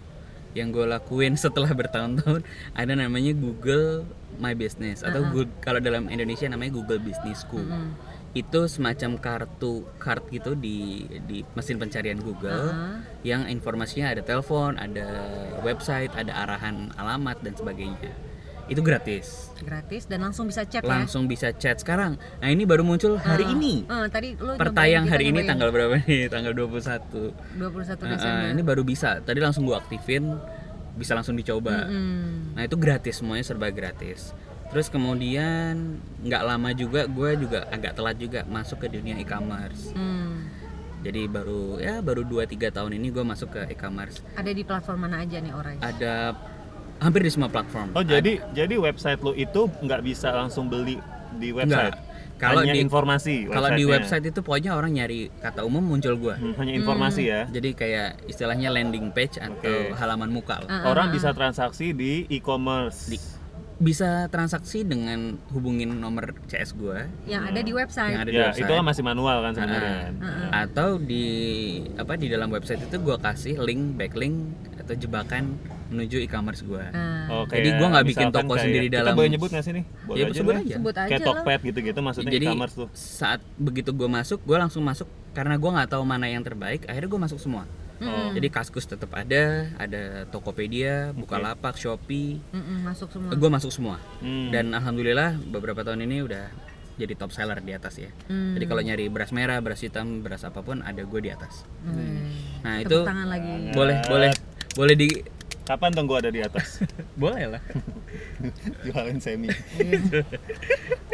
yang 0.50 0.70
gue 0.70 0.82
lakuin 0.84 1.34
setelah 1.40 1.70
bertahun-tahun 1.70 2.46
ada 2.72 2.92
namanya 2.92 3.30
Google 3.32 4.06
My 4.36 4.54
Business 4.54 5.02
atau 5.02 5.26
Goo- 5.28 5.50
kalau 5.58 5.78
dalam 5.78 6.06
Indonesia 6.06 6.46
namanya 6.46 6.70
Google 6.72 6.98
Businessku. 6.98 7.58
Itu 8.30 8.70
semacam 8.70 9.18
kartu 9.18 9.82
card 9.98 10.30
gitu 10.30 10.54
di 10.54 11.02
di 11.26 11.42
mesin 11.52 11.76
pencarian 11.76 12.22
Google 12.22 12.70
yang 13.20 13.44
informasinya 13.44 14.14
ada 14.14 14.22
telepon, 14.22 14.78
ada 14.78 15.06
website, 15.60 16.14
ada 16.14 16.30
arahan 16.38 16.94
alamat 16.94 17.42
dan 17.42 17.58
sebagainya. 17.58 18.14
Itu 18.70 18.86
gratis. 18.86 19.50
gratis 19.60 20.06
dan 20.06 20.22
langsung 20.22 20.46
bisa 20.46 20.62
chat 20.62 20.80
ya. 20.80 20.86
Langsung 20.86 21.26
bisa 21.26 21.50
chat 21.50 21.82
sekarang. 21.82 22.14
Nah, 22.38 22.48
ini 22.48 22.62
baru 22.62 22.86
muncul 22.86 23.18
hari 23.18 23.42
ini. 23.42 23.82
Eh, 23.82 24.06
tadi 24.06 24.38
lu 24.38 24.54
Pertayang 24.54 25.10
hari 25.10 25.34
ini 25.34 25.42
tanggal 25.42 25.74
berapa 25.74 25.98
nih? 26.06 26.30
Tanggal 26.32 26.54
21. 26.54 27.58
21 27.58 27.58
Nah, 27.58 28.14
Desember. 28.14 28.46
eh, 28.46 28.54
ini 28.54 28.62
baru 28.62 28.86
bisa. 28.86 29.18
Tadi 29.18 29.42
langsung 29.42 29.66
gua 29.66 29.82
aktifin, 29.82 30.38
bisa 30.94 31.18
langsung 31.18 31.34
dicoba. 31.34 31.82
Hmm. 31.82 32.54
Nah 32.54 32.62
itu 32.62 32.78
gratis, 32.78 33.18
semuanya 33.18 33.42
serba 33.42 33.74
gratis. 33.74 34.30
Terus 34.70 34.86
kemudian 34.86 35.98
nggak 36.22 36.42
lama 36.42 36.70
juga 36.70 37.04
gue 37.04 37.30
juga 37.36 37.66
agak 37.68 37.92
telat 37.92 38.16
juga 38.16 38.40
masuk 38.46 38.86
ke 38.86 38.88
dunia 38.88 39.18
e-commerce. 39.18 39.90
Hmm. 39.92 40.46
Jadi 41.00 41.26
baru 41.26 41.80
ya 41.80 41.98
baru 41.98 42.22
2-3 42.22 42.70
tahun 42.70 42.92
ini 42.94 43.10
gue 43.10 43.24
masuk 43.24 43.50
ke 43.50 43.62
e-commerce. 43.68 44.22
Ada 44.36 44.54
di 44.54 44.62
platform 44.62 45.08
mana 45.08 45.26
aja 45.26 45.42
nih 45.42 45.50
Orai? 45.50 45.76
Ada 45.80 46.38
hampir 47.00 47.24
di 47.24 47.32
semua 47.32 47.50
platform. 47.50 47.96
Oh 47.96 48.04
jadi 48.04 48.38
jadi 48.52 48.74
website 48.76 49.18
lu 49.20 49.34
itu 49.34 49.66
nggak 49.80 50.00
bisa 50.00 50.30
langsung 50.30 50.70
beli 50.70 51.02
di 51.34 51.50
website. 51.50 51.96
Nggak. 51.96 52.08
Kalau 52.40 52.64
Hanya 52.64 52.72
di- 52.72 52.80
informasi. 52.80 53.52
Kalau 53.52 53.68
di 53.74 53.84
website 53.84 54.24
itu 54.24 54.40
pokoknya 54.40 54.72
orang 54.72 54.96
nyari 54.96 55.28
kata 55.40 55.60
umum 55.60 55.84
muncul 55.84 56.16
gue. 56.16 56.32
Hmm, 56.32 56.56
hanya 56.56 56.72
informasi 56.72 57.28
ya. 57.28 57.44
Jadi 57.44 57.76
kayak 57.76 58.24
istilahnya 58.24 58.72
landing 58.72 59.12
page 59.12 59.36
atau 59.36 59.60
Oke. 59.60 59.92
halaman 59.92 60.32
muka 60.32 60.64
lah. 60.64 60.68
Ah, 60.70 60.88
Orang 60.88 61.12
bisa 61.12 61.36
transaksi 61.36 61.92
di 61.92 62.24
e-commerce. 62.30 63.12
Di- 63.12 63.39
Bisa 63.80 64.28
transaksi 64.28 64.84
dengan 64.84 65.40
hubungin 65.50 65.88
nomor 65.94 66.36
CS 66.44 66.76
gue 66.76 67.00
Yang 67.24 67.42
ada 67.48 67.60
di 67.60 67.72
website. 67.72 68.12
yang 68.12 68.22
ada 68.22 68.28
di 68.28 68.36
ya 68.36 68.44
website. 68.46 68.62
itu 68.62 68.72
kan 68.76 68.84
masih 68.84 69.02
manual 69.02 69.36
kan 69.40 69.52
sebenarnya. 69.52 69.94
kan? 69.96 70.12
Nah, 70.14 70.48
atau 70.60 70.88
di 71.00 71.26
apa 71.96 72.12
di 72.14 72.28
dalam 72.28 72.48
website 72.48 72.76
itu 72.82 72.96
gua 72.98 73.16
kasih 73.16 73.56
link 73.58 73.96
backlink 73.96 74.36
atau 74.76 74.92
jebakan 74.94 75.56
menuju 75.88 76.20
e-commerce 76.20 76.60
gua. 76.62 76.86
Nah, 76.88 77.24
Oh, 77.32 77.44
Jadi 77.46 77.72
gua 77.72 77.88
nggak 77.90 78.06
bikin 78.06 78.28
toko 78.28 78.52
kayak- 78.52 78.62
sendiri 78.62 78.86
Kita 78.86 78.96
dalam- 79.00 79.16
boleh 79.16 79.30
nyebut 79.30 79.48
nggak 79.48 79.64
sih 79.64 79.72
nih? 79.72 79.84
Boleh 80.04 80.18
Ya, 80.18 80.26
aja 80.26 80.34
sebut 80.36 80.52
aja. 80.52 80.74
sebut 80.76 80.94
aja 80.94 81.08
Kayak. 81.08 81.24
Tokped 81.24 81.60
gitu-gitu 81.64 82.00
maksudnya 82.00 82.32
Jadi 82.32 82.46
e-commerce 82.46 82.74
tuh. 82.76 82.88
saat 82.92 83.40
begitu 83.56 83.90
gua 83.90 84.08
masuk, 84.12 84.38
gua 84.42 84.58
langsung 84.58 84.82
masuk 84.82 85.08
karena 85.30 85.56
gua 85.56 85.70
nggak 85.74 85.88
tahu 85.90 86.04
mana 86.04 86.26
yang 86.26 86.42
terbaik. 86.42 86.84
Akhirnya 86.84 87.08
gua 87.08 87.20
masuk 87.24 87.38
semua. 87.38 87.64
Oh. 88.00 88.32
Jadi 88.32 88.48
Kaskus 88.48 88.88
tetap 88.88 89.12
ada, 89.12 89.68
ada 89.76 90.24
Tokopedia, 90.32 91.12
Bukalapak, 91.12 91.76
Shopee. 91.76 92.40
Mm-mm, 92.52 92.88
masuk 92.88 93.12
semua. 93.12 93.30
Gua 93.36 93.50
masuk 93.52 93.70
semua. 93.70 93.96
Hmm. 94.24 94.48
Dan 94.48 94.72
alhamdulillah 94.72 95.36
beberapa 95.52 95.84
tahun 95.84 96.08
ini 96.08 96.24
udah 96.24 96.48
jadi 96.96 97.12
top 97.16 97.32
seller 97.32 97.60
di 97.60 97.72
atas 97.76 98.00
ya. 98.00 98.12
Hmm. 98.28 98.56
Jadi 98.56 98.64
kalau 98.64 98.82
nyari 98.84 99.08
beras 99.12 99.32
merah, 99.32 99.60
beras 99.60 99.80
hitam, 99.80 100.24
beras 100.24 100.44
apa 100.44 100.60
pun 100.60 100.80
ada 100.84 101.00
gue 101.00 101.20
di 101.20 101.32
atas. 101.32 101.64
Hmm. 101.84 102.28
Nah, 102.64 102.84
Tepuk 102.84 102.88
itu 102.88 102.98
tangan 103.04 103.28
lagi. 103.28 103.72
boleh 103.72 103.98
boleh 104.08 104.32
boleh 104.76 104.94
di 104.96 105.08
Kapan 105.70 105.94
dong 105.94 106.10
gua 106.10 106.18
ada 106.18 106.34
di 106.34 106.42
atas? 106.42 106.82
boleh 107.22 107.46
lah. 107.46 107.62
Jualin 108.90 109.22
semi. 109.22 109.46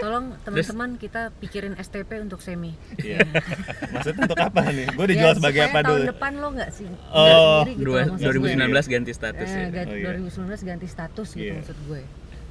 Tolong 0.07 0.39
teman-teman 0.41 0.91
kita 0.95 1.35
pikirin 1.37 1.75
STP 1.75 2.23
untuk 2.23 2.39
semi. 2.39 2.79
Iya. 2.97 3.27
Maksudnya 3.93 4.23
untuk 4.25 4.39
apa 4.39 4.71
nih? 4.71 4.87
Gue 4.89 5.07
dijual 5.09 5.33
Ya, 5.33 5.37
sebagai 5.37 5.63
apa 5.65 5.79
tahun 5.83 5.99
dulu? 5.99 6.11
depan 6.15 6.33
lo 6.39 6.49
nggak 6.53 6.71
sih? 6.71 6.87
Oh, 7.09 7.27
sendiri 7.59 7.73
gitu 7.75 7.83
Dua- 7.85 7.99
loh 7.99 8.15
maksud 8.15 8.27
gue. 8.39 8.55
2019 8.55 8.87
ganti 8.89 9.13
status 9.13 9.49
Eh, 9.49 9.59
ya. 9.59 9.67
ganti- 9.69 9.91
Oh, 9.91 9.99
iya. 9.99 10.07
2019 10.23 10.63
ganti 10.63 10.87
status 10.87 11.29
gitu 11.33 11.43
Iya. 11.43 11.55
maksud 11.59 11.79
gue. 11.83 12.01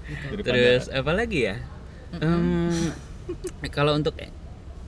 Gitu. 0.05 0.43
Terus 0.43 0.83
apa 0.91 1.11
lagi 1.11 1.39
ya? 1.41 1.55
Em, 2.17 2.91
kalau 3.69 3.95
untuk 3.95 4.19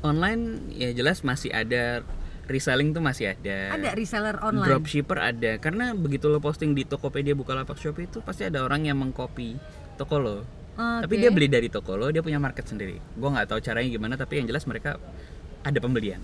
online 0.01 0.43
ya 0.72 0.91
jelas 0.91 1.24
masih 1.24 1.49
ada 1.49 2.03
reselling 2.45 2.91
tuh 2.91 2.99
masih 2.99 3.32
ada. 3.32 3.72
Ada 3.74 3.89
reseller 3.93 4.36
online. 4.39 4.68
Dropshipper 4.70 5.20
ada 5.22 5.51
karena 5.57 5.91
begitu 5.93 6.28
lo 6.28 6.38
posting 6.38 6.72
di 6.72 6.84
Tokopedia, 6.84 7.32
Bukalapak, 7.32 7.76
Shopee 7.76 8.05
itu 8.05 8.20
pasti 8.20 8.43
ada 8.43 8.59
orang 8.61 8.84
yang 8.84 8.95
mengcopy 8.95 9.55
toko 9.95 10.18
lo. 10.18 10.38
Tapi 10.78 11.09
Oke. 11.09 11.19
dia 11.19 11.30
beli 11.30 11.47
dari 11.47 11.67
toko 11.67 11.93
lo, 11.93 12.07
dia 12.07 12.21
punya 12.21 12.38
market 12.38 12.63
sendiri. 12.63 13.01
Gua 13.13 13.34
nggak 13.34 13.49
tahu 13.49 13.59
caranya 13.59 13.89
gimana, 13.89 14.13
tapi 14.13 14.38
yang 14.38 14.45
jelas 14.45 14.63
mereka 14.63 15.01
ada 15.61 15.78
pembelian. 15.78 16.21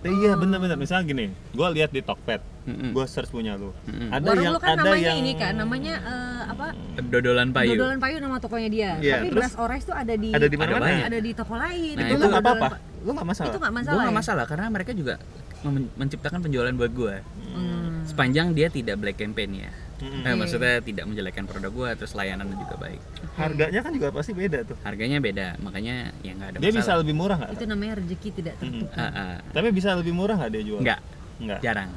Eh, 0.00 0.08
Iya 0.08 0.32
benar-benar. 0.32 0.80
Misalnya 0.80 1.04
gini, 1.04 1.26
gue 1.28 1.68
lihat 1.76 1.92
di 1.92 2.00
Tokped, 2.00 2.40
Mm-mm. 2.64 2.96
gue 2.96 3.04
search 3.04 3.28
punya 3.28 3.52
lu. 3.52 3.68
Mm-mm. 3.84 4.08
Ada 4.08 4.24
Warung 4.24 4.40
yang 4.40 4.54
lu 4.56 4.58
kan 4.58 4.68
ada 4.70 4.80
namanya 4.80 5.04
yang 5.04 5.18
ini 5.20 5.32
kan, 5.36 5.52
namanya 5.52 5.94
eh, 6.00 6.42
apa? 6.48 6.66
Dodolan 7.04 7.48
payu. 7.52 7.76
Dodolan 7.76 8.00
Payu 8.00 8.16
nama 8.16 8.40
tokonya 8.40 8.68
dia. 8.72 8.90
Iya, 8.96 9.20
Tapi 9.20 9.26
terus 9.28 9.36
beras 9.44 9.54
orange 9.60 9.84
tuh 9.84 9.92
ada 9.92 10.14
di 10.16 10.32
ada 10.32 10.46
di 10.46 10.56
mana-mana. 10.56 10.84
banyak. 10.86 11.04
ada 11.04 11.18
di 11.20 11.30
toko 11.36 11.52
lain. 11.52 11.94
Nah, 11.94 12.08
itu 12.08 12.24
nggak 12.24 12.40
apa-apa. 12.40 12.66
pa- 12.70 12.80
Lu 13.00 13.10
nggak 13.12 13.28
masalah. 13.28 13.48
Itu 13.48 13.58
nggak 13.60 13.68
Gue 13.68 13.76
masalah. 13.76 14.00
nggak 14.00 14.08
ya? 14.08 14.20
masalah 14.24 14.44
karena 14.48 14.66
mereka 14.70 14.92
juga 14.96 15.14
men- 15.62 15.92
menciptakan 15.94 16.38
penjualan 16.40 16.72
buat 16.72 16.92
gue. 16.94 17.14
Hmm. 17.52 17.92
Sepanjang 18.02 18.56
dia 18.56 18.72
tidak 18.72 18.96
black 18.96 19.20
campaign 19.20 19.50
ya. 19.58 19.72
Mm-mm. 20.00 20.22
Eh, 20.22 20.34
maksudnya 20.34 20.80
tidak 20.80 21.04
menjelekkan 21.04 21.44
produk 21.44 21.70
gue, 21.70 21.88
terus 21.94 22.12
layanannya 22.12 22.56
juga 22.56 22.76
baik. 22.76 23.00
Harganya 23.34 23.80
kan 23.80 23.92
juga 23.92 24.08
pasti 24.10 24.32
beda 24.32 24.58
tuh. 24.64 24.76
Harganya 24.80 25.18
beda, 25.18 25.56
makanya 25.58 26.12
ya 26.20 26.32
nggak 26.32 26.48
ada 26.50 26.58
Dia 26.58 26.70
bisa 26.70 26.80
masalah. 26.88 27.00
lebih 27.00 27.14
murah 27.14 27.36
nggak? 27.36 27.50
Itu 27.52 27.64
namanya 27.66 27.92
rezeki 27.96 28.28
tidak 28.32 28.54
tentu. 28.56 28.84
Ah, 28.92 29.04
ah. 29.06 29.34
Tapi 29.46 29.68
bisa 29.70 29.92
lebih 29.92 30.10
murah 30.10 30.34
nggak 30.34 30.50
dia 30.50 30.62
jual? 30.62 30.80
nggak, 30.80 31.00
Nggak. 31.38 31.60
jarang. 31.60 31.90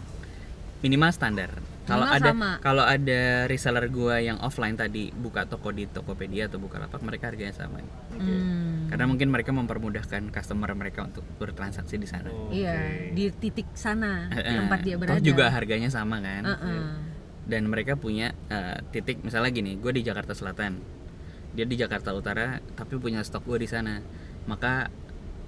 Minimal 0.80 1.12
standar. 1.12 1.51
Kalau 1.84 2.08
ada 2.08 2.32
kalau 2.60 2.80
ada 2.82 3.43
reseller 3.43 3.88
gua 3.88 4.16
yang 4.18 4.39
offline 4.39 4.72
tadi 4.74 5.12
buka 5.12 5.43
toko 5.43 5.68
di 5.68 5.84
Tokopedia 5.86 6.47
atau 6.47 6.56
Bukalapak, 6.56 7.04
mereka 7.04 7.28
harganya 7.28 7.51
sama. 7.51 7.84
Hmm. 8.10 8.88
Karena 8.88 9.04
mungkin 9.04 9.28
mereka 9.28 9.51
mempermudahkan 9.51 10.32
customer 10.32 10.72
mereka 10.74 11.04
untuk 11.04 11.28
bertransaksi 11.38 11.95
di 11.97 12.08
sana. 12.08 12.32
Oh, 12.32 12.47
Iya, 12.49 12.72
oke. 12.72 13.12
di 13.12 13.24
titik 13.34 13.68
sana 13.74 14.28
Eh, 14.30 14.39
eh. 14.39 14.56
tempat 14.58 14.80
dia 14.80 14.95
Toh 14.95 14.99
berada. 15.01 15.20
juga 15.20 15.45
harganya 15.49 15.88
sama 15.88 16.20
kan. 16.20 16.43
Heeh. 16.45 16.84
Dan 17.44 17.66
mereka 17.66 17.94
punya 17.94 18.32
eh, 18.48 18.80
titik 18.89 19.20
misalnya 19.20 19.50
gini 19.50 19.76
gue 19.76 19.91
di 19.91 20.02
Jakarta 20.02 20.32
Selatan 20.32 20.80
dia 21.52 21.64
di 21.64 21.76
Jakarta 21.76 22.12
Utara 22.12 22.58
tapi 22.74 22.98
punya 22.98 23.22
stok 23.22 23.46
gue 23.46 23.62
di 23.62 23.68
sana 23.68 24.00
maka 24.44 24.89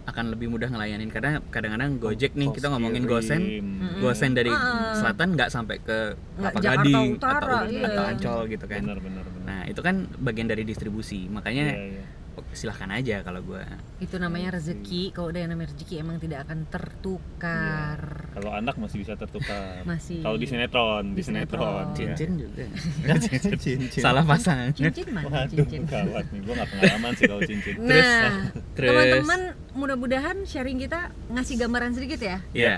akan 0.05 0.29
lebih 0.29 0.47
mudah 0.47 0.69
ngelayanin 0.69 1.09
karena 1.09 1.41
kadang-kadang 1.49 1.97
Gojek 1.97 2.37
nih 2.37 2.53
kita 2.53 2.69
ngomongin. 2.69 3.09
Gosen 3.09 3.41
Mm-mm. 3.41 4.05
Gosen 4.05 4.37
dari 4.37 4.53
Ah. 4.53 4.93
selatan 4.93 5.33
nggak 5.33 5.49
sampai 5.49 5.81
ke 5.81 6.13
Kelapa 6.37 6.59
Jakarta 6.61 6.85
Gading 6.85 7.09
Utara, 7.17 7.41
atau, 7.41 7.61
iya. 7.65 7.83
atau 7.89 8.03
Ancol 8.05 8.39
gitu 8.53 8.65
kan 8.65 8.81
Benar 8.85 8.99
benar 9.01 9.25
benar. 9.25 9.43
nah 9.43 9.61
itu 9.65 9.81
kan 9.81 9.95
bagian 10.15 10.45
dari 10.45 10.61
distribusi 10.61 11.25
makanya 11.25 11.73
Iya, 11.73 11.85
iya. 11.89 12.03
Oke, 12.35 12.51
silahkan 12.51 12.87
aja 12.89 13.19
kalau 13.19 13.41
gue 13.41 13.63
Itu 13.97 14.15
namanya 14.15 14.53
rezeki. 14.53 15.09
Kalau 15.09 15.29
udah 15.29 15.39
yang 15.39 15.51
namanya 15.51 15.71
rezeki 15.71 15.95
emang 15.97 16.17
tidak 16.17 16.43
akan 16.43 16.67
tertukar. 16.67 17.99
Kalau 18.31 18.51
anak 18.51 18.75
masih 18.75 18.97
bisa 18.99 19.13
tertukar. 19.13 19.81
Masih. 19.83 20.19
Kalau 20.19 20.35
di 20.35 20.45
sinetron, 20.45 21.11
di 21.11 21.15
Di 21.15 21.23
sinetron. 21.23 21.91
sinetron. 21.91 21.95
cincin 21.95 22.31
juga 22.35 22.63
Ya. 23.03 23.15
cincin. 23.45 23.79
salah 24.05 24.23
pasang 24.23 24.71
Cincin 24.71 25.07
mana 25.09 25.27
Waduh, 25.27 25.49
cincin? 25.49 25.81
gawat 25.85 26.25
nih. 26.29 26.39
Gue 26.39 26.53
nggak 26.53 26.69
pengalaman 26.69 27.11
sih 27.13 27.23
kalau 27.25 27.41
cincin. 27.41 27.73
Nah, 27.77 28.51
terus- 28.75 28.89
teman-teman 28.91 29.41
mudah-mudahan 29.73 30.37
sharing 30.43 30.77
kita 30.77 31.11
ngasih 31.27 31.55
gambaran 31.57 31.91
sedikit 31.91 32.19
ya. 32.19 32.37
ya 32.51 32.75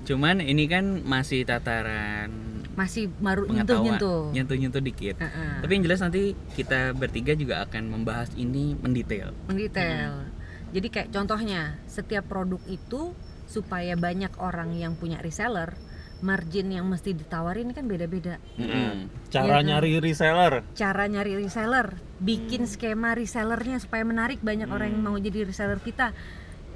cuman 0.00 0.40
ini 0.40 0.64
kan 0.64 1.04
masih 1.04 1.44
tataran 1.44 2.32
Masih 2.78 3.10
baru 3.18 3.50
nyentuh-nyentuh. 3.50 4.30
nyentuh-nyentuh 4.30 4.78
dikit 4.78 5.18
Heeh. 5.18 5.58
tapi 5.58 5.70
yang 5.74 5.82
jelas 5.82 5.98
nanti 5.98 6.38
kita 6.54 6.94
bertiga 6.94 7.34
juga 7.34 7.66
akan 7.66 7.90
membahas 7.90 8.30
ini 8.38 8.78
mendetail 8.78 9.34
mendetail. 9.50 10.30
Jadi 10.68 10.86
kayak 10.86 11.08
contohnya, 11.10 11.80
setiap 11.88 12.28
produk 12.28 12.60
itu 12.68 13.16
supaya 13.48 13.96
banyak 13.96 14.36
orang 14.36 14.76
yang 14.76 14.92
punya 14.94 15.16
reseller, 15.16 15.72
margin 16.20 16.68
yang 16.68 16.84
mesti 16.84 17.16
ditawarin 17.16 17.72
kan 17.72 17.88
beda-beda. 17.88 18.36
Mm-mm. 18.60 19.08
Cara 19.32 19.58
kan? 19.58 19.64
nyari 19.64 19.96
reseller. 19.96 20.60
Cara 20.76 21.08
nyari 21.08 21.40
reseller, 21.40 21.96
bikin 22.20 22.68
Hmm. 22.68 22.70
skema 22.70 23.16
resellernya 23.16 23.80
supaya 23.80 24.04
menarik 24.04 24.44
banyak 24.44 24.68
orang 24.68 24.92
yang 24.92 25.00
mau 25.00 25.16
jadi 25.16 25.48
reseller 25.48 25.80
kita. 25.80 26.12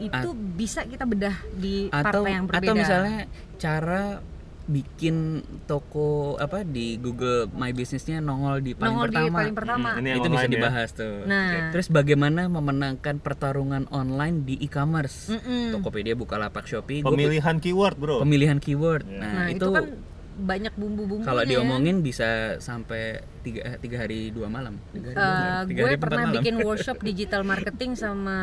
Itu 0.00 0.32
bisa 0.32 0.88
kita 0.88 1.04
bedah 1.04 1.36
di 1.52 1.92
atau 1.92 2.24
partai 2.24 2.32
yang 2.32 2.48
berbeda. 2.48 2.72
atau 2.72 2.74
misalnya 2.80 3.18
cara 3.60 4.24
bikin 4.64 5.40
toko 5.64 6.08
apa 6.36 6.62
di 6.62 6.94
Google 6.96 7.50
My 7.50 7.70
Business-nya 7.70 8.18
nongol 8.18 8.62
di 8.62 8.72
paling 8.72 8.88
Nongol 8.88 9.08
di 9.08 9.16
pertama. 9.18 9.36
paling 9.36 9.54
pertama. 9.54 9.88
Hmm, 9.90 10.00
ini 10.00 10.08
itu 10.14 10.28
bisa 10.28 10.40
ya. 10.40 10.50
dibahas 10.50 10.88
tuh. 10.92 11.14
Nah. 11.24 11.70
Terus 11.70 11.86
bagaimana 11.88 12.46
memenangkan 12.46 13.18
pertarungan 13.18 13.90
online 13.90 14.44
di 14.44 14.54
e-commerce? 14.60 15.28
Mm-mm. 15.28 15.74
Tokopedia, 15.74 16.14
Bukalapak, 16.14 16.64
Shopee. 16.64 17.00
gua 17.00 17.10
Pemilihan 17.10 17.56
keyword, 17.58 17.96
Bro. 17.96 18.16
pemilihan 18.20 18.56
keyword. 18.56 19.02
Ya. 19.04 19.18
Nah, 19.18 19.32
Nah, 19.32 19.46
itu, 19.48 19.58
itu, 19.58 19.68
kan 19.68 19.86
banyak 20.32 20.72
bumbu-bumbunya. 20.72 21.26
kalau 21.26 21.42
ya. 21.42 21.48
diomongin 21.50 22.00
bisa 22.00 22.28
sampai 22.56 23.02
tiga, 23.42 23.60
eh, 23.64 23.76
tiga 23.76 23.96
hari 23.98 24.30
dua 24.30 24.46
malam. 24.46 24.80
Tiga 24.88 25.10
hari, 25.10 25.14
dua 25.14 25.26
Eh, 25.26 25.36
malam. 25.36 25.64
Tiga 25.66 25.76
gue 25.76 25.88
hari, 25.88 25.98
pernah 25.98 26.18
malam. 26.22 26.34
bikin 26.38 26.54
workshop 26.60 26.98
digital 27.04 27.42
marketing 27.42 27.92
sama 27.94 28.38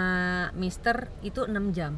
Mister 0.53 0.95
itu 1.21 1.41
6 1.41 1.49
jam 1.71 1.95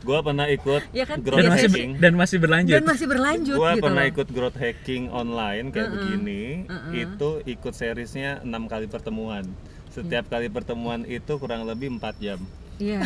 Gua 0.00 0.18
pernah 0.20 0.46
ikut 0.46 0.82
Ya 0.90 1.04
kan, 1.04 1.20
growth 1.20 1.38
dan 1.38 1.50
masih 1.50 1.68
hacking. 1.68 1.90
dan 1.96 2.12
masih 2.14 2.36
berlanjut. 2.36 2.72
dan 2.72 2.84
masih 2.84 3.06
berlanjut 3.06 3.56
Gua 3.56 3.72
gitu 3.72 3.84
pernah 3.84 4.02
loh. 4.02 4.12
ikut 4.12 4.28
growth 4.30 4.56
hacking 4.56 5.02
online 5.08 5.64
kayak 5.68 5.88
begini. 5.90 6.42
Itu 6.90 7.30
ikut 7.44 7.72
seriesnya 7.72 8.40
enam 8.40 8.64
kali 8.64 8.86
pertemuan. 8.86 9.44
Setiap 9.88 10.26
kali 10.26 10.46
pertemuan 10.46 11.02
itu 11.02 11.32
kurang 11.36 11.64
lebih 11.64 11.90
4 11.92 12.16
jam. 12.18 12.40
Iya. 12.78 13.04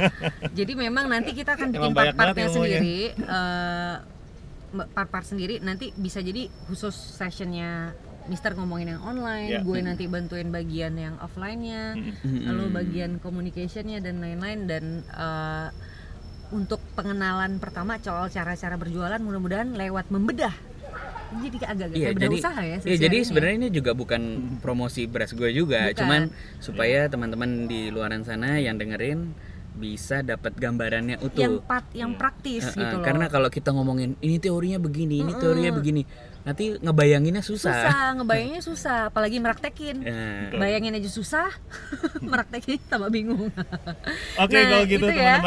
Jadi 0.58 0.72
memang 0.74 1.08
nanti 1.08 1.32
kita 1.32 1.54
akan 1.54 1.70
bikin 1.70 1.92
part-partnya 1.92 2.48
sendiri, 2.50 2.98
eh, 3.14 3.94
part-part 4.90 5.24
sendiri. 5.24 5.54
Nanti 5.58 5.94
bisa 5.94 6.20
jadi 6.20 6.44
khusus 6.66 6.92
sessionnya 6.92 7.94
Mister 8.24 8.52
ngomongin 8.52 8.88
yang 8.90 9.02
online, 9.02 9.48
Ya. 9.50 9.60
gue 9.60 9.78
nanti 9.78 10.08
bantuin 10.08 10.48
bagian 10.48 10.96
yang 10.96 11.20
offline-nya, 11.20 11.92
Mm-mm. 11.92 12.48
lalu 12.48 12.64
bagian 12.74 13.20
communication-nya 13.20 14.00
dan 14.00 14.16
lain-lain 14.16 14.64
dan 14.64 14.84
eh, 15.06 15.68
untuk 16.50 16.80
pengenalan 16.92 17.56
pertama 17.56 17.96
soal 17.96 18.28
cara-cara 18.28 18.74
berjualan 18.74 19.16
mudah-mudahan 19.16 19.72
lewat 19.72 20.08
membedah. 20.08 20.52
Jadi 21.34 21.56
agak-agak 21.58 21.96
Iya, 21.96 22.10
jadi 22.14 22.36
usaha 22.36 22.60
ya. 22.62 22.78
iya, 22.78 22.96
jadi 23.00 23.18
sebenarnya 23.22 23.56
ini 23.58 23.68
juga 23.68 23.90
bukan 23.90 24.22
promosi 24.60 25.04
beras 25.04 25.34
gue 25.34 25.50
juga, 25.50 25.88
Bukan. 25.88 25.98
cuman 25.98 26.20
supaya 26.58 27.10
teman-teman 27.10 27.66
di 27.66 27.90
luaran 27.90 28.22
sana 28.22 28.56
yang 28.56 28.78
dengerin 28.78 29.34
bisa 29.74 30.22
dapat 30.22 30.54
gambarannya 30.54 31.18
yang 31.18 31.58
utuh. 31.58 31.66
pat, 31.66 31.82
yang 31.90 32.14
praktis 32.14 32.62
Eh, 32.62 32.70
eh, 32.70 32.78
gitu 32.78 32.94
loh. 32.94 33.02
Karena 33.02 33.26
kalau 33.26 33.50
kita 33.50 33.74
ngomongin 33.74 34.14
ini 34.20 34.38
teorinya 34.38 34.78
begini, 34.78 35.26
ini 35.26 35.34
teorinya 35.34 35.74
begini, 35.74 36.06
nanti 36.46 36.78
ngebayanginnya 36.78 37.42
susah. 37.42 37.74
susah, 37.82 38.06
ngebayanginnya 38.14 38.62
susah, 38.62 38.98
apalagi 39.10 39.42
meraktekin. 39.42 39.96
Ya. 39.98 40.54
Bayangin 40.54 40.94
aja 40.94 41.10
susah, 41.10 41.50
meraktekin 42.22 42.78
tambah 42.86 43.10
bingung. 43.10 43.50
Oke, 44.38 44.54
Nah, 44.54 44.64
kalau 44.70 44.84
gitu 44.86 45.10
itu 45.10 45.18
ya. 45.18 45.42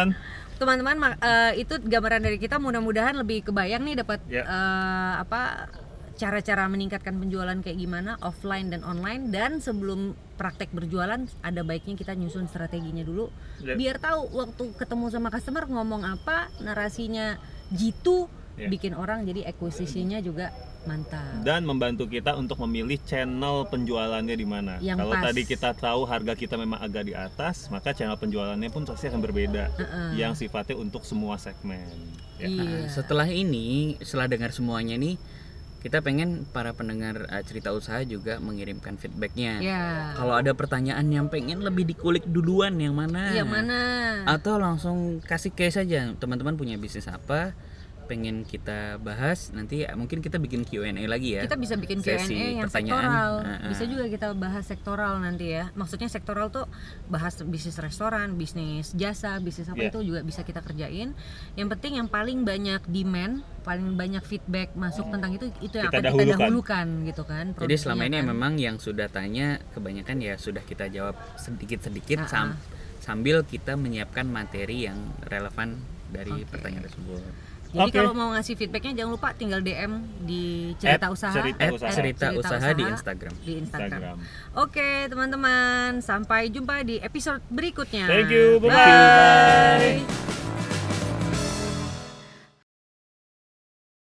Teman-teman. 0.57 0.97
Teman-teman, 0.97 0.97
ma- 0.97 1.19
eh, 1.19 1.61
itu 1.61 1.77
gambaran 1.77 2.21
dari 2.21 2.37
kita. 2.37 2.57
Mudah-mudahan 2.57 3.15
lebih 3.15 3.45
kebayang 3.45 3.83
nih 3.83 3.95
dapat 3.97 4.19
Ya. 4.27 4.43
eh, 4.43 5.13
apa 5.21 5.69
cara-cara 6.17 6.65
meningkatkan 6.65 7.13
penjualan 7.13 7.53
kayak 7.61 7.77
gimana 7.77 8.17
offline 8.19 8.73
dan 8.73 8.81
online. 8.81 9.29
Dan 9.29 9.61
sebelum 9.61 10.17
praktek 10.33 10.73
berjualan, 10.73 11.21
ada 11.39 11.61
baiknya 11.61 11.93
kita 11.93 12.17
nyusun 12.17 12.49
strateginya 12.49 13.01
dulu, 13.01 13.29
Ya. 13.61 13.77
biar 13.77 14.01
tahu 14.01 14.25
waktu 14.33 14.63
ketemu 14.73 15.05
sama 15.09 15.29
customer 15.29 15.65
ngomong 15.65 16.01
apa, 16.03 16.49
narasinya 16.57 17.37
jitu, 17.69 18.25
Ya. 18.57 18.65
bikin 18.65 18.97
orang 18.97 19.21
jadi 19.23 19.45
akuisisinya 19.45 20.17
juga 20.17 20.49
mantap. 20.87 21.43
dan 21.43 21.61
membantu 21.67 22.07
kita 22.07 22.33
untuk 22.39 22.57
memilih 22.63 22.97
channel 23.03 23.67
penjualannya 23.67 24.35
di 24.35 24.47
mana. 24.47 24.73
Yang 24.79 25.03
Kalau 25.03 25.15
pas. 25.19 25.23
tadi 25.27 25.41
kita 25.43 25.69
tahu 25.75 26.01
harga 26.07 26.33
kita 26.33 26.55
memang 26.55 26.79
agak 26.79 27.03
di 27.05 27.13
atas, 27.13 27.67
maka 27.67 27.91
channel 27.91 28.15
penjualannya 28.15 28.71
pun 28.71 28.87
pasti 28.87 29.11
akan 29.11 29.21
berbeda. 29.21 29.69
Yang 30.15 30.47
sifatnya 30.47 30.79
untuk 30.79 31.03
semua 31.03 31.35
segmen. 31.35 31.85
Ya. 32.39 32.47
Iya. 32.47 32.63
Nah, 32.63 32.87
setelah 32.87 33.27
ini, 33.27 33.97
setelah 34.01 34.29
dengar 34.29 34.53
semuanya 34.53 34.95
nih, 34.95 35.17
kita 35.77 36.01
pengen 36.01 36.43
para 36.49 36.73
pendengar 36.73 37.29
eh, 37.29 37.43
cerita 37.45 37.69
usaha 37.69 38.01
juga 38.01 38.41
mengirimkan 38.41 38.97
feedbacknya. 38.97 39.61
Ya. 39.61 39.83
Kalau 40.17 40.33
ada 40.33 40.51
pertanyaan 40.57 41.05
yang 41.09 41.29
pengen 41.29 41.61
lebih 41.61 41.85
dikulik 41.85 42.25
duluan 42.25 42.75
yang 42.81 42.97
mana? 42.97 43.31
Yang 43.31 43.49
mana? 43.49 43.79
Atau 44.25 44.57
langsung 44.57 45.21
kasih 45.21 45.53
case 45.53 45.81
aja, 45.81 46.11
teman-teman 46.17 46.57
punya 46.57 46.75
bisnis 46.81 47.05
apa? 47.07 47.53
Pengen 48.07 48.41
kita 48.41 48.95
bahas 48.97 49.51
nanti 49.51 49.83
ya, 49.83 49.91
mungkin 49.93 50.17
kita 50.17 50.37
bikin 50.37 50.63
Q&A 50.63 50.89
lagi 51.03 51.35
ya 51.35 51.43
kita 51.43 51.53
bisa 51.55 51.75
bikin 51.75 51.99
Q&A 51.99 52.17
Sesi 52.17 52.33
yang 52.55 52.63
pertanyaan. 52.63 53.03
sektoral 53.03 53.31
Heeh. 53.43 53.69
bisa 53.69 53.83
juga 53.85 54.05
kita 54.07 54.27
bahas 54.33 54.63
sektoral 54.63 55.13
nanti 55.19 55.45
ya 55.51 55.69
maksudnya 55.73 56.07
sektoral 56.07 56.47
tuh 56.47 56.65
bahas 57.05 57.35
bisnis 57.43 57.75
restoran 57.75 58.33
bisnis 58.33 58.91
jasa 58.93 59.37
bisnis 59.37 59.67
apa 59.67 59.77
Iya. 59.77 59.89
itu 59.89 59.99
juga 60.05 60.19
bisa 60.21 60.41
kita 60.41 60.59
kerjain 60.59 61.11
yang 61.53 61.67
penting 61.67 61.97
yang 61.97 62.07
paling 62.07 62.41
banyak 62.41 62.79
demand 62.85 63.33
paling 63.61 63.93
banyak 63.93 64.23
feedback 64.23 64.71
masuk 64.73 65.05
tentang 65.07 65.33
itu 65.33 65.51
itu 65.59 65.75
yang 65.75 65.87
Kita 65.87 65.99
akan 65.99 66.03
kita 66.05 66.07
dahulukan. 66.09 66.39
dahulukan 66.39 66.87
gitu 67.05 67.23
kan 67.23 67.45
Jadi 67.53 67.75
selama 67.75 68.03
ini 68.05 68.17
kan. 68.17 68.25
memang 68.25 68.53
yang 68.55 68.75
sudah 68.77 69.07
tanya 69.07 69.59
kebanyakan 69.71 70.17
ya 70.17 70.33
sudah 70.35 70.63
kita 70.63 70.87
jawab 70.87 71.19
sedikit-sedikit 71.37 72.23
Ah, 72.23 72.29
sam- 72.47 72.57
sambil 72.99 73.41
kita 73.41 73.73
menyiapkan 73.73 74.23
materi 74.25 74.85
yang 74.85 74.95
relevan 75.21 75.75
dari 76.07 76.43
pertanyaan 76.43 76.83
tersebut. 76.83 77.19
Jadi 77.67 77.83
Oke. 77.83 77.97
kalau 77.97 78.13
mau 78.13 78.29
ngasih 78.31 78.55
feedbacknya 78.55 78.93
jangan 78.95 79.11
lupa 79.13 79.29
tinggal 79.31 79.59
DM 79.59 79.91
di 80.23 80.43
cerita 80.75 81.07
At 81.07 81.13
usaha 81.13 81.33
cerita 81.35 81.61
At 81.61 81.71
usaha. 81.75 81.91
cerita, 81.91 82.25
usaha 82.31 82.69
di 82.71 82.83
Instagram. 82.83 83.33
di 83.37 83.53
Instagram. 83.59 83.99
Instagram. 83.99 84.17
Oke 84.55 84.89
teman-teman 85.05 85.99
sampai 85.99 86.47
jumpa 86.47 86.81
di 86.81 86.97
episode 86.97 87.43
berikutnya. 87.47 88.07
Thank 88.07 88.31
you, 88.31 88.57
bye-bye. 88.59 89.99
Bye. 89.99 90.86